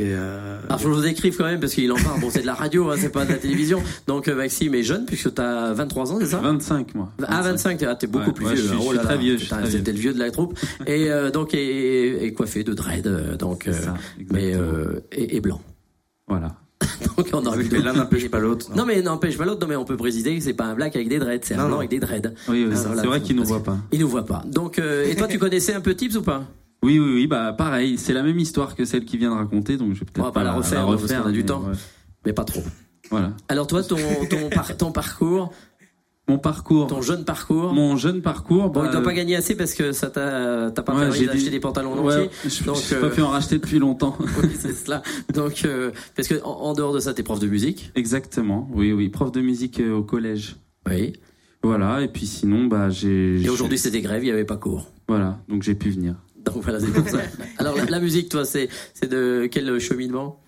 et 0.00 0.12
euh, 0.14 0.58
Alors, 0.68 0.78
je 0.78 0.88
vous 0.88 1.06
écrive 1.06 1.36
quand 1.36 1.44
même 1.44 1.60
parce 1.60 1.74
qu'il 1.74 1.90
en 1.92 1.96
parle. 1.96 2.20
Bon, 2.20 2.30
c'est 2.30 2.40
de 2.40 2.46
la 2.46 2.54
radio, 2.54 2.90
hein, 2.90 2.96
c'est 2.98 3.10
pas 3.10 3.24
de 3.24 3.30
la 3.32 3.38
télévision. 3.38 3.82
Donc, 4.06 4.28
euh, 4.28 4.34
Maxime 4.34 4.74
est 4.74 4.82
jeune 4.82 5.04
puisque 5.04 5.34
t'as 5.34 5.72
23 5.72 6.12
ans, 6.12 6.18
c'est 6.20 6.26
ça? 6.26 6.38
25 6.38 6.94
moi. 6.94 7.12
Ah, 7.26 7.42
25, 7.42 7.78
t'es, 7.78 7.86
ah, 7.86 7.94
t'es 7.96 8.06
beaucoup 8.06 8.28
Ouais, 8.28 8.32
plus 8.32 8.46
ouais, 8.46 8.54
vieux. 8.54 8.62
je 8.62 8.68
suis- 8.68 8.76
hein. 8.76 8.80
je 9.02 9.08
suis 9.08 9.18
vieux, 9.18 9.36
suis 9.38 9.46
putain, 9.46 9.58
très 9.62 9.70
C'était 9.70 9.92
le 9.92 9.98
vieux 9.98 10.14
de 10.14 10.18
la 10.18 10.30
troupe. 10.30 10.58
Et 10.86 11.10
euh, 11.10 11.30
donc, 11.30 11.54
et, 11.54 12.24
et 12.24 12.32
coiffé 12.32 12.64
de 12.64 12.72
dread, 12.72 13.06
euh, 13.06 13.36
donc, 13.36 13.62
C'est 13.66 13.70
euh, 13.70 13.82
ça, 13.82 13.94
mais 14.32 14.54
euh, 14.54 15.00
et, 15.12 15.36
et 15.36 15.40
blanc. 15.40 15.60
Voilà. 16.28 16.54
Donc, 17.16 17.28
on 17.34 17.44
aurait 17.44 17.64
mais 17.70 17.78
l'un 17.80 17.92
n'empêche 17.92 18.28
pas 18.30 18.38
l'autre. 18.38 18.70
Non, 18.74 18.86
mais 18.86 19.02
n'empêche 19.02 19.36
pas 19.36 19.44
l'autre. 19.44 19.60
Non, 19.60 19.66
mais 19.66 19.76
on 19.76 19.84
peut 19.84 19.98
préciser 19.98 20.38
que 20.38 20.42
c'est 20.42 20.54
pas 20.54 20.64
un 20.64 20.74
black 20.74 20.96
avec 20.96 21.08
des 21.10 21.18
dreads, 21.18 21.40
c'est 21.42 21.54
un 21.54 21.66
blanc 21.66 21.76
avec 21.78 21.90
des 21.90 21.98
dreads. 21.98 22.32
Oui, 22.48 22.64
oui, 22.64 22.70
Ah, 22.72 22.76
c'est 22.76 22.86
voilà, 22.86 23.02
c'est 23.02 23.08
vrai 23.08 23.20
qu'il 23.20 23.36
nous 23.36 23.44
voit 23.44 23.62
pas. 23.62 23.76
Il 23.92 24.00
nous 24.00 24.08
voit 24.08 24.24
pas. 24.24 24.42
Donc, 24.46 24.78
euh, 24.78 25.04
et 25.06 25.14
toi, 25.14 25.28
tu 25.28 25.38
connaissais 25.38 25.74
un 25.74 25.82
peu 25.82 25.94
Tips 25.94 26.16
ou 26.16 26.22
pas? 26.22 26.44
Oui, 26.82 26.98
oui, 26.98 27.12
oui, 27.14 27.26
bah 27.26 27.52
pareil, 27.52 27.98
c'est 27.98 28.12
la 28.14 28.22
même 28.22 28.38
histoire 28.38 28.74
que 28.74 28.84
celle 28.84 29.04
qu'il 29.04 29.18
vient 29.18 29.30
de 29.30 29.36
raconter, 29.36 29.76
donc 29.76 29.92
je 29.94 30.00
vais 30.00 30.06
peut-être 30.06 30.20
On 30.20 30.24
va 30.24 30.32
pas 30.32 30.44
la 30.44 30.52
refaire, 30.52 30.86
parce 30.86 31.06
qu'on 31.12 31.28
a 31.28 31.30
du 31.32 31.40
mais 31.40 31.44
temps. 31.46 31.60
ouais. 31.62 31.74
mais 32.24 32.32
pas 32.32 32.44
trop. 32.44 32.62
Voilà. 33.10 33.32
Alors 33.48 33.66
toi, 33.66 33.82
ton, 33.82 33.96
ton, 34.30 34.48
par- 34.48 34.76
ton 34.76 34.90
parcours, 34.92 35.52
Mon 36.28 36.38
parcours, 36.38 36.86
ton 36.86 37.02
jeune 37.02 37.24
parcours, 37.24 37.74
mon 37.74 37.96
jeune 37.96 38.22
parcours. 38.22 38.70
bon, 38.70 38.80
bah, 38.80 38.86
il 38.88 38.92
doit 38.92 39.02
pas 39.02 39.12
gagner 39.12 39.34
assez 39.36 39.56
parce 39.56 39.74
que 39.74 39.90
ça 39.92 40.08
t'a 40.10 40.70
t'as 40.70 40.82
pas 40.82 40.94
ouais, 40.94 41.08
permis 41.10 41.26
d'acheter 41.26 41.50
des 41.50 41.58
pantalons 41.60 42.02
Ouais, 42.04 42.14
entier. 42.14 42.30
je 42.48 42.64
Donc, 42.64 42.76
euh, 42.92 43.00
pas 43.00 43.08
pu 43.10 43.20
en 43.22 43.28
racheter 43.30 43.58
depuis 43.58 43.78
longtemps. 43.80 44.16
Oui, 44.42 44.48
c'est 44.58 44.72
cela. 44.72 45.02
Donc, 45.34 45.62
euh, 45.64 45.90
parce 46.16 46.28
que 46.28 46.36
en, 46.44 46.50
en 46.50 46.72
dehors 46.72 46.94
de 46.94 47.00
ça, 47.00 47.12
t'es 47.14 47.22
prof 47.24 47.40
de 47.40 47.48
musique. 47.48 47.90
Exactement. 47.96 48.70
Oui, 48.72 48.92
oui. 48.92 49.08
Prof 49.08 49.32
de 49.32 49.40
musique 49.40 49.80
euh, 49.80 49.92
au 49.96 50.02
collège. 50.04 50.56
Oui. 50.88 51.14
Voilà. 51.62 52.00
Et 52.00 52.08
puis 52.08 52.26
sinon, 52.26 52.66
bah 52.66 52.88
j'ai. 52.90 53.42
Et 53.42 53.48
aujourd'hui, 53.50 53.76
c'était 53.76 54.00
grève, 54.00 54.22
il 54.24 54.28
y 54.28 54.30
avait 54.30 54.44
pas 54.44 54.56
cours. 54.56 54.86
Voilà. 55.08 55.40
Donc 55.48 55.62
j'ai 55.64 55.74
pu 55.74 55.90
venir. 55.90 56.14
Donc 56.44 56.62
voilà, 56.62 56.80
c'est 56.80 56.92
pour 56.92 57.08
ça. 57.08 57.18
Alors 57.58 57.76
la, 57.76 57.84
la 57.84 58.00
musique, 58.00 58.28
toi, 58.28 58.44
c'est 58.44 58.68
c'est 58.94 59.10
de 59.10 59.48
quel 59.50 59.78
cheminement? 59.78 60.40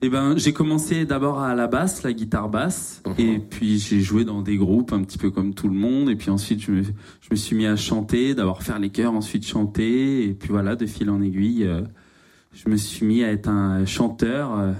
Eh 0.00 0.08
ben, 0.10 0.36
j'ai 0.36 0.52
commencé 0.52 1.04
d'abord 1.06 1.40
à 1.40 1.56
la 1.56 1.66
basse, 1.66 2.04
la 2.04 2.12
guitare 2.12 2.48
basse, 2.48 3.02
Mhm. 3.04 3.14
et 3.18 3.38
puis 3.40 3.78
j'ai 3.80 4.00
joué 4.00 4.24
dans 4.24 4.42
des 4.42 4.56
groupes 4.56 4.92
un 4.92 5.02
petit 5.02 5.18
peu 5.18 5.30
comme 5.32 5.54
tout 5.54 5.66
le 5.66 5.74
monde, 5.74 6.08
et 6.08 6.14
puis 6.14 6.30
ensuite 6.30 6.60
je 6.62 6.70
me, 6.70 6.82
je 6.84 7.28
me 7.32 7.34
suis 7.36 7.56
mis 7.56 7.66
à 7.66 7.74
chanter, 7.74 8.34
d'abord 8.36 8.62
faire 8.62 8.78
les 8.78 8.90
chœurs, 8.90 9.12
ensuite 9.12 9.44
chanter, 9.44 10.22
et 10.28 10.34
puis 10.34 10.50
voilà, 10.50 10.76
de 10.76 10.86
fil 10.86 11.10
en 11.10 11.20
aiguille, 11.20 11.64
euh, 11.64 11.80
je 12.52 12.68
me 12.70 12.76
suis 12.76 13.04
mis 13.06 13.24
à 13.24 13.32
être 13.32 13.48
un 13.48 13.84
chanteur 13.86 14.56
euh, 14.56 14.72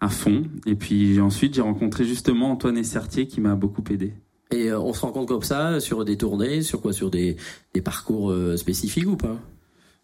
à 0.00 0.10
fond, 0.10 0.42
et 0.66 0.74
puis 0.74 1.18
ensuite 1.18 1.54
j'ai 1.54 1.62
rencontré 1.62 2.04
justement 2.04 2.50
Antoine 2.50 2.76
Essertier 2.76 3.26
qui 3.26 3.40
m'a 3.40 3.54
beaucoup 3.54 3.82
aidé. 3.90 4.12
Et 4.50 4.70
euh, 4.70 4.78
on 4.78 4.92
se 4.92 5.00
rend 5.00 5.12
compte 5.12 5.28
comme 5.28 5.42
ça 5.42 5.80
sur 5.80 6.04
des 6.04 6.18
tournées, 6.18 6.60
sur 6.60 6.82
quoi? 6.82 6.92
Sur 6.92 7.10
des, 7.10 7.36
des 7.72 7.80
parcours 7.80 8.30
euh, 8.30 8.58
spécifiques 8.58 9.08
ou 9.08 9.16
pas? 9.16 9.38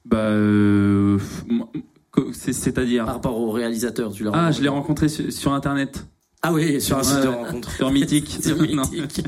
Bah, 0.04 0.18
euh, 0.18 1.18
c'est-à-dire, 2.32 3.04
Par 3.04 3.14
rapport 3.14 3.38
aux 3.38 3.50
réalisateurs, 3.50 4.12
tu 4.12 4.24
l'as 4.24 4.30
ah, 4.34 4.50
je 4.50 4.62
l'ai 4.62 4.68
rencontré 4.68 5.08
sur, 5.08 5.30
sur 5.32 5.52
internet, 5.52 6.06
Ah 6.42 6.52
oui, 6.52 6.80
sur 6.80 6.98
un 6.98 7.02
site 7.02 7.22
de 7.22 7.28
Ouais. 7.28 7.34
rencontre. 7.34 7.70
sur 7.72 7.90
Mythique, 7.90 8.38
Sur. 8.42 8.60
Mythique. 8.60 9.24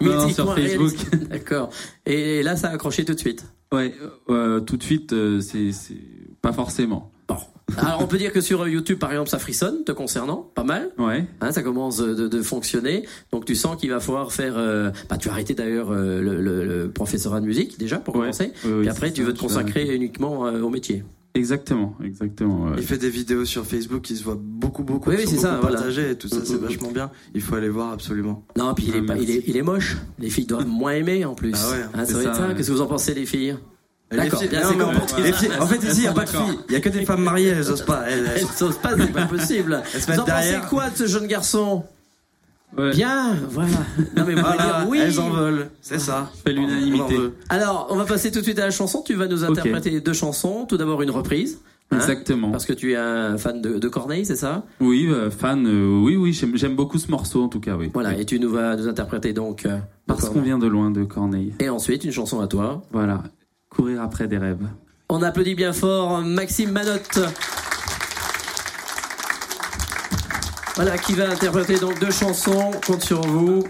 Non, 0.00 0.18
Mythique 0.22 0.34
sur 0.34 0.54
Facebook. 0.54 0.94
D'accord. 1.30 1.70
Et 2.06 2.42
là, 2.42 2.56
ça 2.56 2.68
a 2.68 2.72
accroché 2.72 3.04
tout 3.04 3.14
de 3.14 3.18
suite. 3.20 3.44
Ouais, 3.72 3.94
euh, 4.28 4.60
tout 4.60 4.76
de 4.76 4.82
suite, 4.82 5.12
euh, 5.12 5.40
c'est 5.40 5.70
pas 6.40 6.52
forcément. 6.52 7.11
Alors, 7.78 8.02
on 8.02 8.06
peut 8.06 8.18
dire 8.18 8.32
que 8.32 8.40
sur 8.40 8.60
euh, 8.62 8.68
YouTube, 8.68 8.98
par 8.98 9.10
exemple, 9.12 9.30
ça 9.30 9.38
frissonne, 9.38 9.82
te 9.84 9.92
concernant, 9.92 10.50
pas 10.54 10.64
mal. 10.64 10.90
Ouais. 10.98 11.24
Hein, 11.40 11.52
ça 11.52 11.62
commence 11.62 11.96
de, 11.98 12.28
de 12.28 12.42
fonctionner. 12.42 13.06
Donc, 13.32 13.44
tu 13.46 13.54
sens 13.54 13.76
qu'il 13.76 13.90
va 13.90 14.00
falloir 14.00 14.32
faire. 14.32 14.54
euh, 14.58 14.90
bah, 15.08 15.16
tu 15.16 15.28
as 15.28 15.32
arrêté 15.32 15.54
d'ailleurs 15.54 15.90
euh, 15.90 16.20
le, 16.20 16.40
le, 16.42 16.64
le 16.64 16.90
professorat 16.90 17.40
de 17.40 17.46
musique 17.46 17.78
déjà 17.78 17.98
pour 17.98 18.14
Ouais. 18.16 18.20
commencer. 18.22 18.52
Oui, 18.64 18.70
oui, 18.72 18.80
Puis 18.80 18.88
après, 18.90 19.12
tu 19.12 19.22
veux 19.22 19.32
te 19.32 19.40
consacrer 19.40 19.94
uniquement 19.94 20.46
euh, 20.46 20.60
au 20.60 20.68
métier. 20.68 21.02
Exactement, 21.34 21.96
exactement. 22.04 22.64
ouais. 22.64 22.72
Il 22.76 22.82
fait 22.82 22.98
des 22.98 23.08
vidéos 23.08 23.46
sur 23.46 23.64
Facebook 23.64 24.02
qui 24.02 24.16
se 24.16 24.22
voient 24.22 24.38
beaucoup, 24.38 24.82
beaucoup, 24.84 25.08
Oui, 25.08 25.16
c'est 25.26 25.38
ça, 25.38 25.52
beaucoup 25.52 25.62
voilà. 25.62 25.76
partagées 25.78 26.10
et 26.10 26.14
tout 26.18 26.28
ça, 26.28 26.40
c'est 26.44 26.52
Mm, 26.52 26.56
mm, 26.56 26.60
vachement 26.60 26.90
bien. 26.90 27.10
Il 27.34 27.40
faut 27.40 27.54
aller 27.54 27.70
voir 27.70 27.90
absolument. 27.92 28.44
Non, 28.58 28.74
puis 28.74 28.84
il 28.88 28.96
est, 28.96 29.00
pas, 29.02 29.16
il 29.16 29.30
est, 29.30 29.42
il 29.46 29.56
est 29.56 29.62
moche. 29.62 29.96
Les 30.18 30.28
filles 30.28 30.44
doivent 30.44 30.66
moins 30.66 30.92
aimer 30.92 31.24
en 31.24 31.34
plus. 31.34 31.54
Ah 31.56 31.70
ouais, 31.70 31.76
Hein, 31.94 32.04
ça 32.04 32.06
c'est 32.06 32.12
va 32.12 32.20
être 32.24 32.34
ça, 32.34 32.42
ça. 32.42 32.48
ouais. 32.48 32.54
Qu'est-ce 32.54 32.68
que 32.68 32.72
vous 32.74 32.82
en 32.82 32.86
pensez, 32.86 33.14
les 33.14 33.24
filles? 33.24 33.56
D'accord, 34.16 34.40
en 35.60 35.66
fait, 35.66 35.76
ici, 35.88 35.96
il 35.98 36.00
n'y 36.02 36.06
a 36.06 36.12
pas 36.12 36.24
de 36.24 36.28
filles. 36.30 36.58
Il 36.68 36.72
n'y 36.72 36.76
a 36.76 36.80
que 36.80 36.88
des 36.88 37.04
femmes 37.04 37.22
mariées, 37.22 37.48
elles 37.48 37.70
osent 37.70 37.84
pas. 37.84 38.04
Elles, 38.08 38.30
elles 38.36 38.44
pas, 38.82 38.90
c'est 38.96 39.12
pas 39.12 39.26
possible. 39.26 39.82
Vous 40.08 40.20
en 40.20 40.24
pensez 40.24 40.58
quoi 40.68 40.90
de 40.90 40.96
ce 40.96 41.06
jeune 41.06 41.26
garçon 41.26 41.84
Ouais. 42.76 42.90
Bien, 42.92 43.36
voilà. 43.50 43.68
Non 44.16 44.24
mais 44.26 44.32
Voilà, 44.34 44.56
dire 44.56 44.86
oui. 44.88 44.98
elles 45.02 45.20
en 45.20 45.28
veulent. 45.28 45.68
C'est 45.82 45.98
ça. 45.98 46.30
Je 46.36 46.40
fais 46.40 46.52
l'unanimité. 46.54 47.16
Alors, 47.50 47.88
on 47.90 47.96
va 47.96 48.06
passer 48.06 48.30
tout 48.30 48.38
de 48.38 48.44
suite 48.44 48.58
à 48.58 48.64
la 48.64 48.70
chanson. 48.70 49.02
Tu 49.04 49.12
vas 49.14 49.26
nous 49.28 49.44
interpréter 49.44 50.00
deux 50.00 50.14
chansons. 50.14 50.64
Tout 50.66 50.78
d'abord 50.78 51.02
une 51.02 51.10
reprise. 51.10 51.58
hein, 51.90 51.96
Exactement. 51.96 52.50
Parce 52.50 52.64
que 52.64 52.72
tu 52.72 52.92
es 52.92 52.96
un 52.96 53.36
fan 53.36 53.60
de, 53.60 53.78
de 53.78 53.88
Corneille, 53.88 54.24
c'est 54.24 54.36
ça? 54.36 54.64
Oui, 54.80 55.06
euh, 55.10 55.30
fan. 55.30 55.66
euh, 55.66 56.00
oui, 56.02 56.16
oui, 56.16 56.32
j'aime 56.54 56.74
beaucoup 56.74 56.96
ce 56.98 57.10
morceau 57.10 57.42
en 57.42 57.48
tout 57.48 57.60
cas, 57.60 57.76
oui. 57.76 57.90
Voilà, 57.92 58.16
et 58.16 58.24
tu 58.24 58.40
nous 58.40 58.48
vas 58.50 58.74
nous 58.74 58.88
interpréter 58.88 59.34
donc. 59.34 59.66
euh, 59.66 59.76
Parce 60.06 60.20
Corneille. 60.22 60.38
qu'on 60.40 60.44
vient 60.46 60.58
de 60.58 60.66
loin 60.66 60.90
de 60.90 61.04
Corneille. 61.04 61.52
Et 61.60 61.68
ensuite 61.68 62.04
une 62.04 62.12
chanson 62.12 62.40
à 62.40 62.46
toi. 62.46 62.82
Voilà. 62.90 63.22
Courir 63.74 64.02
après 64.02 64.28
des 64.28 64.38
rêves. 64.38 64.66
On 65.08 65.22
applaudit 65.22 65.54
bien 65.54 65.72
fort 65.72 66.22
Maxime 66.22 66.70
Manotte. 66.72 67.20
Voilà, 70.76 70.96
qui 70.96 71.12
va 71.12 71.28
interpréter 71.30 71.78
donc 71.78 72.00
deux 72.00 72.10
chansons. 72.10 72.70
Compte 72.86 73.02
sur 73.02 73.20
vous. 73.20 73.64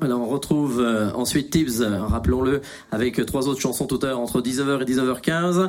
Voilà, 0.00 0.16
on 0.16 0.26
retrouve 0.26 0.80
euh, 0.80 1.12
ensuite 1.12 1.50
Tibbs, 1.50 1.82
rappelons-le, 1.82 2.62
avec 2.90 3.24
trois 3.26 3.48
autres 3.48 3.60
chansons 3.60 3.86
tout 3.86 3.98
à 4.02 4.06
l'heure 4.06 4.20
entre 4.20 4.40
19h 4.40 4.80
et 4.82 4.84
19h15. 4.86 5.68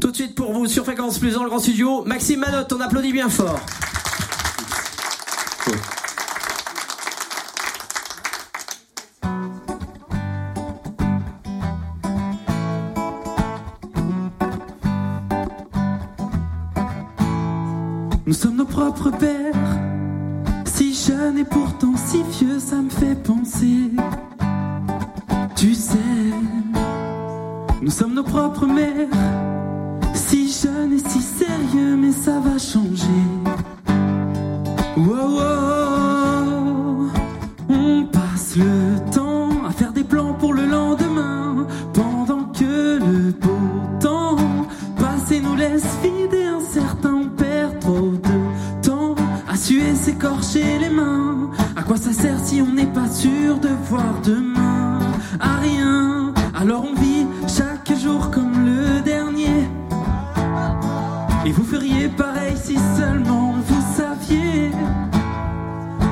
Tout 0.00 0.10
de 0.10 0.16
suite 0.16 0.34
pour 0.34 0.52
vous 0.52 0.66
sur 0.66 0.84
Fréquence 0.84 1.18
Plus 1.18 1.34
dans 1.34 1.44
le 1.44 1.50
grand 1.50 1.60
studio, 1.60 2.02
Maxime 2.04 2.40
Manotte, 2.40 2.72
on 2.72 2.80
applaudit 2.80 3.12
bien 3.12 3.28
fort. 3.28 3.60
Si 20.64 20.94
jeunes 20.94 21.38
et 21.38 21.44
pourtant 21.44 21.94
si 21.96 22.22
vieux, 22.22 22.58
ça 22.58 22.76
me 22.76 22.88
fait 22.88 23.14
penser. 23.14 23.90
Tu 25.54 25.74
sais, 25.74 25.98
nous 27.82 27.90
sommes 27.90 28.14
nos 28.14 28.22
propres 28.22 28.66
mères, 28.66 29.08
si 30.14 30.50
jeunes 30.50 30.94
et 30.94 30.98
si 30.98 31.20
sérieux, 31.20 31.96
mais 31.96 32.12
ça 32.12 32.40
va 32.40 32.56
changer. 32.58 33.22
Wow, 34.96 35.28
wow, 35.36 37.08
on 37.68 38.06
passe 38.06 38.56
le 38.56 38.89
s'écorcher 50.00 50.78
les 50.78 50.88
mains. 50.88 51.50
À 51.76 51.82
quoi 51.82 51.96
ça 51.96 52.12
sert 52.12 52.38
si 52.42 52.62
on 52.62 52.72
n'est 52.72 52.92
pas 53.00 53.08
sûr 53.08 53.58
de 53.58 53.68
voir 53.88 54.14
demain? 54.24 54.98
À 55.38 55.56
rien. 55.60 56.32
Alors 56.58 56.84
on 56.90 56.98
vit 56.98 57.26
chaque 57.46 57.92
jour 57.98 58.30
comme 58.30 58.64
le 58.64 59.00
dernier. 59.02 59.68
Et 61.44 61.52
vous 61.52 61.64
feriez 61.64 62.08
pareil 62.08 62.56
si 62.56 62.76
seulement 62.98 63.54
vous 63.66 63.82
saviez 63.94 64.70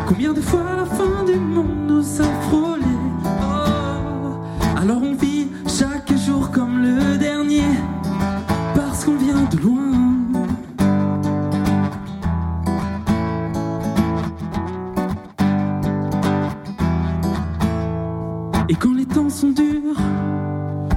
combien 0.06 0.32
de 0.32 0.40
fois 0.40 0.64
la 0.76 0.86
fin 0.86 1.24
du 1.24 1.38
monde 1.38 1.86
nous 1.86 2.20
a 2.20 2.30
frôlé. 2.46 2.94
Oh, 3.24 4.80
alors 4.82 5.02
on 5.02 5.14
vit 5.14 5.48
chaque 5.66 6.12
jour 6.26 6.50
comme 6.50 6.82
le 6.82 7.16
dernier 7.16 7.70
parce 8.74 9.04
qu'on 9.04 9.16
vient 9.16 9.44
de 9.50 9.56
loin. 9.58 10.17
Temps 19.08 19.30
sont 19.30 19.50
durs, 19.50 19.96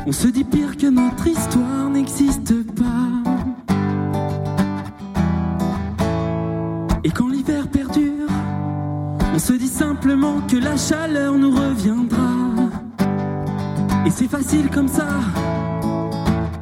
on 0.06 0.12
se 0.12 0.28
dit 0.28 0.44
pire 0.44 0.78
que 0.78 0.88
notre 0.88 1.28
histoire 1.28 1.90
n'existe 1.90 2.54
pas. 2.76 3.12
Et 7.04 7.10
quand 7.10 7.30
l'hiver 7.30 7.68
perdure, 7.68 8.30
on 9.34 9.40
se 9.40 9.54
dit 9.54 9.68
simplement 9.68 10.42
que 10.48 10.58
la 10.58 10.78
chaleur 10.78 11.38
nous 11.38 11.52
reviendra. 11.52 12.70
Et 14.06 14.10
c'est 14.10 14.28
facile 14.28 14.70
comme 14.70 14.88
ça, 14.88 15.08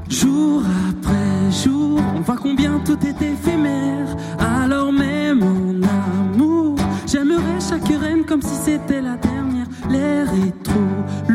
jour 0.10 0.64
après 0.90 1.52
jour, 1.52 2.00
on 2.16 2.22
voit 2.22 2.38
combien 2.38 2.80
tout 2.80 3.00
est 3.06 3.22
éphémère. 3.22 4.16
Alors 4.40 4.92
même 4.92 5.44
en 5.44 6.36
amour, 6.36 6.76
j'aimerais 7.06 7.60
chaque 7.60 7.88
reine 7.88 8.24
comme 8.26 8.42
si 8.42 8.56
c'était 8.56 9.02
la 9.02 9.18
dernière. 9.18 9.68
L'air 9.90 10.28
est 10.46 10.64
trop 10.64 11.29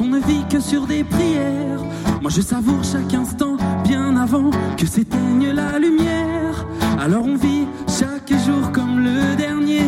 on 0.00 0.08
ne 0.08 0.18
vit 0.18 0.44
que 0.48 0.60
sur 0.60 0.86
des 0.86 1.04
prières. 1.04 1.82
Moi 2.20 2.30
je 2.30 2.40
savoure 2.40 2.82
chaque 2.84 3.14
instant 3.14 3.56
bien 3.84 4.16
avant 4.16 4.50
que 4.76 4.86
s'éteigne 4.86 5.50
la 5.52 5.78
lumière. 5.78 6.66
Alors 6.98 7.24
on 7.24 7.36
vit 7.36 7.66
chaque 7.88 8.32
jour 8.46 8.70
comme 8.72 9.00
le 9.00 9.36
dernier. 9.36 9.82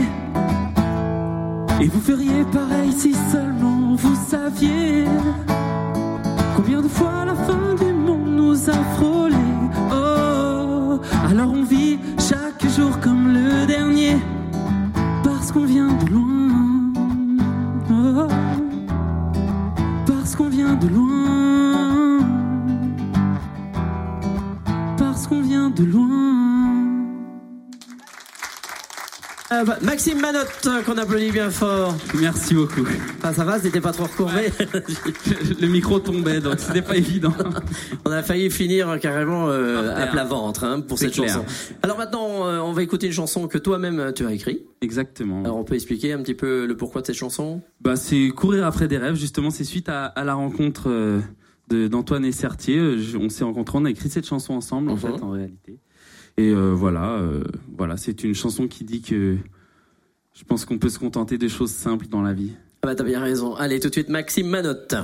Et 1.80 1.86
vous 1.86 2.00
feriez 2.00 2.44
pareil 2.52 2.92
si 2.92 3.14
seulement 3.32 3.94
vous 3.94 4.16
saviez 4.28 5.04
combien 6.56 6.82
de 6.82 6.88
fois 6.88 7.24
la 7.24 7.34
fin 7.34 7.74
du 7.74 7.92
monde 7.92 8.30
nous 8.36 8.70
a 8.70 8.80
frôlé. 8.96 9.36
Oh, 9.92 11.00
alors 11.30 11.52
on 11.52 11.62
vit 11.62 11.98
chaque 12.18 12.66
jour 12.76 12.98
comme 13.00 13.32
le 13.32 13.66
dernier 13.66 14.16
parce 15.24 15.52
qu'on 15.52 15.64
vient 15.64 15.88
de 15.88 16.10
loin. 16.10 16.39
Maxime 29.82 30.20
Manotte, 30.20 30.48
euh, 30.66 30.82
qu'on 30.82 30.96
applaudit 30.96 31.30
bien 31.32 31.50
fort. 31.50 31.94
Merci 32.18 32.54
beaucoup. 32.54 32.86
Ah, 33.22 33.32
ça 33.34 33.44
va, 33.44 33.58
c'était 33.58 33.80
pas 33.80 33.92
trop 33.92 34.04
recourbé. 34.04 34.50
Le 35.60 35.66
micro 35.68 35.98
tombait, 35.98 36.40
donc 36.40 36.58
c'était 36.58 36.82
pas 36.82 36.96
évident. 36.96 37.32
On 38.04 38.10
a 38.10 38.22
failli 38.22 38.50
finir 38.50 38.98
carrément 39.00 39.48
euh, 39.48 39.94
à 39.96 40.06
plat 40.06 40.24
ventre 40.24 40.64
hein, 40.64 40.80
pour 40.80 40.98
cette 40.98 41.12
clair. 41.12 41.28
chanson. 41.28 41.44
Alors 41.82 41.98
maintenant, 41.98 42.46
euh, 42.46 42.58
on 42.58 42.72
va 42.72 42.82
écouter 42.82 43.06
une 43.08 43.12
chanson 43.12 43.46
que 43.48 43.58
toi-même 43.58 44.12
tu 44.14 44.24
as 44.26 44.32
écrite. 44.32 44.64
Exactement. 44.80 45.42
Alors 45.44 45.56
on 45.56 45.64
peut 45.64 45.74
expliquer 45.74 46.12
un 46.12 46.22
petit 46.22 46.34
peu 46.34 46.66
le 46.66 46.76
pourquoi 46.76 47.00
de 47.02 47.06
cette 47.06 47.16
chanson? 47.16 47.60
Bah, 47.80 47.96
c'est 47.96 48.28
courir 48.30 48.66
après 48.66 48.88
des 48.88 48.98
rêves. 48.98 49.14
Justement, 49.16 49.50
c'est 49.50 49.64
suite 49.64 49.88
à, 49.88 50.06
à 50.06 50.24
la 50.24 50.34
rencontre 50.34 50.88
euh, 50.88 51.20
d'Antoine 51.70 52.24
et 52.24 52.32
Sertier. 52.32 52.80
On 53.20 53.28
s'est 53.28 53.44
rencontrés, 53.44 53.78
on 53.78 53.84
a 53.84 53.90
écrit 53.90 54.08
cette 54.10 54.26
chanson 54.26 54.54
ensemble, 54.54 54.90
en 54.90 54.94
Mhm. 54.94 55.00
fait, 55.00 55.22
en 55.22 55.30
réalité. 55.30 55.78
Et 56.36 56.50
euh, 56.50 56.70
voilà, 56.72 57.14
euh, 57.18 57.44
voilà, 57.76 57.96
c'est 57.96 58.24
une 58.24 58.34
chanson 58.34 58.66
qui 58.66 58.84
dit 58.84 59.02
que 59.02 59.36
je 60.32 60.44
pense 60.44 60.64
qu'on 60.64 60.78
peut 60.78 60.88
se 60.88 60.98
contenter 60.98 61.36
de 61.36 61.48
choses 61.48 61.70
simples 61.70 62.06
dans 62.08 62.22
la 62.22 62.32
vie. 62.32 62.52
Ah 62.82 62.86
bah 62.86 62.94
t'as 62.94 63.04
bien 63.04 63.20
raison. 63.20 63.54
Allez, 63.56 63.78
tout 63.78 63.88
de 63.88 63.92
suite, 63.92 64.08
Maxime 64.08 64.48
Manotte. 64.48 64.94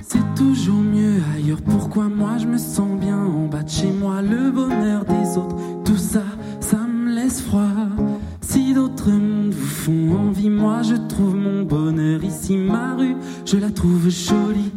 C'est 0.00 0.34
toujours 0.34 0.76
mieux 0.76 1.20
ailleurs. 1.36 1.60
Pourquoi 1.62 2.08
moi 2.08 2.38
je 2.38 2.46
me 2.46 2.56
sens 2.56 2.98
bien 2.98 3.18
en 3.18 3.48
bas 3.48 3.62
de 3.62 3.68
chez 3.68 3.92
moi? 3.92 4.22
Le 4.22 4.50
bonheur 4.50 5.04
des 5.04 5.36
autres, 5.36 5.56
tout 5.84 5.98
ça, 5.98 6.22
ça 6.60 6.78
me 6.78 7.14
laisse 7.14 7.42
froid. 7.42 7.68
Si 8.40 8.72
d'autres 8.72 9.10
mondes 9.10 9.52
vous 9.52 9.66
font 9.66 10.16
envie, 10.16 10.48
moi 10.48 10.82
je 10.82 10.94
trouve 10.94 11.34
mon 11.36 11.63
ici. 12.34 12.56
Ma 12.56 12.94
rue, 12.96 13.16
je 13.44 13.56
la 13.56 13.70
trouve 13.70 14.08
jolie. 14.08 14.70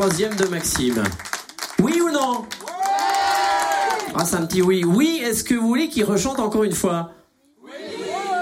Troisième 0.00 0.36
de 0.36 0.46
Maxime 0.46 1.02
Oui 1.82 2.00
ou 2.00 2.08
non? 2.12 2.44
Ah, 4.14 4.24
c'est 4.24 4.36
un 4.36 4.46
petit 4.46 4.62
oui. 4.62 4.84
Oui, 4.84 5.20
est-ce 5.24 5.42
que 5.42 5.56
vous 5.56 5.66
voulez 5.66 5.88
qu'il 5.88 6.04
rechante 6.04 6.38
encore 6.38 6.62
une 6.62 6.72
fois? 6.72 7.14
Oui 7.64 7.70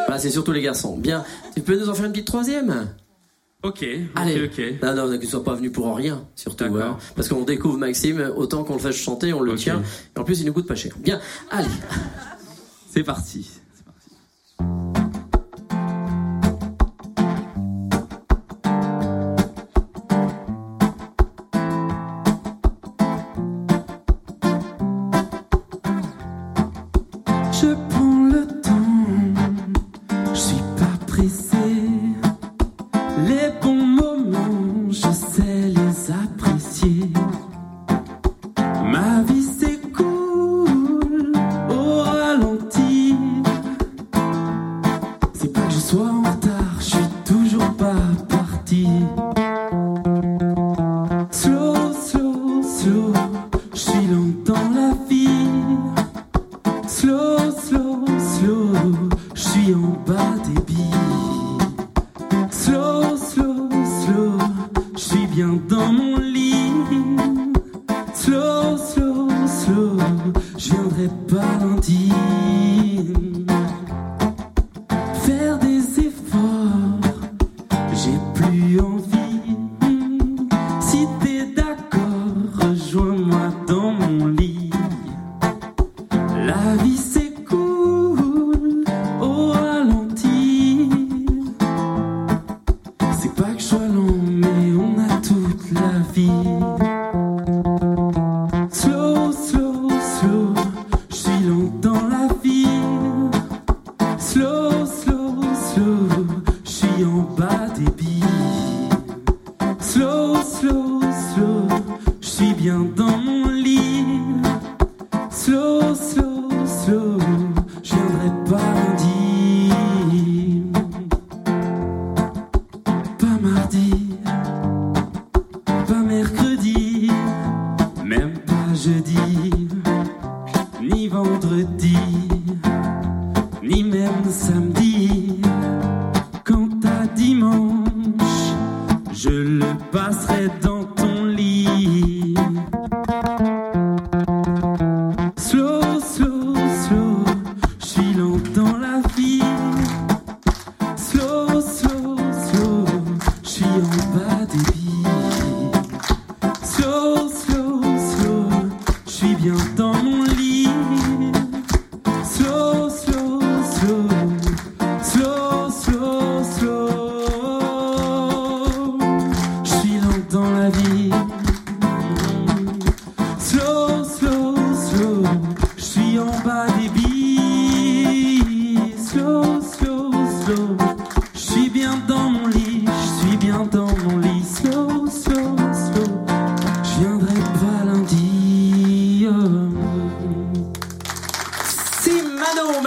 bah, 0.06 0.18
C'est 0.18 0.28
surtout 0.28 0.52
les 0.52 0.60
garçons. 0.60 0.98
Bien. 0.98 1.24
Tu 1.54 1.62
peux 1.62 1.80
nous 1.80 1.88
en 1.88 1.94
faire 1.94 2.04
une 2.04 2.12
petite 2.12 2.26
troisième? 2.26 2.88
Ok, 3.62 3.86
Allez. 4.16 4.44
ok. 4.44 4.82
Non, 4.82 4.94
non, 4.94 5.06
ne 5.08 5.18
sois 5.24 5.42
pas 5.42 5.54
venu 5.54 5.70
pour 5.70 5.96
rien, 5.96 6.26
surtout. 6.34 6.64
Hein. 6.64 6.98
parce 7.14 7.30
qu'on 7.30 7.44
découvre 7.44 7.78
Maxime, 7.78 8.32
autant 8.36 8.62
qu'on 8.62 8.74
le 8.74 8.78
fasse 8.78 8.96
chanter, 8.96 9.32
on 9.32 9.40
le 9.40 9.54
tient. 9.54 9.82
Et 10.14 10.18
en 10.18 10.24
plus, 10.24 10.40
il 10.40 10.44
nous 10.44 10.52
coûte 10.52 10.66
pas 10.66 10.74
cher. 10.74 10.92
Bien, 10.98 11.20
allez. 11.50 11.70
C'est 12.90 13.02
parti. 13.02 13.48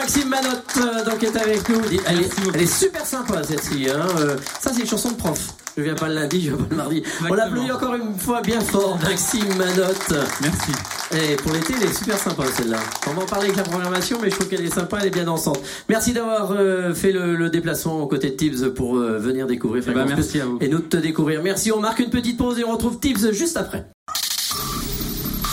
Maxime 0.09 0.29
Manotte, 0.29 0.77
euh, 0.77 1.05
donc 1.05 1.21
est 1.23 1.35
avec 1.37 1.69
nous. 1.69 1.81
Elle 2.07 2.21
est, 2.21 2.29
elle 2.55 2.61
est 2.63 2.65
super 2.65 3.05
sympa 3.05 3.43
celle-ci. 3.43 3.87
Hein. 3.91 4.07
euh, 4.17 4.37
ça 4.59 4.71
c'est 4.73 4.81
une 4.81 4.87
chanson 4.87 5.11
de 5.11 5.15
prof. 5.17 5.37
Je 5.77 5.83
viens 5.83 5.93
pas 5.93 6.07
le 6.07 6.15
lundi, 6.15 6.41
je 6.41 6.47
viens 6.49 6.57
pas 6.57 6.65
le 6.71 6.75
mardi. 6.77 7.03
On 7.29 7.33
l'applaudit 7.35 7.71
encore 7.71 7.93
une 7.93 8.17
fois 8.17 8.41
bien 8.41 8.59
fort, 8.59 8.97
Maxime 9.03 9.47
Manotte. 9.55 10.13
Merci. 10.41 10.71
Et 11.11 11.35
pour 11.35 11.51
l'été, 11.53 11.75
elle 11.79 11.83
est 11.87 11.93
super 11.95 12.17
sympa 12.17 12.43
celle-là. 12.57 12.79
On 13.07 13.11
va 13.13 13.21
en 13.21 13.25
parler 13.27 13.45
avec 13.45 13.57
la 13.57 13.63
programmation, 13.63 14.17
mais 14.19 14.31
je 14.31 14.35
trouve 14.35 14.47
qu'elle 14.47 14.65
est 14.65 14.73
sympa, 14.73 14.97
elle 14.99 15.07
est 15.09 15.11
bien 15.11 15.25
dansante. 15.25 15.59
Merci 15.89 16.11
d'avoir 16.13 16.53
euh, 16.53 16.91
fait 16.95 17.11
le, 17.11 17.35
le 17.35 17.49
déplacement 17.51 18.01
aux 18.01 18.07
côtés 18.07 18.31
de 18.31 18.35
Tibbs 18.35 18.69
pour 18.73 18.97
euh, 18.97 19.19
venir 19.19 19.45
découvrir 19.45 19.83
Eh 19.87 19.91
ben, 19.91 20.05
merci 20.07 20.41
à 20.41 20.45
vous. 20.45 20.57
et 20.59 20.69
nous 20.69 20.79
de 20.79 20.83
te 20.85 20.97
découvrir. 20.97 21.43
Merci, 21.43 21.71
on 21.71 21.79
marque 21.81 21.99
une 21.99 22.09
petite 22.09 22.37
pause 22.37 22.57
et 22.57 22.63
on 22.63 22.71
retrouve 22.71 22.99
Tibbs 22.99 23.31
juste 23.31 23.57
après. 23.57 23.85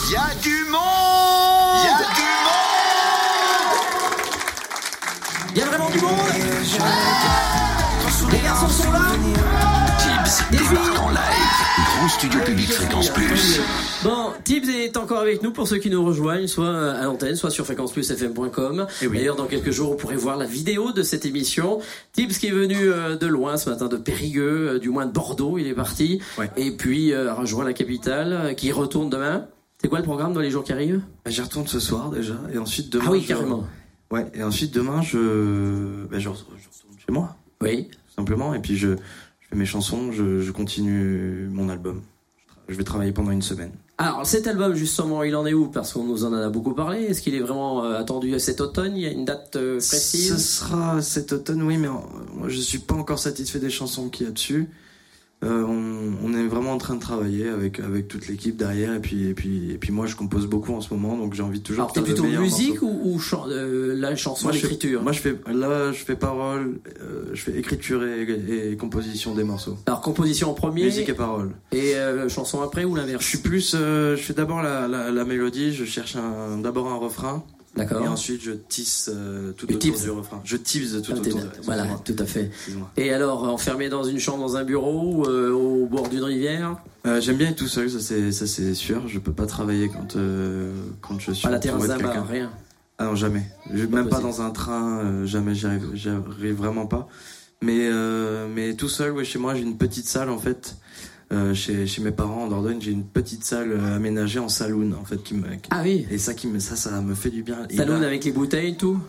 Il 0.09 0.13
y 0.13 0.17
a 0.17 0.35
du 0.43 0.65
monde 0.71 1.06
du 5.97 6.03
monde 6.05 6.17
Les 8.33 8.39
garçons 8.41 8.69
sont 8.69 8.93
là 8.93 9.01
Tibbs 9.99 10.51
débarque 10.51 10.99
en 11.01 11.09
live. 11.11 11.19
Grand 11.99 12.09
studio 12.09 12.41
public 12.45 12.71
Fréquence 12.73 13.09
Plus. 13.11 13.61
Bon, 14.05 14.33
Tibbs 14.45 14.69
est 14.69 14.97
encore 14.97 15.19
avec 15.21 15.43
nous 15.43 15.53
pour 15.53 15.67
ceux 15.67 15.79
qui 15.79 15.89
nous 15.91 16.05
rejoignent, 16.05 16.47
soit 16.47 16.91
à 16.93 17.05
l'antenne, 17.05 17.37
soit 17.37 17.51
sur 17.51 17.65
fréquenceplusfm.com. 17.65 18.87
Eh 19.03 19.07
oui. 19.07 19.17
D'ailleurs, 19.19 19.37
dans 19.37 19.47
quelques 19.47 19.71
jours, 19.71 19.91
vous 19.91 19.97
pourrez 19.97 20.17
voir 20.17 20.37
la 20.37 20.47
vidéo 20.47 20.93
de 20.93 21.03
cette 21.03 21.25
émission. 21.25 21.81
Tibbs 22.13 22.33
qui 22.39 22.49
est 22.49 22.53
venu 22.53 22.77
euh, 22.79 23.17
de 23.17 23.27
loin 23.27 23.57
ce 23.57 23.71
matin, 23.71 23.87
de 23.89 23.97
Périgueux, 23.97 24.75
euh, 24.75 24.79
du 24.79 24.91
moins 24.91 25.07
de 25.07 25.13
Bordeaux, 25.13 25.57
il 25.59 25.67
est 25.67 25.75
parti. 25.75 26.21
Ouais. 26.39 26.51
Et 26.57 26.77
puis, 26.77 27.13
euh, 27.13 27.33
rejoint 27.35 27.65
la 27.65 27.73
capitale, 27.73 28.55
qui 28.57 28.71
retourne 28.73 29.09
demain. 29.11 29.47
C'est 29.81 29.89
quoi 29.89 29.99
le 29.99 30.05
programme 30.05 30.33
dans 30.33 30.41
les 30.41 30.51
jours 30.51 30.65
qui 30.65 30.73
arrivent? 30.73 31.01
Bah, 31.25 31.31
J'y 31.31 31.41
retourne 31.41 31.67
ce 31.67 31.81
soir 31.81 32.11
déjà, 32.11 32.35
et 32.53 32.59
ensuite 32.59 32.91
demain. 32.93 33.05
Ah 33.09 33.13
oui, 33.13 33.21
je- 33.23 33.29
carrément. 33.29 33.65
Ouais, 34.11 34.27
et 34.35 34.43
ensuite 34.43 34.73
demain, 34.75 35.03
je, 35.03 36.05
bah, 36.07 36.19
je, 36.19 36.29
re- 36.29 36.35
je 36.37 36.69
retourne 36.69 36.99
chez 37.05 37.13
moi, 37.13 37.37
Oui. 37.61 37.89
tout 37.89 38.15
simplement, 38.15 38.55
et 38.55 38.61
puis 38.61 38.77
je, 38.77 38.91
je 38.91 39.49
fais 39.51 39.57
mes 39.57 39.67
chansons, 39.67 40.13
je, 40.13 40.41
je 40.43 40.53
continue 40.53 41.49
mon 41.51 41.69
album. 41.69 42.03
Je, 42.69 42.75
vais 42.75 42.85
travailler 42.85 43.13
pendant 43.13 43.31
une 43.33 43.43
semaine. 43.43 43.73
Alors, 43.99 44.27
cet 44.27 44.47
album, 44.47 44.75
justement, 44.75 45.23
il 45.23 45.35
en 45.37 45.47
est 45.47 45.55
où? 45.55 45.69
Parce 45.69 45.93
qu'on 45.93 46.05
nous 46.05 46.25
en 46.25 46.33
a 46.33 46.49
beaucoup 46.51 46.75
parlé. 46.75 47.03
Est-ce 47.05 47.23
qu'il 47.23 47.35
est 47.35 47.41
vraiment 47.41 47.85
euh, 47.85 47.99
attendu 47.99 48.39
cet 48.39 48.61
automne? 48.61 48.97
Il 48.97 49.03
y 49.03 49.07
a 49.07 49.11
une 49.11 49.25
date 49.25 49.57
euh, 49.57 49.81
Ce 49.81 49.89
précise 49.91 50.37
sera 50.37 51.01
cet 51.01 51.33
automne, 51.33 51.63
oui, 51.63 51.79
mais 51.79 51.87
euh, 51.89 51.93
moi 52.35 52.49
je 52.49 52.61
suis 52.61 52.79
pas 52.79 52.95
encore 52.95 53.19
satisfait 53.19 53.59
des 53.61 53.71
chansons 53.71 54.09
qu'il 54.11 54.27
y 54.27 54.29
a 54.29 54.33
dessus. 54.33 54.69
Euh, 55.45 55.64
on, 55.64 56.14
on 56.24 56.34
est 56.34 56.47
vraiment 56.47 56.72
en 56.72 56.78
train 56.78 56.95
de 56.95 57.01
travailler 57.01 57.49
avec 57.51 57.78
avec 57.78 58.09
toute 58.09 58.26
l'équipe 58.26 58.57
derrière 58.57 58.95
et 58.95 59.01
puis 59.01 59.26
et 59.28 59.34
puis 59.34 59.70
et 59.70 59.76
puis 59.76 59.93
moi 59.93 60.07
je 60.07 60.16
compose 60.16 60.47
beaucoup 60.47 60.72
en 60.72 60.80
ce 60.80 60.93
moment 60.95 61.18
donc 61.18 61.34
j'ai 61.34 61.43
envie 61.43 61.61
toujours 61.61 61.82
Alors, 61.82 61.93
t'es 61.93 62.01
de 62.01 62.07
de 62.07 62.12
plutôt 62.14 62.41
musique 62.41 62.80
morceaux. 62.80 62.87
ou, 63.05 63.14
ou 63.14 63.18
chan- 63.18 63.45
euh, 63.51 63.95
la 63.95 64.16
chanson, 64.16 64.49
l'écriture? 64.49 65.03
moi 65.03 65.12
je 65.12 65.20
fais 65.20 65.37
là 65.53 65.93
je 65.93 65.99
fais 66.03 66.16
parole 66.16 66.78
euh, 67.03 67.26
je 67.34 67.43
fais 67.43 67.53
écriture 67.59 68.03
et, 68.03 68.70
et 68.72 68.76
composition 68.78 69.34
des 69.34 69.45
morceaux. 69.45 69.76
Alors, 69.84 70.01
composition 70.01 70.51
en 70.51 70.55
premier 70.55 70.84
musique 70.84 71.11
et 71.11 71.14
parole 71.14 71.51
et 71.70 71.97
euh, 71.97 72.30
chanson 72.30 72.62
après 72.62 72.84
ou 72.84 72.95
l'inverse? 72.95 73.22
Je 73.22 73.28
suis 73.28 73.39
plus 73.39 73.74
euh, 73.78 74.16
je 74.16 74.22
fais 74.22 74.32
d'abord 74.34 74.62
la, 74.62 74.89
la, 74.89 75.11
la 75.11 75.24
mélodie 75.26 75.74
je 75.74 75.84
cherche 75.84 76.16
d'abord 76.62 76.89
un 76.91 76.97
refrain 76.97 77.45
D'accord. 77.77 78.03
et 78.03 78.09
ensuite 78.09 78.43
je 78.43 78.53
tisse 78.53 79.11
euh, 79.12 79.53
tout 79.53 79.66
autour 79.66 79.79
tisses. 79.79 80.03
du 80.03 80.11
refrain 80.11 80.41
je 80.45 80.57
tease 80.57 81.03
tout 81.03 81.12
Ah, 81.14 81.18
autour 81.18 81.41
de- 81.41 81.49
Voilà, 81.64 81.87
tout 82.05 82.16
à 82.18 82.24
fait. 82.24 82.51
Et 82.97 83.12
alors, 83.12 83.45
enfermé 83.45 83.89
dans 83.89 84.05
une 84.05 84.18
chambre, 84.18 84.39
dans 84.47 84.57
un 84.57 84.64
bureau, 84.64 85.27
euh, 85.29 85.51
au 85.53 85.87
bord 85.87 86.09
d'une 86.09 86.22
rivière? 86.24 86.77
Euh, 87.07 87.20
J'aime 87.20 87.37
bien 87.37 87.49
être 87.51 87.57
tout 87.57 87.68
seul, 87.68 87.91
ça 87.91 88.01
c'est 88.01 88.74
sûr. 88.74 89.07
Je 89.09 89.18
peux 89.18 89.33
pas 89.33 89.47
travailler 89.47 89.89
quand 89.89 90.16
euh, 90.16 90.72
quand 91.03 91.18
je 91.20 91.33
suis 91.33 91.43
Pas 91.45 91.51
la 91.51 91.59
quelqu'un. 91.59 91.99
bar, 91.99 92.27
rien. 92.29 92.51
Ah 92.99 93.05
non 93.05 93.14
jamais. 93.14 93.45
Je, 93.74 93.85
même 93.85 94.09
pas 94.09 94.20
dans 94.20 94.41
un 94.41 94.51
train, 94.51 95.24
jamais 95.27 95.55
j'y 95.55 95.66
arrive, 95.66 95.85
arrive 96.39 96.55
vraiment 96.55 96.87
pas. 96.87 97.09
Mais 97.62 97.91
mais 98.55 98.74
tout 98.74 98.89
seul, 98.89 99.12
ouais, 99.12 99.24
chez 99.24 99.39
moi 99.39 99.55
j'ai 99.55 99.62
une 99.62 99.77
petite 99.77 100.07
salle 100.07 100.31
en 100.31 100.39
fait. 100.39 100.77
Euh, 101.33 101.55
chez 101.55 101.89
chez 101.89 102.03
mes 102.03 102.12
parents 102.12 102.45
en 102.45 102.47
Dordogne, 102.49 102.79
j'ai 102.81 102.93
une 102.93 103.03
petite 103.05 103.43
salle 103.45 103.72
euh, 103.72 103.97
aménagée 103.97 104.39
en 104.39 104.49
saloon 104.49 104.93
en 104.93 105.05
fait 105.05 105.20
qui 105.24 105.35
me 105.35 105.49
qui- 105.57 105.68
Ah 105.70 105.81
oui 105.83 106.07
et 106.09 106.18
ça 106.18 106.35
qui 106.35 106.47
me 106.47 106.61
ça 106.61 106.77
ça 106.77 107.01
me 107.01 107.14
fait 107.16 107.31
du 107.31 107.43
bien. 107.43 107.66
Saloon 107.74 108.01
avec 108.03 108.24
les 108.24 108.31
bouteilles 108.31 108.70
et 108.70 108.77
tout? 108.77 109.01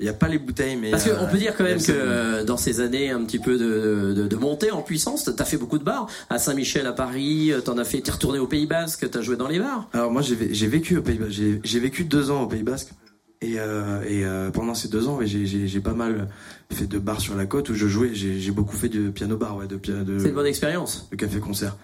Il 0.00 0.06
y 0.06 0.08
a 0.08 0.12
pas 0.14 0.26
les 0.28 0.38
bouteilles 0.38 0.76
mais 0.76 0.90
Parce 0.90 1.06
euh, 1.06 1.14
qu'on 1.14 1.30
peut 1.30 1.38
dire 1.38 1.54
quand 1.56 1.62
même 1.62 1.80
que 1.80 1.92
euh, 1.92 2.42
dans 2.42 2.56
ces 2.56 2.80
années 2.80 3.10
un 3.10 3.22
petit 3.24 3.38
peu 3.38 3.56
de, 3.56 4.14
de, 4.16 4.26
de 4.26 4.36
montée 4.36 4.70
en 4.72 4.82
puissance, 4.82 5.30
t'as 5.36 5.44
fait 5.44 5.58
beaucoup 5.58 5.78
de 5.78 5.84
bars. 5.84 6.08
À 6.30 6.38
Saint-Michel, 6.38 6.86
à 6.86 6.92
Paris, 6.92 7.52
euh, 7.52 7.60
t'en 7.60 7.76
as 7.78 7.84
fait, 7.84 8.00
t'es 8.00 8.10
retourné 8.10 8.38
au 8.40 8.46
Pays 8.48 8.66
Basque, 8.66 9.08
t'as 9.10 9.20
joué 9.20 9.36
dans 9.36 9.46
les 9.46 9.58
bars. 9.60 9.88
Alors 9.92 10.10
moi 10.10 10.22
j'ai 10.22 10.34
vé- 10.34 10.48
j'ai 10.52 10.66
vécu 10.66 10.96
au 10.96 11.02
Pays 11.02 11.18
Basque, 11.18 11.30
j'ai 11.32 11.60
j'ai 11.62 11.78
vécu 11.80 12.02
deux 12.04 12.30
ans 12.32 12.42
au 12.42 12.46
Pays 12.48 12.62
Basque 12.64 12.88
et, 13.42 13.58
euh, 13.58 14.02
et 14.06 14.24
euh, 14.24 14.50
pendant 14.50 14.74
ces 14.74 14.88
deux 14.88 15.08
ans 15.08 15.16
ouais, 15.16 15.26
j'ai- 15.26 15.46
j'ai 15.46 15.66
j'ai 15.66 15.80
pas 15.80 15.94
mal 15.94 16.28
fait 16.72 16.86
de 16.86 16.98
bars 16.98 17.20
sur 17.20 17.34
la 17.34 17.46
côte 17.46 17.68
où 17.70 17.74
je 17.74 17.86
jouais, 17.88 18.10
j'ai 18.14 18.38
j'ai 18.38 18.50
beaucoup 18.52 18.76
fait 18.76 18.88
de 18.88 19.10
piano 19.10 19.36
bar, 19.36 19.56
ouais, 19.56 19.66
de, 19.66 19.76
de, 19.76 20.18
C'est 20.18 20.28
une 20.28 20.34
bonne 20.34 20.46
expérience. 20.46 21.08
de 21.10 21.16
café 21.16 21.40
concert. 21.40 21.76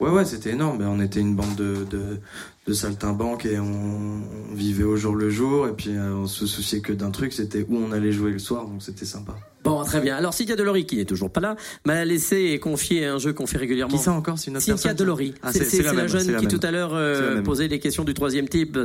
Ouais 0.00 0.10
ouais 0.10 0.24
c'était 0.24 0.50
énorme, 0.50 0.78
Ben, 0.78 0.88
on 0.88 1.00
était 1.00 1.20
une 1.20 1.36
bande 1.36 1.54
de, 1.54 1.84
de, 1.88 2.18
de 2.66 2.72
saltimbanques 2.72 3.46
et 3.46 3.58
on, 3.60 4.22
on 4.50 4.54
vivait 4.54 4.82
au 4.82 4.96
jour 4.96 5.14
le 5.14 5.30
jour 5.30 5.68
et 5.68 5.72
puis 5.72 5.90
euh, 5.96 6.14
on 6.16 6.26
se 6.26 6.46
souciait 6.46 6.80
que 6.80 6.92
d'un 6.92 7.12
truc, 7.12 7.32
c'était 7.32 7.64
où 7.68 7.76
on 7.76 7.92
allait 7.92 8.10
jouer 8.12 8.32
le 8.32 8.40
soir 8.40 8.66
donc 8.66 8.82
c'était 8.82 9.04
sympa. 9.06 9.36
Bon, 9.64 9.82
très 9.82 10.00
bien. 10.00 10.14
Alors, 10.16 10.34
Cynthia 10.34 10.56
Delory, 10.56 10.84
qui 10.84 10.96
n'est 10.98 11.06
toujours 11.06 11.30
pas 11.30 11.40
là, 11.40 11.56
m'a 11.86 12.04
laissé 12.04 12.36
et 12.36 12.58
confié 12.58 13.06
un 13.06 13.18
jeu 13.18 13.32
qu'on 13.32 13.46
fait 13.46 13.56
régulièrement. 13.56 13.96
Qui 13.96 14.02
ça 14.02 14.12
encore 14.12 14.38
c'est 14.38 14.50
une 14.50 14.58
autre 14.58 14.66
Cynthia 14.66 14.92
Delory. 14.92 15.34
Ah, 15.42 15.52
c'est 15.52 15.82
la, 15.82 15.94
même, 15.94 16.06
jeune 16.06 16.30
la 16.30 16.38
qui 16.38 16.46
même. 16.46 16.58
tout 16.58 16.66
à 16.66 16.70
l'heure 16.70 16.90
euh, 16.92 17.34
la 17.36 17.42
posait 17.42 17.66
les 17.68 17.78
questions 17.80 18.04
du 18.04 18.12
troisième 18.12 18.46
type. 18.48 18.78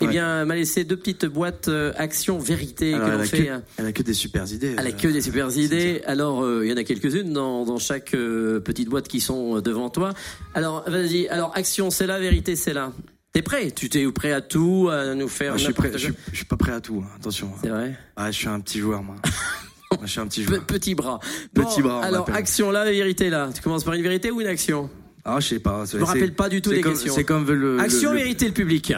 Eh 0.00 0.06
bien, 0.06 0.44
m'a 0.44 0.54
laissé 0.54 0.84
deux 0.84 0.96
petites 0.96 1.26
boîtes 1.26 1.66
euh, 1.68 1.92
Action 1.96 2.38
Vérité 2.38 2.94
Alors, 2.94 3.08
que 3.08 3.12
l'on 3.12 3.20
a 3.20 3.24
fait. 3.24 3.44
que, 3.44 3.50
hein. 3.50 3.62
elle 3.76 3.86
a 3.86 3.92
que 3.92 4.02
des 4.04 4.14
super 4.14 4.50
idées. 4.52 4.74
Elle 4.78 4.86
a 4.86 4.90
euh, 4.90 4.92
que 4.92 5.08
des 5.08 5.20
super 5.20 5.50
idées. 5.58 6.02
Alors, 6.06 6.44
euh, 6.44 6.64
il 6.64 6.70
y 6.70 6.72
en 6.72 6.76
a 6.76 6.84
quelques-unes 6.84 7.32
dans, 7.32 7.64
dans 7.64 7.78
chaque 7.78 8.14
euh, 8.14 8.60
petite 8.60 8.88
boîte 8.88 9.08
qui 9.08 9.20
sont 9.20 9.60
devant 9.60 9.90
toi. 9.90 10.12
Alors, 10.54 10.88
vas-y. 10.88 11.26
Alors, 11.28 11.50
Action, 11.56 11.90
c'est 11.90 12.06
là. 12.06 12.20
Vérité, 12.20 12.54
c'est 12.54 12.72
là. 12.72 12.92
T'es 13.32 13.42
prêt? 13.42 13.72
Tu 13.72 13.88
t'es 13.88 14.06
prêt 14.12 14.30
à 14.30 14.40
tout, 14.40 14.88
à 14.92 15.12
nous 15.16 15.26
faire 15.26 15.54
Ah, 15.54 15.56
je 15.56 15.64
suis 15.64 15.72
prêt. 15.72 15.90
Je 15.96 16.10
je 16.30 16.36
suis 16.36 16.44
pas 16.44 16.56
prêt 16.56 16.70
à 16.70 16.80
tout. 16.80 17.02
hein, 17.04 17.10
Attention. 17.18 17.50
C'est 17.60 17.68
vrai? 17.68 17.98
Ah, 18.14 18.30
je 18.30 18.36
suis 18.38 18.46
un 18.48 18.60
petit 18.60 18.78
joueur, 18.78 19.02
moi. 19.02 19.16
Moi, 19.98 20.06
je 20.06 20.10
suis 20.10 20.20
un 20.20 20.26
petit 20.26 20.42
Pe- 20.42 20.48
joueur. 20.48 20.66
Petit 20.66 20.94
bras. 20.94 21.20
Petit 21.54 21.82
bras, 21.82 22.02
Alors, 22.04 22.28
action 22.30 22.70
là, 22.70 22.84
vérité 22.84 23.30
là. 23.30 23.50
Tu 23.54 23.60
commences 23.62 23.84
par 23.84 23.94
une 23.94 24.02
vérité 24.02 24.30
ou 24.30 24.40
une 24.40 24.46
action? 24.46 24.90
Ah, 25.24 25.40
je 25.40 25.48
sais 25.48 25.58
pas. 25.60 25.84
Je 25.90 25.96
me 25.98 26.04
rappelle 26.04 26.34
pas 26.34 26.48
du 26.48 26.60
tout 26.62 26.70
comme- 26.70 26.82
questions. 26.82 27.14
C'est 27.14 27.24
comme 27.24 27.50
le. 27.50 27.78
Action, 27.80 28.10
le- 28.12 28.18
vérité, 28.18 28.46
le 28.46 28.52
public. 28.52 28.92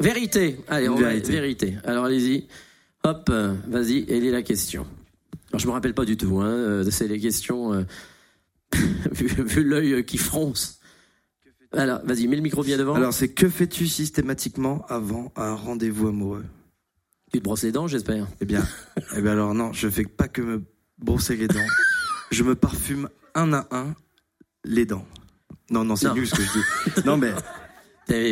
Vérité. 0.00 0.58
Allez, 0.68 0.88
on 0.88 0.94
va 0.94 1.08
vérité. 1.08 1.32
vérité. 1.32 1.74
Alors 1.84 2.04
allez-y. 2.04 2.46
Hop, 3.02 3.28
euh, 3.30 3.54
vas-y, 3.68 4.04
elle 4.08 4.24
est 4.24 4.30
la 4.30 4.42
question. 4.42 4.86
Alors 5.50 5.58
je 5.60 5.66
me 5.66 5.72
rappelle 5.72 5.94
pas 5.94 6.04
du 6.04 6.16
tout, 6.16 6.38
hein. 6.40 6.46
euh, 6.46 6.90
C'est 6.90 7.08
les 7.08 7.18
questions. 7.18 7.72
euh, 7.72 7.82
vu 9.12 9.26
vu 9.26 9.64
l'œil 9.64 10.04
qui 10.04 10.16
fronce. 10.18 10.78
Alors, 11.72 12.00
vas-y, 12.04 12.26
mets 12.28 12.36
le 12.36 12.42
micro 12.42 12.62
bien 12.64 12.76
devant. 12.78 12.94
Alors, 12.94 13.12
c'est 13.12 13.28
que 13.28 13.48
fais-tu 13.48 13.86
systématiquement 13.86 14.84
avant 14.88 15.32
un 15.36 15.54
rendez-vous 15.54 16.08
amoureux? 16.08 16.44
Tu 17.32 17.38
te 17.38 17.44
brosses 17.44 17.62
les 17.62 17.72
dents, 17.72 17.86
j'espère. 17.86 18.26
Eh 18.40 18.44
bien, 18.44 18.64
eh 19.16 19.22
bien 19.22 19.32
alors 19.32 19.54
non, 19.54 19.72
je 19.72 19.88
fais 19.88 20.04
pas 20.04 20.28
que 20.28 20.42
me 20.42 20.62
brosser 20.98 21.36
les 21.36 21.48
dents. 21.48 21.66
Je 22.30 22.42
me 22.42 22.54
parfume 22.54 23.08
un 23.34 23.52
à 23.52 23.66
un 23.70 23.94
les 24.64 24.86
dents. 24.86 25.06
Non, 25.70 25.84
non, 25.84 25.96
c'est 25.96 26.12
nul 26.12 26.26
ce 26.26 26.34
que 26.34 26.42
je 26.42 26.52
dis. 26.52 27.06
Non, 27.06 27.16
mais 27.16 27.32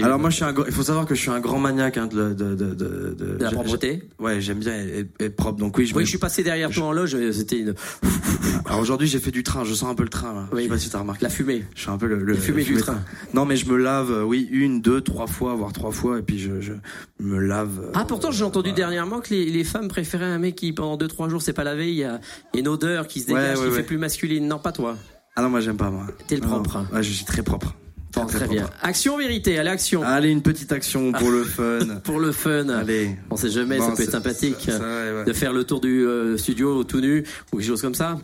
alors 0.03 0.19
moi, 0.19 0.31
je 0.31 0.35
suis 0.37 0.45
un. 0.45 0.53
Il 0.67 0.73
faut 0.73 0.83
savoir 0.83 1.07
que 1.07 1.15
je 1.15 1.21
suis 1.21 1.31
un 1.31 1.39
grand 1.41 1.61
maniaque 1.61 1.99
hein, 1.99 2.07
de, 2.07 2.33
de, 2.35 2.55
de, 2.55 3.37
la 3.41 3.51
propreté. 3.51 4.03
Ouais, 4.19 4.41
j'aime 4.41 4.59
bien 4.59 4.73
être, 5.21 5.37
propre. 5.37 5.59
Donc 5.59 5.79
oui, 5.79 5.87
je. 5.87 5.95
Oui, 5.95 6.05
je 6.05 6.09
suis 6.09 6.19
passé 6.19 6.43
derrière 6.43 6.71
toi 6.71 6.87
en 6.87 6.93
loge. 6.93 7.15
euh, 7.15 7.31
C'était 7.33 7.61
une... 7.61 7.75
Alors 8.67 8.81
aujourd'hui, 8.81 9.07
j'ai 9.07 9.21
fait 9.21 9.31
du 9.31 9.43
train. 9.45 9.63
Je 9.65 9.75
sens 9.75 9.89
un 9.89 9.95
peu 9.95 10.03
le 10.03 10.09
train. 10.09 10.35
Là. 10.35 10.49
Oui. 10.53 10.59
Je 10.59 10.63
sais 10.65 10.69
pas 10.69 10.79
si 10.79 10.91
t'as 10.91 10.99
remarqué. 10.99 11.23
la 11.25 11.31
fumée. 11.31 11.65
Je 11.77 11.83
suis 11.83 11.91
un 11.91 11.97
peu 11.97 12.07
le, 12.07 12.19
le 12.19 12.33
La 12.33 12.41
fumée 12.41 12.65
du 12.65 12.75
train. 12.77 13.01
Non, 13.35 13.45
mais 13.45 13.57
je 13.57 13.67
me 13.71 13.77
lave. 13.77 14.11
euh, 14.11 14.23
Oui, 14.25 14.49
une, 14.51 14.81
deux, 14.81 15.01
trois 15.01 15.27
fois, 15.29 15.55
voire 15.55 15.73
trois 15.73 15.93
fois, 15.93 16.19
et 16.19 16.23
puis 16.23 16.39
je, 16.41 16.61
je 16.61 16.73
me 17.21 17.39
lave. 17.39 17.79
euh, 17.81 17.91
Ah, 17.95 18.05
pourtant, 18.05 18.33
j'ai 18.33 18.43
entendu 18.45 18.71
voilà. 18.71 18.85
dernièrement 18.85 19.21
que 19.21 19.31
les, 19.33 19.45
les 19.45 19.65
femmes 19.65 19.87
préféraient 19.89 20.25
un 20.25 20.39
mec 20.39 20.57
qui, 20.57 20.73
pendant 20.73 20.97
2-3 20.97 21.29
jours, 21.29 21.41
c'est 21.43 21.53
pas 21.53 21.65
lavé. 21.65 21.91
Il 21.91 21.97
y 21.99 22.05
a 22.05 22.19
une 22.55 22.67
odeur 22.69 23.07
qui 23.07 23.21
se 23.21 23.27
dégage, 23.29 23.59
ouais, 23.59 23.65
qui 23.65 23.71
ouais. 23.71 23.77
fait 23.77 23.83
plus 23.85 23.99
masculine. 23.99 24.49
Non, 24.49 24.59
pas 24.59 24.73
toi. 24.73 24.97
Ah 25.37 25.43
non, 25.43 25.51
moi 25.51 25.61
j'aime 25.61 25.77
pas 25.77 25.91
moi. 25.91 26.07
T'es 26.27 26.35
le 26.35 26.41
propre. 26.43 26.85
Ouais, 26.93 27.03
je 27.05 27.13
suis 27.13 27.25
très 27.25 27.43
propre. 27.43 27.77
Très 28.11 28.49
bien. 28.49 28.69
Action, 28.83 29.17
vérité. 29.19 29.59
Allez, 29.59 29.71
action. 29.71 30.03
Allez, 30.03 30.31
une 30.31 30.43
petite 30.43 30.73
action 30.73 31.13
pour 31.19 31.31
le 31.31 31.45
fun. 31.45 31.79
Pour 32.05 32.19
le 32.21 32.33
fun. 32.33 32.69
Allez. 32.69 33.17
On 33.31 33.37
sait 33.37 33.51
jamais, 33.51 33.79
ça 33.79 33.93
peut 33.93 34.03
être 34.03 34.11
sympathique 34.13 34.57
ça- 34.61 34.79
ça, 34.79 34.85
ouais, 34.85 35.13
ouais. 35.19 35.25
de 35.25 35.33
faire 35.33 35.53
le 35.53 35.65
tour 35.65 35.81
du 35.81 36.07
euh, 36.07 36.37
studio 36.37 36.83
tout 36.85 37.01
nu 37.01 37.25
ou 37.53 37.57
quelque 37.59 37.67
chose 37.67 37.83
comme 37.83 37.95
ça. 37.95 38.19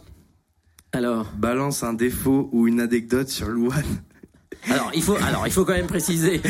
Alors, 0.93 1.33
Balance 1.37 1.83
un 1.83 1.93
défaut 1.93 2.49
ou 2.53 2.67
une 2.69 2.81
anecdote 2.81 3.29
sur 3.29 3.49
Louane. 3.49 3.83
Alors 4.71 4.91
il 4.95 5.03
faut, 5.03 5.17
alors 5.17 5.47
il 5.47 5.53
faut 5.53 5.65
quand 5.65 5.73
même 5.75 5.87
préciser, 5.87 6.41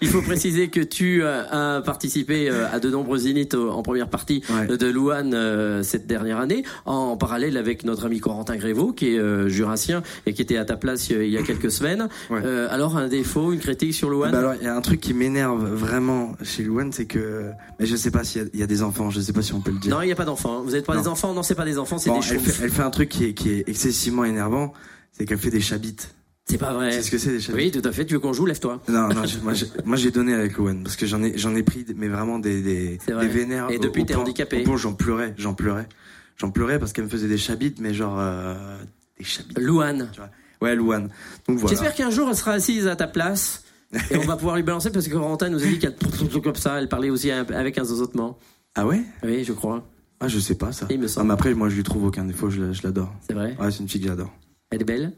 il 0.00 0.08
faut 0.08 0.22
préciser 0.22 0.68
que 0.68 0.80
tu 0.80 1.22
euh, 1.22 1.44
as 1.78 1.80
participé 1.82 2.48
euh, 2.50 2.66
à 2.72 2.80
de 2.80 2.90
nombreux 2.90 3.18
zéniths 3.18 3.54
en 3.54 3.82
première 3.82 4.08
partie 4.08 4.42
Ouais. 4.52 4.66
de 4.76 4.86
Louane 4.86 5.32
euh, 5.34 5.82
cette 5.82 6.06
dernière 6.06 6.38
année, 6.38 6.64
en 6.84 7.16
parallèle 7.16 7.56
avec 7.56 7.84
notre 7.84 8.06
ami 8.06 8.20
Corentin 8.20 8.56
Grévaux 8.56 8.92
qui 8.92 9.14
est 9.16 9.48
jurassien 9.48 10.02
et 10.26 10.32
qui 10.34 10.42
était 10.42 10.56
à 10.56 10.64
ta 10.64 10.76
place 10.76 11.08
il 11.10 11.28
y 11.28 11.38
a 11.38 11.42
quelques 11.42 11.70
semaines. 11.70 12.08
Ouais. 12.30 12.40
Euh, 12.44 12.66
alors 12.70 12.96
un 12.96 13.08
défaut, 13.08 13.52
une 13.52 13.60
critique 13.60 13.94
sur 13.94 14.10
Louane. 14.10 14.32
Bah 14.32 14.38
alors, 14.38 14.54
il 14.60 14.64
y 14.64 14.66
a 14.66 14.74
un 14.76 14.80
truc 14.80 15.00
qui 15.00 15.14
m'énerve 15.14 15.64
vraiment 15.74 16.32
chez 16.42 16.62
Louane, 16.64 16.92
c'est 16.92 17.06
que. 17.06 17.50
Mais 17.80 17.86
je 17.86 17.96
sais 17.96 18.10
pas 18.10 18.24
s'il 18.24 18.50
y, 18.54 18.58
y 18.58 18.62
a 18.62 18.66
des 18.66 18.82
enfants, 18.82 19.10
je 19.10 19.20
sais 19.20 19.32
pas 19.32 19.42
si 19.42 19.52
on 19.54 19.60
peut 19.60 19.70
le 19.70 19.78
dire. 19.78 19.94
non, 19.94 20.02
il 20.02 20.06
n'y 20.06 20.12
a 20.12 20.16
pas 20.16 20.24
d'enfants. 20.24 20.62
Vous 20.62 20.72
n'êtes 20.72 20.84
pas 20.86 20.94
Non. 20.96 21.02
des 21.02 21.08
enfants? 21.08 21.32
Non, 21.34 21.42
c'est 21.42 21.54
pas 21.54 21.64
des 21.64 21.78
enfants, 21.78 21.98
c'est 21.98 22.10
Bon, 22.10 22.18
des 22.20 22.26
elle, 22.32 22.38
choses. 22.40 22.52
fait, 22.52 22.64
elle 22.64 22.70
fait 22.70 22.82
un 22.82 22.90
truc 22.90 23.08
qui 23.08 23.24
est, 23.26 23.34
qui 23.34 23.50
est 23.50 23.68
excessivement 23.68 24.24
énervant, 24.24 24.72
c'est 25.12 25.24
qu'elle 25.24 25.38
fait 25.38 25.50
des 25.50 25.60
chabites. 25.60 26.14
C'est 26.48 26.58
pas 26.58 26.72
vrai. 26.72 26.90
C'est 26.92 27.02
ce 27.02 27.10
que 27.10 27.18
c'est 27.18 27.30
des 27.32 27.40
chabites 27.40 27.74
Oui, 27.74 27.80
tout 27.82 27.88
à 27.88 27.92
fait. 27.92 28.04
Tu 28.04 28.14
veux 28.14 28.20
qu'on 28.20 28.32
joue 28.32 28.46
Lève-toi. 28.46 28.80
Non, 28.88 29.08
non, 29.08 29.24
je- 29.24 29.38
moi, 29.38 29.54
j'ai- 29.54 29.68
moi 29.84 29.96
j'ai 29.96 30.10
donné 30.10 30.34
avec 30.34 30.56
Louane 30.56 30.82
parce 30.82 30.96
que 30.96 31.06
j'en 31.06 31.22
ai, 31.22 31.38
j'en 31.38 31.54
ai 31.54 31.62
pris, 31.62 31.86
mais 31.96 32.08
vraiment 32.08 32.38
des, 32.38 32.60
des, 32.62 32.98
C'est 33.04 33.12
vrai. 33.12 33.26
des 33.26 33.32
vénères. 33.32 33.70
Et 33.70 33.76
au- 33.78 33.80
depuis, 33.80 34.02
au 34.02 34.04
t'es 34.04 34.14
handicapé. 34.16 34.64
au 34.66 34.70
où 34.72 34.76
j'en 34.76 34.92
pleurais, 34.92 35.34
j'en 35.38 35.54
pleurais, 35.54 35.88
j'en 36.36 36.50
pleurais 36.50 36.78
parce 36.78 36.92
qu'elle 36.92 37.04
me 37.04 37.08
faisait 37.10 37.28
des 37.28 37.38
chabites, 37.38 37.78
mais 37.80 37.94
genre 37.94 38.16
euh, 38.18 38.76
des 39.18 39.24
chabites. 39.24 39.58
Louane. 39.58 40.10
Ouais, 40.60 40.74
Louane. 40.74 41.08
Donc 41.48 41.58
voilà. 41.58 41.68
J'espère 41.68 41.94
qu'un 41.94 42.10
jour 42.10 42.28
elle 42.28 42.36
sera 42.36 42.52
assise 42.52 42.86
à 42.86 42.96
ta 42.96 43.06
place 43.06 43.62
et 44.10 44.16
on 44.16 44.24
va 44.26 44.36
pouvoir 44.36 44.56
lui 44.56 44.62
balancer 44.62 44.90
parce 44.90 45.06
que 45.06 45.12
Corentin 45.12 45.48
nous 45.48 45.62
a 45.62 45.66
dit 45.66 45.78
qu'elle 45.78 45.94
comme 46.42 46.54
ça, 46.56 46.78
elle 46.80 46.88
parlait 46.88 47.10
aussi 47.10 47.30
avec 47.30 47.78
un 47.78 47.84
zozotement. 47.84 48.38
Ah 48.74 48.86
ouais? 48.86 49.02
Oui, 49.22 49.44
je 49.44 49.52
crois. 49.52 49.86
Ah, 50.20 50.28
je 50.28 50.38
sais 50.38 50.54
pas 50.56 50.72
ça. 50.72 50.86
Il 50.90 50.98
me 50.98 51.02
Non, 51.02 51.08
semble. 51.08 51.26
mais 51.28 51.34
après, 51.34 51.52
moi, 51.54 51.68
je 51.68 51.74
lui 51.76 51.82
trouve 51.82 52.04
aucun 52.04 52.24
défaut, 52.24 52.48
je, 52.48 52.62
la- 52.62 52.72
je 52.72 52.82
l'adore. 52.84 53.12
C'est 53.26 53.34
vrai? 53.34 53.56
Ouais, 53.60 53.70
c'est 53.70 53.80
une 53.80 53.88
fille 53.88 54.00
que 54.00 54.06
j'adore. 54.08 54.32
Elle 54.70 54.80
est 54.82 54.84
belle? 54.84 55.12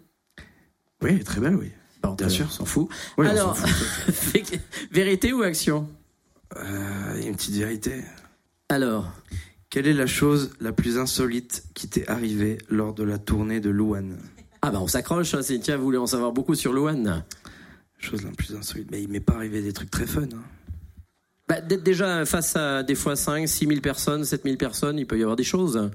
Oui, 1.02 1.22
très 1.24 1.40
belle, 1.40 1.56
oui. 1.56 1.70
Bon, 2.02 2.14
Bien 2.14 2.28
sûr. 2.28 2.46
on 2.46 2.50
s'en 2.50 2.64
fout. 2.64 2.88
Oui, 3.18 3.26
Alors, 3.26 3.56
fout. 3.56 4.58
vérité 4.92 5.32
ou 5.32 5.42
action? 5.42 5.88
Euh, 6.56 7.12
il 7.16 7.22
y 7.22 7.26
a 7.26 7.28
une 7.28 7.36
petite 7.36 7.54
vérité. 7.56 8.02
Alors, 8.68 9.10
Quelle 9.70 9.86
est 9.88 9.92
la 9.94 10.06
chose 10.06 10.50
la 10.60 10.72
plus 10.72 10.98
insolite 10.98 11.64
qui 11.74 11.88
t'est 11.88 12.08
arrivée 12.08 12.58
lors 12.68 12.94
de 12.94 13.02
la 13.02 13.18
tournée 13.18 13.60
de 13.60 13.70
Louane? 13.70 14.18
Ah 14.62 14.70
bah 14.70 14.78
on 14.80 14.86
s'accroche. 14.86 15.34
hein, 15.34 15.42
Cynthia 15.42 15.76
voulait 15.76 15.98
en 15.98 16.06
savoir 16.06 16.32
beaucoup 16.32 16.54
sur 16.54 16.72
Louane. 16.72 17.24
Chose 17.98 18.22
la 18.22 18.30
plus 18.30 18.54
insolite. 18.54 18.88
Mais 18.90 19.02
il 19.02 19.08
m'est 19.08 19.20
pas 19.20 19.34
arrivé 19.34 19.62
des 19.62 19.72
trucs 19.72 19.90
très 19.90 20.06
fun. 20.06 20.22
hein. 20.22 20.42
Bah, 21.48 21.60
d'être 21.60 21.82
déjà 21.82 22.24
face 22.24 22.54
à 22.56 22.82
des 22.82 22.94
fois 22.94 23.16
5, 23.16 23.46
6 23.48 23.66
000 23.66 23.80
personnes, 23.80 24.24
7 24.24 24.44
000 24.44 24.56
personnes, 24.56 24.98
il 24.98 25.06
peut 25.06 25.18
y 25.18 25.22
avoir 25.22 25.36
des 25.36 25.44
choses. 25.44 25.90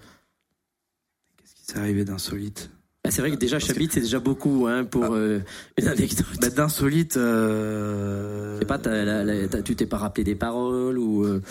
Qu'est-ce 1.37 1.55
qui 1.55 1.63
s'est 1.65 1.77
arrivé 1.79 2.03
d'insolite? 2.03 2.69
Bah, 3.03 3.11
c'est 3.11 3.21
vrai 3.21 3.31
que 3.31 3.37
déjà 3.37 3.59
Chabit, 3.59 3.87
c'est 3.91 4.01
déjà 4.01 4.19
beaucoup 4.19 4.67
hein, 4.67 4.83
pour 4.83 5.05
Ah. 5.05 5.11
euh, 5.13 5.39
une 5.77 5.87
anecdote. 5.87 6.25
bah, 6.41 6.49
D'insolite. 6.49 7.15
Euh... 7.17 8.55
Je 8.55 8.59
sais 8.59 8.65
pas, 8.65 8.77
la- 8.85 9.23
la- 9.23 9.61
tu 9.61 9.75
t'es 9.75 9.85
pas 9.85 9.97
rappelé 9.97 10.23
des 10.23 10.35
paroles 10.35 10.97
ou 10.97 11.23
euh, 11.23 11.41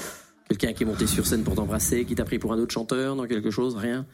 quelqu'un 0.49 0.73
qui 0.75 0.83
est 0.83 0.87
monté 0.87 1.07
sur 1.07 1.27
scène 1.27 1.45
pour 1.45 1.55
t'embrasser, 1.55 2.05
qui 2.05 2.15
t'a 2.15 2.25
pris 2.25 2.39
pour 2.39 2.53
un 2.53 2.59
autre 2.59 2.73
chanteur 2.75 3.17
dans 3.17 3.27
quelque 3.27 3.51
chose 3.51 3.77
Rien? 3.77 4.07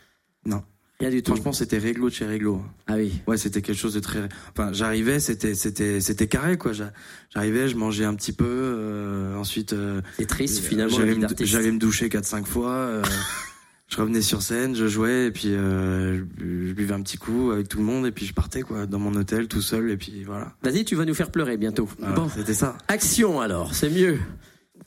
Non. 0.46 0.62
Rien 1.00 1.10
du 1.10 1.24
tout. 1.24 1.32
Franchement, 1.34 1.52
c'était 1.52 1.78
réglo 1.78 2.08
de 2.08 2.14
chez 2.14 2.24
réglo. 2.24 2.62
Ah 2.86 2.94
oui. 2.94 3.20
Ouais, 3.26 3.36
c'était 3.36 3.62
quelque 3.62 3.76
chose 3.76 3.94
de 3.94 4.00
très. 4.00 4.28
Enfin, 4.52 4.72
j'arrivais, 4.72 5.18
c'était, 5.18 5.56
c'était, 5.56 6.00
c'était 6.00 6.28
carré, 6.28 6.56
quoi. 6.56 6.72
J'a- 6.72 6.92
J'arrivais, 7.34 7.66
je 7.68 7.76
mangeais 7.76 8.04
un 8.04 8.14
petit 8.14 8.32
peu, 8.32 8.46
euh, 8.48 9.34
ensuite. 9.36 9.72
euh, 9.72 10.00
C'est 10.18 10.26
triste 10.26 10.60
finalement. 10.60 10.96
la 10.96 11.26
J'allais 11.44 11.72
me, 11.72 11.78
doucher 11.80 12.08
4-5 12.08 12.46
fois. 12.46 12.70
euh, 12.70 13.02
je 13.88 13.96
revenais 13.98 14.22
sur 14.22 14.42
scène, 14.42 14.74
je 14.74 14.86
jouais, 14.86 15.26
et 15.26 15.30
puis 15.30 15.48
euh, 15.54 16.18
je, 16.38 16.72
buvais 16.72 16.94
un 16.94 17.02
petit 17.02 17.18
coup 17.18 17.50
avec 17.52 17.68
tout 17.68 17.78
le 17.78 17.84
monde, 17.84 18.06
et 18.06 18.12
puis 18.12 18.26
je 18.26 18.34
partais, 18.34 18.62
quoi, 18.62 18.86
dans 18.86 18.98
mon 18.98 19.14
hôtel, 19.14 19.46
tout 19.48 19.62
seul, 19.62 19.90
et 19.90 19.96
puis 19.96 20.24
voilà. 20.24 20.52
Vas-y, 20.62 20.84
tu 20.84 20.94
vas 20.96 21.04
nous 21.04 21.14
faire 21.14 21.30
pleurer 21.30 21.56
bientôt. 21.56 21.88
Bon, 22.14 22.28
C'était 22.28 22.54
ça. 22.54 22.76
action 22.88 23.40
alors, 23.40 23.74
c'est 23.74 23.90
mieux. 23.90 24.18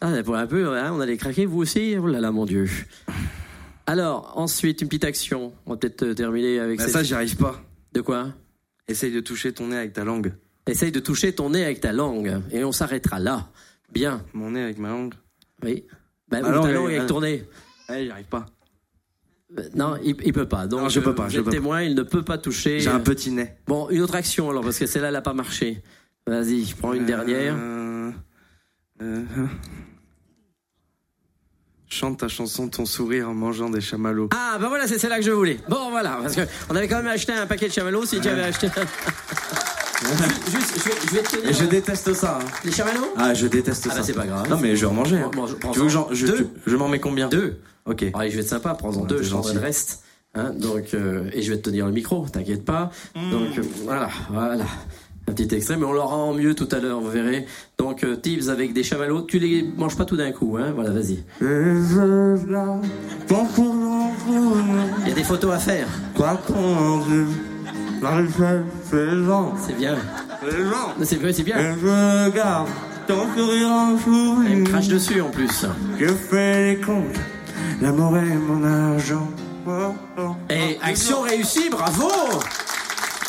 Ah, 0.02 0.12
pour 0.24 0.36
un 0.36 0.46
peu, 0.48 0.78
hein, 0.78 0.92
on 0.94 1.00
allait 1.00 1.18
craquer 1.18 1.46
vous 1.46 1.60
aussi. 1.60 1.96
Oh 2.00 2.08
là 2.08 2.20
là, 2.20 2.32
mon 2.32 2.46
Dieu. 2.46 2.68
Alors, 3.86 4.34
ensuite, 4.38 4.82
une 4.82 4.90
petite 4.90 5.06
action. 5.06 5.54
On 5.66 5.72
va 5.72 5.78
peut-être 5.78 6.04
euh, 6.04 6.14
terminer 6.14 6.60
avec 6.60 6.78
Bah, 6.78 6.84
cette- 6.84 6.94
ça, 6.94 7.04
j'y 7.04 7.14
arrive 7.14 7.38
pas. 7.38 7.64
De 7.94 8.02
quoi? 8.02 8.34
Essaye 8.88 9.12
de 9.12 9.22
toucher 9.22 9.54
ton 9.54 9.68
nez 9.68 9.78
avec 9.78 9.94
ta 9.94 10.04
langue. 10.04 10.34
Essaye 10.68 10.92
de 10.92 11.00
toucher 11.00 11.34
ton 11.34 11.52
nez 11.52 11.64
avec 11.64 11.80
ta 11.80 11.94
langue. 11.94 12.42
Et 12.52 12.64
on 12.64 12.72
s'arrêtera 12.74 13.20
là. 13.20 13.50
Bien. 13.94 14.24
Mon 14.34 14.52
nez 14.52 14.62
avec 14.62 14.78
ma 14.78 14.90
langue. 14.90 15.14
Oui. 15.64 15.86
Bah, 16.30 16.42
ta 16.42 16.52
langue, 16.52 16.92
avec 16.92 17.08
ton 17.08 17.22
nez. 17.22 17.46
Ouais, 17.90 18.04
j'y 18.04 18.12
arrive 18.12 18.26
pas. 18.26 18.46
Euh, 19.58 19.64
Non, 19.76 19.98
il, 20.04 20.16
il 20.26 20.34
peut 20.34 20.48
pas. 20.48 20.68
Donc, 20.68 20.82
Non, 20.82 20.90
je 20.90 21.00
peux 21.00 21.12
euh, 21.12 21.14
pas, 21.14 21.30
je 21.30 21.38
êtes 21.38 21.44
peux 21.46 21.52
pas. 21.52 21.56
témoin, 21.56 21.82
il 21.84 21.96
ne 21.96 22.04
peut 22.04 22.24
pas 22.24 22.38
toucher. 22.38 22.80
J'ai 22.80 22.90
un 22.90 23.00
petit 23.00 23.32
nez. 23.32 23.54
Bon, 23.68 23.90
une 23.90 24.02
autre 24.02 24.16
action 24.16 24.50
alors, 24.50 24.64
parce 24.64 24.78
que 24.80 24.86
celle-là, 24.86 25.08
elle 25.08 25.14
n'a 25.14 25.22
pas 25.22 25.34
marché. 25.34 25.82
Vas-y, 26.26 26.74
prends 26.80 26.94
une 26.94 27.06
dernière. 27.06 27.56
Euh, 27.58 28.12
euh, 29.02 29.24
Chante 31.90 32.20
ta 32.20 32.28
chanson 32.28 32.68
Ton 32.68 32.86
sourire 32.86 33.30
en 33.30 33.34
mangeant 33.34 33.70
des 33.70 33.80
chamallows. 33.80 34.30
Ah, 34.34 34.58
bah 34.60 34.68
voilà, 34.68 34.88
c'est 34.88 35.00
celle-là 35.00 35.20
que 35.20 35.24
je 35.26 35.32
voulais. 35.32 35.58
Bon, 35.70 35.90
voilà, 35.90 36.20
parce 36.22 36.36
que 36.36 36.42
on 36.70 36.76
avait 36.76 36.90
quand 36.90 36.98
même 36.98 37.08
acheté 37.08 37.32
un 37.32 37.48
paquet 37.48 37.70
de 37.70 37.74
chamallows 37.74 38.06
si 38.06 38.20
tu 38.20 38.28
avais 38.28 38.44
acheté. 38.44 38.68
Juste, 40.02 40.74
je 40.78 40.84
vais, 40.90 40.96
je 41.10 41.16
vais 41.16 41.24
te 41.24 41.36
tenir. 41.38 41.54
Je 41.54 41.66
déteste 41.66 42.14
ça. 42.14 42.40
hein. 42.42 42.46
Les 42.64 42.72
chamallows 42.72 43.08
Ah, 43.18 43.34
je 43.34 43.48
déteste 43.48 43.88
Ah, 43.88 43.92
ça. 43.94 43.98
bah, 44.00 44.04
c'est 44.06 44.14
pas 44.14 44.26
grave. 44.26 44.50
Non, 44.50 44.58
mais 44.62 44.76
je 44.76 44.82
vais 44.82 44.92
en 44.92 44.94
manger. 44.94 45.18
hein. 45.18 45.32
Bon, 45.34 45.42
bon, 45.42 45.48
je 45.48 45.56
Tu 45.56 45.80
veux 45.80 45.86
que 45.86 45.92
ça. 45.92 45.94
j'en- 45.94 46.08
je, 46.12 46.28
je 46.66 46.76
m'en 46.76 46.88
mets 46.88 47.00
combien? 47.00 47.30
Deux. 47.30 47.60
Ok. 47.86 48.06
Allez, 48.14 48.30
je 48.30 48.36
vais 48.36 48.42
être 48.44 48.50
sympa, 48.50 48.74
prends-en 48.76 49.02
Ouais, 49.02 49.08
deux, 49.08 49.24
je 49.24 49.30
prendrai 49.32 49.54
le 49.56 49.60
reste. 49.60 50.04
Hein, 50.36 50.52
donc, 50.60 50.94
euh, 50.94 51.30
et 51.34 51.42
je 51.42 51.52
vais 51.52 51.58
te 51.58 51.64
tenir 51.70 51.86
le 51.88 51.92
micro, 51.94 52.26
t'inquiète 52.32 52.64
pas. 52.66 52.92
Donc, 53.16 53.58
euh, 53.58 53.64
voilà, 53.86 54.10
voilà. 54.30 54.66
Un 55.30 55.34
petit 55.34 55.54
extrait, 55.56 55.76
mais 55.78 55.86
on 55.86 55.92
l'aura 55.94 56.16
en 56.16 56.34
mieux 56.34 56.54
tout 56.56 56.70
à 56.72 56.80
l'heure, 56.80 57.02
vous 57.02 57.10
verrez. 57.10 57.46
Donc, 57.78 58.04
euh, 58.06 58.16
tips 58.16 58.48
avec 58.50 58.72
des 58.74 58.84
chamallows. 58.84 59.24
Tu 59.24 59.40
les 59.40 59.64
manges 59.76 59.98
pas 59.98 60.06
tout 60.06 60.16
d'un 60.16 60.32
coup, 60.32 60.58
hein. 60.58 60.72
Voilà, 60.76 60.92
vas-y. 60.92 61.24
Il 61.42 61.48
y 65.08 65.12
a 65.12 65.16
des 65.16 65.24
photos 65.24 65.54
à 65.54 65.60
faire. 65.60 65.88
C'est 69.66 69.78
bien. 69.78 69.96
C'est 71.04 71.20
bien, 71.20 71.34
c'est 71.34 71.44
bien. 71.44 71.76
Je 71.82 72.26
regarde 72.26 72.68
ton 73.08 73.26
sourire 73.36 73.70
en 73.70 73.98
Elle 74.46 74.58
me 74.58 74.66
crache 74.66 74.88
dessus 74.88 75.22
en 75.22 75.30
plus. 75.30 75.66
Je 76.00 76.08
fais 76.08 76.76
les 76.76 76.82
comptes. 76.82 77.18
L'amour 77.82 78.18
est 78.18 78.36
mon 78.36 78.64
argent. 78.64 79.28
Oh, 79.66 79.94
oh. 80.18 80.36
Et 80.50 80.78
action 80.82 81.22
réussie, 81.22 81.70
bravo 81.70 82.10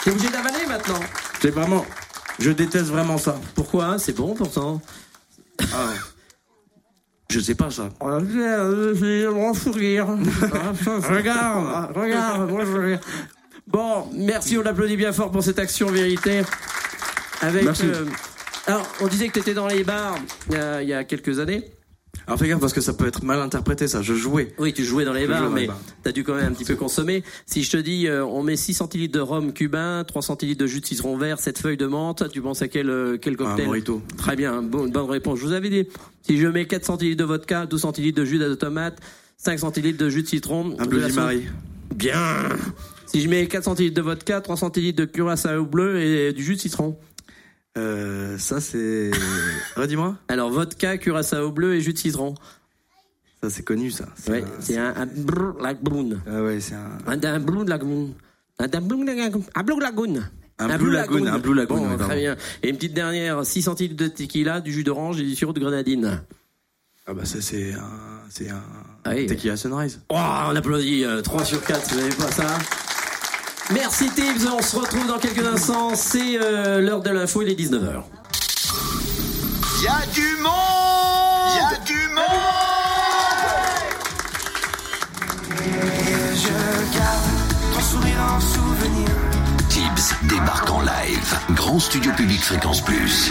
T'es 0.05 0.11
obligé 0.11 0.29
d'avaler 0.29 0.67
maintenant. 0.69 1.01
C'est 1.41 1.51
vraiment. 1.51 1.85
Je 2.39 2.51
déteste 2.51 2.87
vraiment 2.87 3.19
ça. 3.19 3.37
Pourquoi 3.55 3.99
C'est 3.99 4.15
bon 4.15 4.35
pourtant. 4.35 4.81
Ah, 5.61 5.91
je 7.31 7.41
sais 7.41 7.55
pas 7.55 7.71
ça. 7.71 7.89
regarde, 11.09 11.97
regarde, 11.97 12.51
moi 12.51 12.65
je 12.65 12.73
regarde. 12.73 13.03
Bon, 13.71 14.07
merci, 14.15 14.57
on 14.57 14.63
l'applaudit 14.63 14.97
bien 14.97 15.13
fort 15.13 15.31
pour 15.31 15.43
cette 15.43 15.59
action 15.59 15.89
vérité. 15.89 16.43
Avec, 17.43 17.65
Merci. 17.65 17.85
euh, 17.87 18.05
alors, 18.67 18.87
on 19.01 19.07
disait 19.07 19.29
que 19.29 19.35
tu 19.35 19.41
étais 19.41 19.55
dans 19.55 19.69
les 19.69 19.85
bars 19.85 20.17
il 20.49 20.55
y 20.55 20.59
a, 20.59 20.83
il 20.83 20.89
y 20.89 20.93
a 20.93 21.05
quelques 21.05 21.39
années. 21.39 21.65
Alors 22.27 22.39
fais 22.39 22.49
gaffe 22.49 22.61
parce 22.61 22.73
que 22.73 22.81
ça 22.81 22.93
peut 22.93 23.07
être 23.07 23.23
mal 23.25 23.41
interprété 23.41 23.87
ça. 23.87 24.03
Je 24.03 24.15
jouais. 24.15 24.55
Oui, 24.59 24.73
tu 24.73 24.85
jouais 24.85 25.05
dans 25.05 25.13
les 25.13 25.23
Je 25.23 25.29
bars, 25.29 25.51
mais 25.51 25.69
t'as 26.03 26.13
dû 26.13 26.25
quand 26.25 26.35
même 26.35 26.47
un 26.47 26.53
petit 26.53 26.65
peu 26.65 26.75
consommer. 26.77 27.23
Si 27.47 27.63
je 27.63 27.71
te 27.71 27.77
dis, 27.77 28.07
euh, 28.07 28.25
on 28.25 28.43
met 28.43 28.57
6 28.57 28.75
centilitres 28.75 29.15
de 29.15 29.21
rhum 29.21 29.53
cubain, 29.53 30.05
3 30.07 30.23
centilitres 30.23 30.61
de 30.61 30.67
jus 30.67 30.81
de 30.81 30.87
citron 30.87 31.17
vert, 31.17 31.39
7 31.39 31.59
feuilles 31.59 31.77
de 31.77 31.87
menthe, 31.87 32.29
tu 32.31 32.43
penses 32.43 32.61
à 32.61 32.69
quel, 32.69 32.91
euh, 32.91 33.17
quel 33.21 33.35
Un 33.35 33.37
cocktail 33.37 33.67
mojito. 33.67 34.03
Très 34.17 34.37
bien, 34.37 34.63
bon, 34.63 34.89
bonne 34.89 35.09
réponse. 35.11 35.39
Je 35.39 35.45
vous 35.47 35.53
avais 35.53 35.71
dit, 35.71 35.87
si 36.23 36.39
je 36.39 36.47
mets 36.49 36.67
4 36.67 36.85
centilitres 36.85 37.19
de 37.19 37.25
vodka, 37.25 37.65
12 37.67 37.81
centilitres 37.81 38.19
de 38.21 38.25
jus 38.27 38.39
de 38.39 38.55
tomate, 38.55 38.99
5 39.39 39.61
centilitres 39.61 39.99
de 39.99 40.11
jus 40.11 40.23
de 40.23 40.29
citron, 40.29 40.77
Un 40.79 40.85
Bloody 40.87 41.13
Mary. 41.13 41.45
Bien. 41.95 42.49
Si 43.09 43.21
je 43.23 43.29
mets 43.29 43.47
4 43.47 43.65
centilitres 43.65 43.97
de 43.97 44.03
vodka, 44.03 44.41
3 44.41 44.57
centilitres 44.57 44.99
de 45.01 45.05
curaçao 45.07 45.65
bleu 45.65 45.99
et 46.01 46.33
du 46.33 46.43
jus 46.45 46.55
de 46.57 46.61
citron. 46.61 46.99
Euh, 47.77 48.37
ça 48.39 48.61
c'est. 48.61 49.11
Redis-moi. 49.77 50.17
Alors 50.29 50.51
vodka, 50.51 50.99
curaçao 50.99 51.51
bleu 51.51 51.75
et 51.75 51.81
jus 51.81 51.93
de 51.93 51.99
citron. 51.99 52.35
Ça 53.43 53.51
c'est 53.51 53.63
connu 53.63 53.91
ça. 53.91 54.07
C'est 54.17 54.31
Ouais, 54.31 54.43
un- 54.43 54.61
c'est 54.61 54.77
un, 54.79 54.95
un 54.97 55.07
brr 55.07 55.55
lagoon. 55.61 56.19
Ah 56.27 56.43
ouais, 56.43 56.61
c'est 56.61 56.75
un. 56.75 56.99
Un, 57.07 57.23
un 57.23 57.39
blue 57.41 57.65
lagoon. 57.65 58.15
Un, 58.59 58.65
un 58.65 58.79
blue 58.89 59.05
lagoon. 59.07 59.43
Un 59.55 59.63
blue 59.63 59.81
lagoon. 59.81 60.21
Un 60.61 60.77
Blue 60.77 60.91
Lagoon, 60.91 61.27
un 61.27 61.39
Blue 61.39 61.55
Lagoon, 61.55 61.77
Bon, 61.77 61.91
ouais, 61.91 61.97
très 61.99 62.17
bien. 62.17 62.37
Et 62.65 62.71
une 62.71 62.75
petite 62.75 62.93
dernière, 62.93 63.47
6 63.47 63.63
centilitres 63.63 63.95
de 63.95 64.09
tequila, 64.09 64.61
du 64.61 64.73
jus 64.73 64.83
d'orange 64.83 65.21
et 65.21 65.23
du 65.23 65.37
sirop 65.37 65.53
de 65.53 65.61
grenadine. 65.61 66.21
Ah 67.07 67.15
bah 67.15 67.25
ça 67.25 67.41
c'est 67.41 67.75
un. 67.75 67.89
C'est 68.29 68.51
un. 68.51 68.61
Ah 69.05 69.13
oui. 69.15 69.27
Tequila 69.27 69.57
Sunrise. 69.57 70.01
Oh, 70.09 70.17
on 70.17 70.57
applaudit, 70.57 71.05
euh, 71.05 71.23
3 71.23 71.45
sur 71.45 71.63
4, 71.63 71.91
vous 71.95 72.01
n'avez 72.01 72.15
pas 72.17 72.33
ça? 72.33 72.59
Merci 73.73 74.09
Tibbs, 74.11 74.47
on 74.51 74.63
se 74.63 74.77
retrouve 74.77 75.07
dans 75.07 75.19
quelques 75.19 75.47
instants, 75.47 75.95
c'est 75.95 76.39
euh, 76.41 76.81
l'heure 76.81 77.03
de 77.03 77.11
l'info, 77.11 77.43
il 77.43 77.51
est 77.51 77.55
19h. 77.55 78.03
Y 79.83 79.87
a 79.87 80.07
du 80.13 80.37
monde 80.43 80.53
Y 81.55 81.61
a 81.61 81.79
du 81.85 82.09
monde 82.15 82.25
Je 86.35 86.99
garde 86.99 87.75
ton 87.75 87.81
sourire 87.81 88.17
en 88.37 88.41
souvenir. 88.41 89.09
Tibbs 89.69 90.15
débarque 90.29 90.71
en 90.71 90.81
live. 90.81 91.35
Grand 91.55 91.79
studio 91.79 92.11
public 92.17 92.41
fréquence 92.43 92.81
plus. 92.83 93.31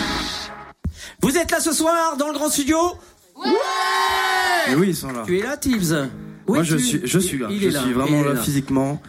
Vous 1.23 1.35
êtes 1.35 1.49
là 1.51 1.59
ce 1.59 1.71
soir 1.73 2.15
dans 2.17 2.27
le 2.27 2.33
grand 2.33 2.49
studio? 2.49 2.77
Mais 4.69 4.75
oui, 4.75 4.89
ils 4.89 4.95
sont 4.95 5.11
là. 5.11 5.23
Tu 5.25 5.39
es 5.39 5.43
là 5.43 5.57
Tibbs? 5.57 5.93
Oui, 6.47 6.59
Moi 6.59 6.63
je 6.63 6.77
tu- 6.77 6.83
suis, 6.83 7.01
je 7.03 7.19
suis 7.19 7.37
là. 7.39 7.47
Il 7.49 7.59
je 7.61 7.67
est 7.67 7.71
là, 7.71 7.81
suis 7.81 7.93
vraiment 7.93 8.21
il 8.21 8.27
est 8.27 8.33
là, 8.35 8.41
physiquement 8.41 9.01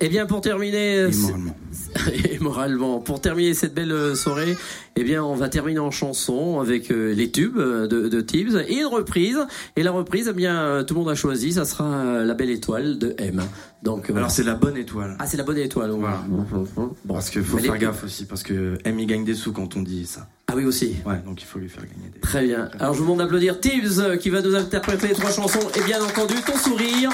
Eh 0.00 0.08
bien, 0.08 0.26
pour 0.26 0.40
terminer, 0.40 0.96
et 1.06 1.12
c'est- 1.12 1.20
moralement. 1.28 1.56
et 2.32 2.38
moralement. 2.40 2.98
Pour 2.98 3.20
terminer 3.20 3.54
cette 3.54 3.74
belle 3.74 3.92
euh, 3.92 4.14
soirée, 4.16 4.56
eh 4.96 5.04
bien, 5.04 5.22
on 5.24 5.34
va 5.36 5.48
terminer 5.48 5.78
en 5.78 5.92
chanson 5.92 6.60
avec 6.60 6.90
euh, 6.90 7.14
les 7.14 7.30
tubes 7.30 7.56
euh, 7.58 7.86
de, 7.86 8.08
de 8.08 8.20
Tibbs 8.20 8.56
et 8.68 8.74
une 8.80 8.86
reprise. 8.86 9.38
Et 9.76 9.82
la 9.84 9.92
reprise, 9.92 10.26
eh 10.28 10.34
bien, 10.34 10.82
tout 10.84 10.94
le 10.94 11.00
monde 11.00 11.10
a 11.10 11.14
choisi, 11.14 11.52
ça 11.52 11.64
sera 11.64 12.24
La 12.24 12.34
Belle 12.34 12.50
Étoile 12.50 12.98
de 12.98 13.14
M. 13.18 13.40
Donc, 13.82 14.06
voilà. 14.06 14.18
Alors 14.22 14.30
c'est 14.30 14.42
la 14.42 14.54
bonne 14.56 14.76
étoile. 14.76 15.16
ah, 15.20 15.26
c'est 15.26 15.36
la 15.36 15.44
bonne 15.44 15.58
étoile. 15.58 15.90
Voilà. 15.92 16.22
Bon, 16.28 16.92
Parce 17.08 17.30
qu'il 17.30 17.44
faut 17.44 17.56
Mais 17.56 17.62
faire 17.62 17.74
les- 17.74 17.78
gaffe 17.78 18.04
aussi, 18.04 18.24
parce 18.26 18.42
que 18.42 18.76
M 18.84 18.98
il 18.98 19.06
gagne 19.06 19.24
des 19.24 19.34
sous 19.34 19.52
quand 19.52 19.76
on 19.76 19.82
dit 19.82 20.06
ça. 20.06 20.26
Ah 20.48 20.54
oui 20.56 20.64
aussi. 20.64 20.96
Ouais, 21.06 21.20
donc 21.24 21.40
il 21.40 21.46
faut 21.46 21.58
lui 21.60 21.68
faire 21.68 21.84
gagner 21.84 22.10
des. 22.12 22.18
Très 22.20 22.44
bien. 22.44 22.68
Alors 22.80 22.94
je 22.94 22.98
vous 22.98 23.04
demande 23.04 23.18
d'applaudir 23.18 23.60
Tibbs 23.60 24.18
qui 24.20 24.28
va 24.30 24.42
nous 24.42 24.54
interpréter 24.56 25.08
trois 25.10 25.30
chansons 25.30 25.60
et 25.78 25.82
bien 25.84 26.02
entendu 26.02 26.34
ton 26.46 26.56
sourire. 26.58 27.10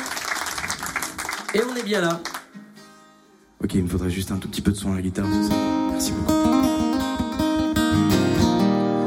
Et 1.55 1.61
on 1.71 1.77
est 1.77 1.85
bien 1.85 2.01
là. 2.01 2.21
Ok, 3.63 3.75
il 3.75 3.83
me 3.83 3.89
faudrait 3.89 4.09
juste 4.11 4.33
un 4.33 4.37
tout 4.37 4.49
petit 4.49 4.63
peu 4.63 4.71
de 4.73 4.77
son 4.77 4.93
à 4.93 4.97
la 4.97 5.03
guitare. 5.03 5.27
c'est 5.31 5.49
ça. 5.49 5.55
Merci 5.91 6.13
beaucoup. 6.13 6.33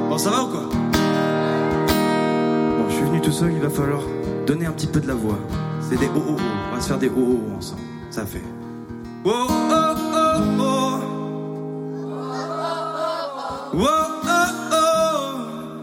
Bon, 0.10 0.18
ça 0.18 0.30
va 0.30 0.44
ou 0.44 0.48
quoi? 0.48 0.70
Bon, 2.78 2.90
je 2.90 2.94
suis 2.94 3.04
venu 3.04 3.20
tout 3.22 3.32
seul, 3.32 3.52
il 3.54 3.60
va 3.60 3.70
falloir 3.70 4.02
donner 4.46 4.68
un 4.68 4.72
petit 4.72 4.86
peu 4.88 5.00
de 5.00 5.08
la 5.08 5.16
voix. 5.16 5.40
C'est 5.82 5.98
des 6.00 6.08
oh 6.16 6.22
oh 6.28 6.36
oh. 6.38 6.42
On 6.72 6.76
va 6.76 6.82
se 6.82 6.88
faire 6.88 7.00
des 7.00 7.10
oh 7.10 7.14
oh 7.18 7.40
oh 7.50 7.58
ensemble. 7.58 7.82
Ça 8.12 8.26
fait. 8.28 8.44
Oh 9.26 9.32
oh 9.32 9.50
oh 9.50 9.96
oh. 10.60 11.00
Oh 13.74 13.76
oh 13.76 13.82
oh. 13.82 14.84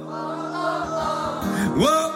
Oh 0.07 0.17
oh 1.77 1.87
oh. 1.89 2.10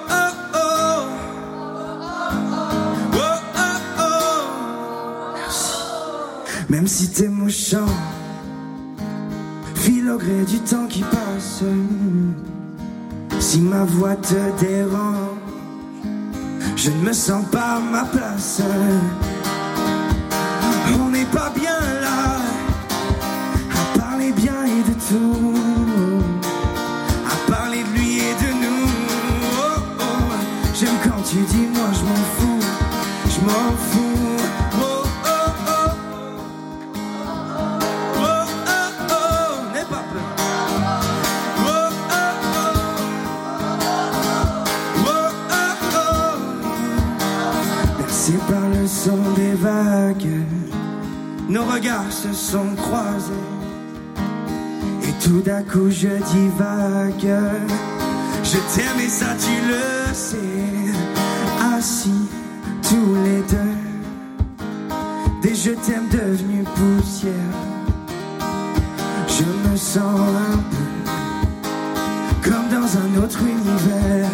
Même 6.75 6.89
si 6.89 7.09
t'es 7.09 7.29
mouchant, 7.29 7.87
file 9.77 10.11
au 10.11 10.19
gré 10.19 10.43
du 10.45 10.59
temps 10.59 10.89
qui 10.89 11.03
passe. 11.03 11.63
Si 13.39 13.61
ma 13.61 13.85
voix 13.85 14.17
te 14.17 14.35
dérange, 14.59 15.39
je 16.75 16.91
ne 16.91 16.97
me 16.97 17.13
sens 17.13 17.45
pas 17.53 17.77
à 17.77 17.79
ma 17.79 18.05
place. 18.07 18.61
On 20.99 21.11
n'est 21.11 21.27
pas 21.27 21.53
bien 21.55 21.74
par 48.85 48.89
le 48.89 48.89
son 48.89 49.33
des 49.35 49.55
vagues, 49.55 50.45
nos 51.49 51.65
regards 51.65 52.13
se 52.13 52.33
sont 52.33 52.75
croisés. 52.77 53.33
Et 55.03 55.13
tout 55.25 55.41
d'un 55.41 55.63
coup 55.63 55.91
je 55.91 56.09
divague. 56.09 57.37
Je 58.43 58.59
t'aime 58.75 59.01
et 59.01 59.09
ça 59.09 59.35
tu 59.39 59.55
le 59.69 60.15
sais. 60.15 60.37
Assis 61.77 62.29
tous 62.83 63.15
les 63.25 63.43
deux 63.49 63.85
des 65.43 65.55
je 65.55 65.71
t'aime 65.71 66.09
devenus 66.11 66.67
poussière. 66.75 67.33
Je 69.29 69.71
me 69.71 69.77
sens 69.77 70.21
un 70.53 70.59
peu 70.71 72.51
comme 72.51 72.69
dans 72.69 72.97
un 72.97 73.23
autre. 73.25 73.41
Univers, 73.43 74.31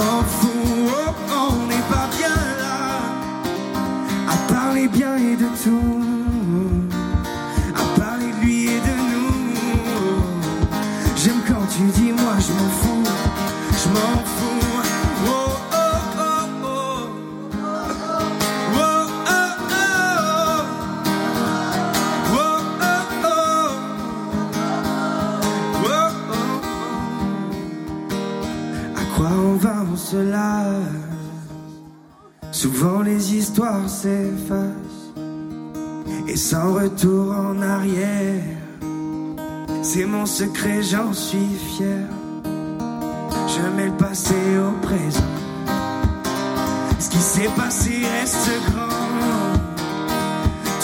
Je 0.00 0.39
C'est 39.92 40.04
mon 40.04 40.24
secret, 40.24 40.82
j'en 40.82 41.12
suis 41.12 41.56
fier. 41.76 42.06
Je 42.44 43.76
mets 43.76 43.86
le 43.86 43.96
passé 43.96 44.34
au 44.56 44.72
présent. 44.86 45.20
Ce 46.98 47.10
qui 47.10 47.18
s'est 47.18 47.50
passé 47.56 47.90
reste 48.20 48.50
grand. 48.70 49.58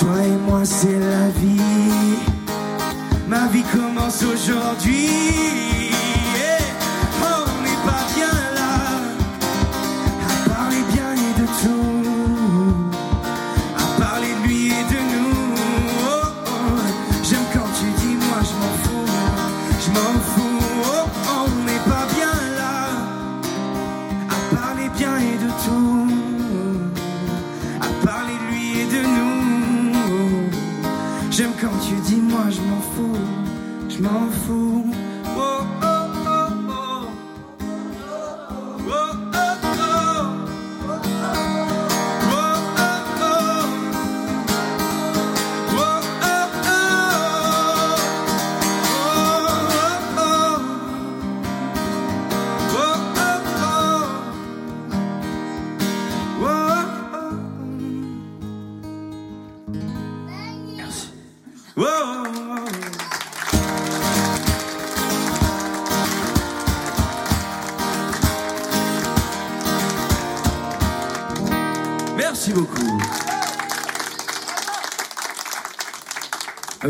Toi 0.00 0.24
et 0.24 0.50
moi, 0.50 0.64
c'est 0.64 0.98
la 0.98 1.28
vie. 1.40 2.18
Ma 3.28 3.46
vie 3.46 3.64
commence 3.72 4.24
aujourd'hui. 4.24 5.65
Moi 32.36 32.50
je 32.50 32.60
m'en 32.60 32.80
fous, 32.92 33.18
je 33.88 34.02
m'en 34.02 34.30
fous. 34.30 35.15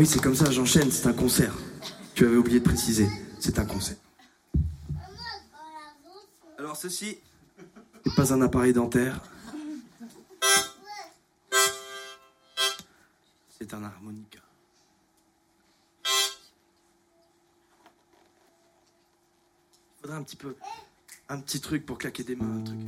C'est 0.07 0.21
comme 0.21 0.35
ça, 0.35 0.49
j'enchaîne, 0.49 0.89
c'est 0.89 1.07
un 1.07 1.13
concert. 1.13 1.53
Tu 2.15 2.25
avais 2.25 2.37
oublié 2.37 2.59
de 2.59 2.63
préciser, 2.63 3.09
c'est 3.39 3.59
un 3.59 3.65
concert. 3.65 3.97
Alors 6.57 6.77
ceci 6.77 7.17
n'est 8.05 8.15
pas 8.15 8.33
un 8.33 8.41
appareil 8.41 8.71
dentaire. 8.71 9.21
C'est 13.59 13.73
un 13.73 13.83
harmonica. 13.83 14.39
Il 19.97 20.01
faudrait 20.01 20.17
un 20.17 20.23
petit 20.23 20.37
peu, 20.37 20.55
un 21.27 21.41
petit 21.41 21.59
truc 21.59 21.85
pour 21.85 21.97
claquer 21.97 22.23
des 22.23 22.37
mains, 22.37 22.59
un 22.59 22.63
truc. 22.63 22.79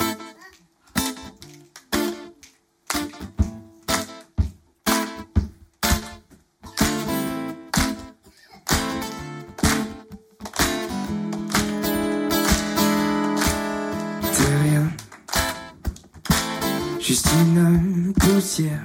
Une 17.40 18.14
poussière 18.14 18.84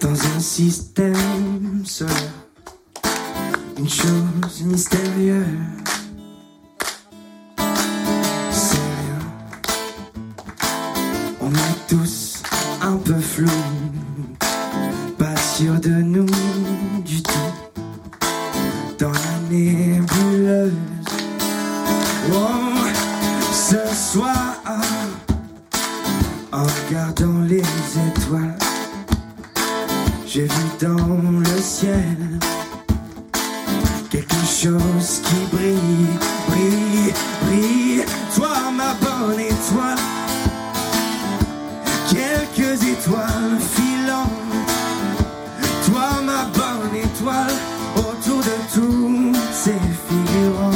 dans 0.00 0.36
un 0.36 0.40
système 0.40 1.84
solaire. 1.84 2.14
Une 3.78 3.88
chose 3.88 4.62
mystérieuse. 4.64 5.93
J'ai 30.34 30.46
vu 30.46 30.64
dans 30.80 31.38
le 31.38 31.60
ciel 31.62 32.16
quelque 34.10 34.34
chose 34.44 35.22
qui 35.22 35.56
brille, 35.56 36.18
brille, 36.48 37.14
brille. 37.42 38.04
Toi, 38.34 38.48
ma 38.76 38.94
bonne 38.94 39.38
étoile, 39.38 39.98
quelques 42.10 42.82
étoiles 42.82 43.60
filantes. 43.60 44.28
Toi, 45.86 46.20
ma 46.24 46.46
bonne 46.46 46.96
étoile, 46.96 47.54
autour 47.96 48.40
de 48.40 48.56
tous 48.74 49.32
ces 49.52 49.78
figurants. 50.08 50.73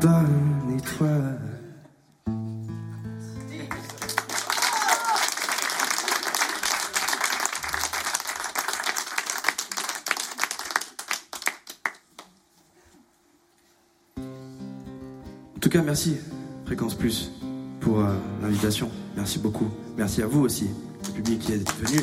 Bonne 0.00 0.76
étoile. 0.76 1.38
En 15.56 15.60
tout 15.60 15.70
cas, 15.70 15.82
merci 15.82 16.16
Fréquence 16.64 16.94
Plus 16.94 17.32
pour 17.80 18.00
euh, 18.00 18.14
l'invitation. 18.42 18.90
Merci 19.16 19.38
beaucoup. 19.38 19.68
Merci 19.96 20.22
à 20.22 20.26
vous 20.26 20.42
aussi, 20.42 20.70
le 21.06 21.12
public 21.12 21.40
qui 21.40 21.52
est 21.52 21.70
venu. 21.72 21.98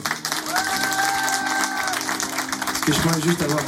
Est-ce 2.74 2.86
que 2.86 2.94
je 2.94 3.00
pourrais 3.00 3.22
juste 3.22 3.42
avoir. 3.42 3.62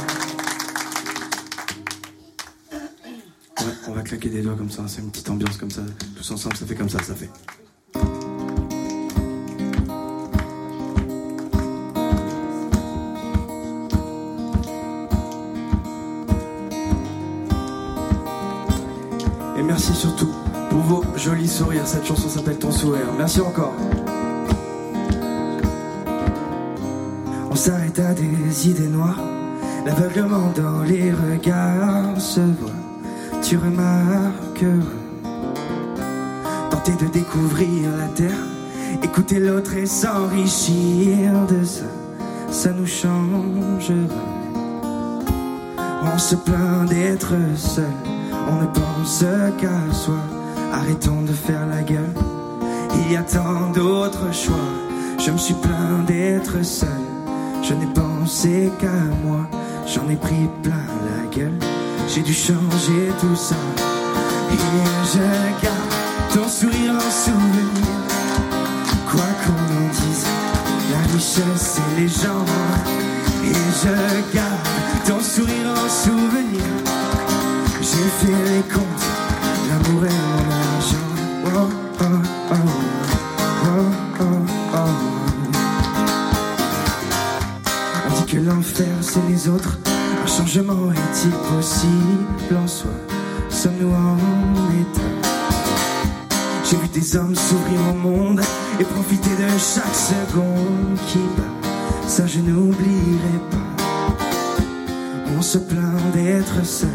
Claquer 4.08 4.30
des 4.30 4.40
doigts 4.40 4.56
comme 4.56 4.70
ça, 4.70 4.84
c'est 4.86 5.02
une 5.02 5.10
petite 5.10 5.28
ambiance 5.28 5.58
comme 5.58 5.70
ça. 5.70 5.82
Tous 6.16 6.30
ensemble, 6.30 6.56
ça 6.56 6.64
fait 6.64 6.74
comme 6.74 6.88
ça, 6.88 6.98
ça 7.02 7.14
fait. 7.14 7.28
Et 19.58 19.62
merci 19.62 19.92
surtout 19.92 20.32
pour 20.70 20.80
vos 20.80 21.04
jolis 21.18 21.46
sourires. 21.46 21.86
Cette 21.86 22.06
chanson 22.06 22.30
s'appelle 22.30 22.58
Ton 22.58 22.72
sourire. 22.72 23.12
Merci 23.18 23.42
encore. 23.42 23.74
On 27.50 27.56
s'arrête 27.56 27.98
à 27.98 28.14
des 28.14 28.70
idées 28.70 28.88
noires. 28.88 29.20
L'aveuglement 29.84 30.50
dans 30.56 30.82
les 30.82 31.12
regards 31.12 32.18
se 32.18 32.40
voit. 32.40 32.77
Tu 33.48 33.56
remarques 33.56 34.66
tenter 36.70 36.92
de 37.02 37.10
découvrir 37.10 37.96
la 37.96 38.08
terre, 38.08 38.44
écouter 39.02 39.40
l'autre 39.40 39.74
et 39.74 39.86
s'enrichir 39.86 41.32
de 41.48 41.64
ça, 41.64 41.86
ça 42.50 42.72
nous 42.72 42.84
changera. 42.84 44.04
On 46.02 46.18
se 46.18 46.36
plaint 46.36 46.90
d'être 46.90 47.32
seul, 47.56 47.84
on 48.50 48.60
ne 48.60 48.66
pense 48.66 49.24
qu'à 49.58 49.94
soi. 49.94 50.20
Arrêtons 50.70 51.22
de 51.22 51.32
faire 51.32 51.66
la 51.68 51.80
gueule, 51.80 52.14
il 52.96 53.12
y 53.12 53.16
a 53.16 53.22
tant 53.22 53.70
d'autres 53.74 54.30
choix. 54.30 54.56
Je 55.18 55.30
me 55.30 55.38
suis 55.38 55.54
plaint 55.54 56.04
d'être 56.06 56.62
seul, 56.62 56.88
je 57.62 57.72
n'ai 57.72 57.86
pensé 57.94 58.70
qu'à 58.78 58.92
moi. 59.24 59.48
J'en 59.86 60.06
ai 60.10 60.16
pris 60.16 60.50
plein 60.62 60.84
la 61.06 61.34
gueule, 61.34 61.58
j'ai 62.08 62.22
dû 62.22 62.32
changer 62.32 63.12
tout 63.20 63.36
ça. 63.36 63.56
Et 64.52 64.56
je 65.12 65.62
garde 65.62 65.92
ton 66.32 66.48
sourire 66.48 66.94
en 66.94 67.10
souvenir. 67.10 67.94
Quoi 69.10 69.28
qu'on 69.42 69.62
en 69.76 69.88
dise, 69.90 70.26
la 70.90 71.12
richesse 71.12 71.78
et 71.78 72.00
les 72.00 72.08
gens. 72.08 72.44
Et 73.44 73.52
je 73.82 74.34
garde 74.34 74.68
ton 75.06 75.20
sourire 75.20 75.70
en 75.70 75.88
souvenir. 75.88 76.64
J'ai 77.80 78.08
fait 78.20 78.52
les 78.52 78.62
comptes, 78.72 79.06
l'amour 79.68 80.04
et 80.04 80.37
possible 91.30 92.56
en 92.56 92.66
soi 92.66 92.90
Sommes-nous 93.50 93.90
en 93.90 94.16
état? 94.80 95.28
J'ai 96.64 96.76
vu 96.76 96.88
des 96.88 97.16
hommes 97.16 97.34
s'ouvrir 97.34 97.80
au 97.90 97.94
monde 97.94 98.40
et 98.78 98.84
profiter 98.84 99.30
de 99.30 99.48
chaque 99.58 99.94
seconde 99.94 100.98
qui 101.08 101.18
bat. 101.36 101.68
Ça 102.06 102.26
je 102.26 102.40
n'oublierai 102.40 103.38
pas. 103.50 103.84
On 105.36 105.42
se 105.42 105.58
plaint 105.58 106.12
d'être 106.12 106.64
seul, 106.64 106.88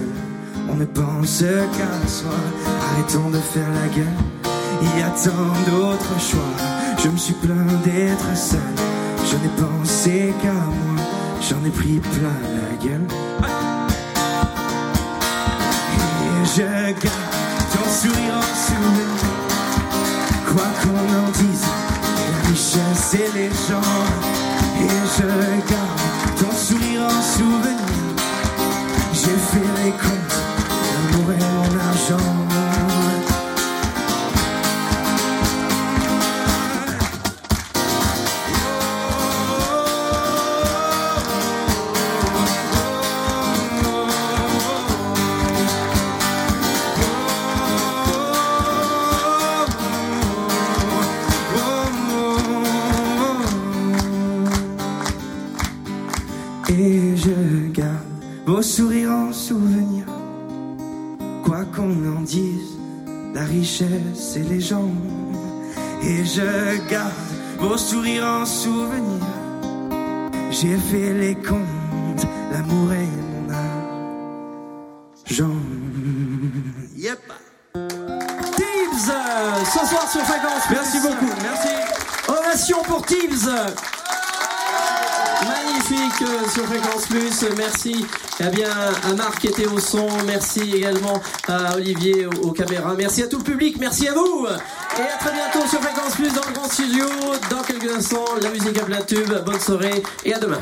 on 0.69 0.75
ne 0.75 0.85
pense 0.85 1.39
qu'à 1.41 2.07
soi. 2.07 2.31
Arrêtons 2.91 3.29
de 3.29 3.39
faire 3.39 3.69
la 3.69 3.87
gueule, 3.95 4.05
il 4.81 4.99
y 4.99 5.01
a 5.01 5.09
tant 5.09 5.71
d'autres 5.71 6.19
choix. 6.19 6.39
Je 7.03 7.09
me 7.09 7.17
suis 7.17 7.33
plaint 7.33 7.81
d'être 7.83 8.37
seul, 8.37 8.59
je 9.25 9.35
n'ai 9.35 9.67
pensé 9.67 10.33
qu'à 10.41 10.53
moi. 10.53 11.03
J'en 11.41 11.65
ai 11.65 11.71
pris 11.71 11.99
plein 11.99 12.39
la 12.55 12.85
gueule. 12.85 13.22
Je 16.45 16.61
garde 16.61 17.33
ton 17.73 17.89
sourire 17.89 18.35
en 18.35 18.55
souvenir. 18.65 19.07
Quoi 20.51 20.65
qu'on 20.81 20.99
en 20.99 21.31
dise, 21.31 21.65
la 22.31 22.49
richesse 22.49 23.13
et 23.13 23.37
les 23.37 23.49
gens. 23.49 23.89
Et 24.81 24.89
je 25.17 25.27
garde 25.71 26.39
ton 26.39 26.55
sourire 26.55 27.03
en 27.05 27.21
souvenir. 27.21 27.79
J'ai 29.13 29.37
fait 29.51 29.83
les 29.83 29.91
comptes, 29.91 30.37
l'amour 30.93 31.31
et 31.31 31.39
mon 31.39 31.79
argent. 31.79 32.42
Merci 87.63 88.05
eh 88.41 88.49
bien, 88.49 88.67
à 88.69 89.13
Marc 89.13 89.39
qui 89.39 89.47
était 89.47 89.65
au 89.67 89.79
son. 89.79 90.05
Merci 90.25 90.73
également 90.75 91.21
à 91.47 91.75
Olivier 91.75 92.25
aux, 92.25 92.49
aux 92.49 92.51
caméras. 92.51 92.93
Merci 92.97 93.23
à 93.23 93.27
tout 93.27 93.37
le 93.37 93.43
public. 93.43 93.77
Merci 93.79 94.09
à 94.09 94.13
vous. 94.13 94.47
Et 94.47 95.01
à 95.01 95.17
très 95.17 95.31
bientôt 95.31 95.65
sur 95.69 95.81
Fréquence 95.81 96.15
Plus 96.15 96.33
dans 96.33 96.45
le 96.45 96.53
grand 96.53 96.69
studio. 96.69 97.05
Dans 97.49 97.61
quelques 97.61 97.95
instants, 97.95 98.25
la 98.41 98.49
musique 98.49 98.77
à 98.77 98.83
plein 98.83 99.01
tube. 99.01 99.31
Bonne 99.45 99.59
soirée 99.61 100.03
et 100.25 100.33
à 100.33 100.39
demain. 100.39 100.59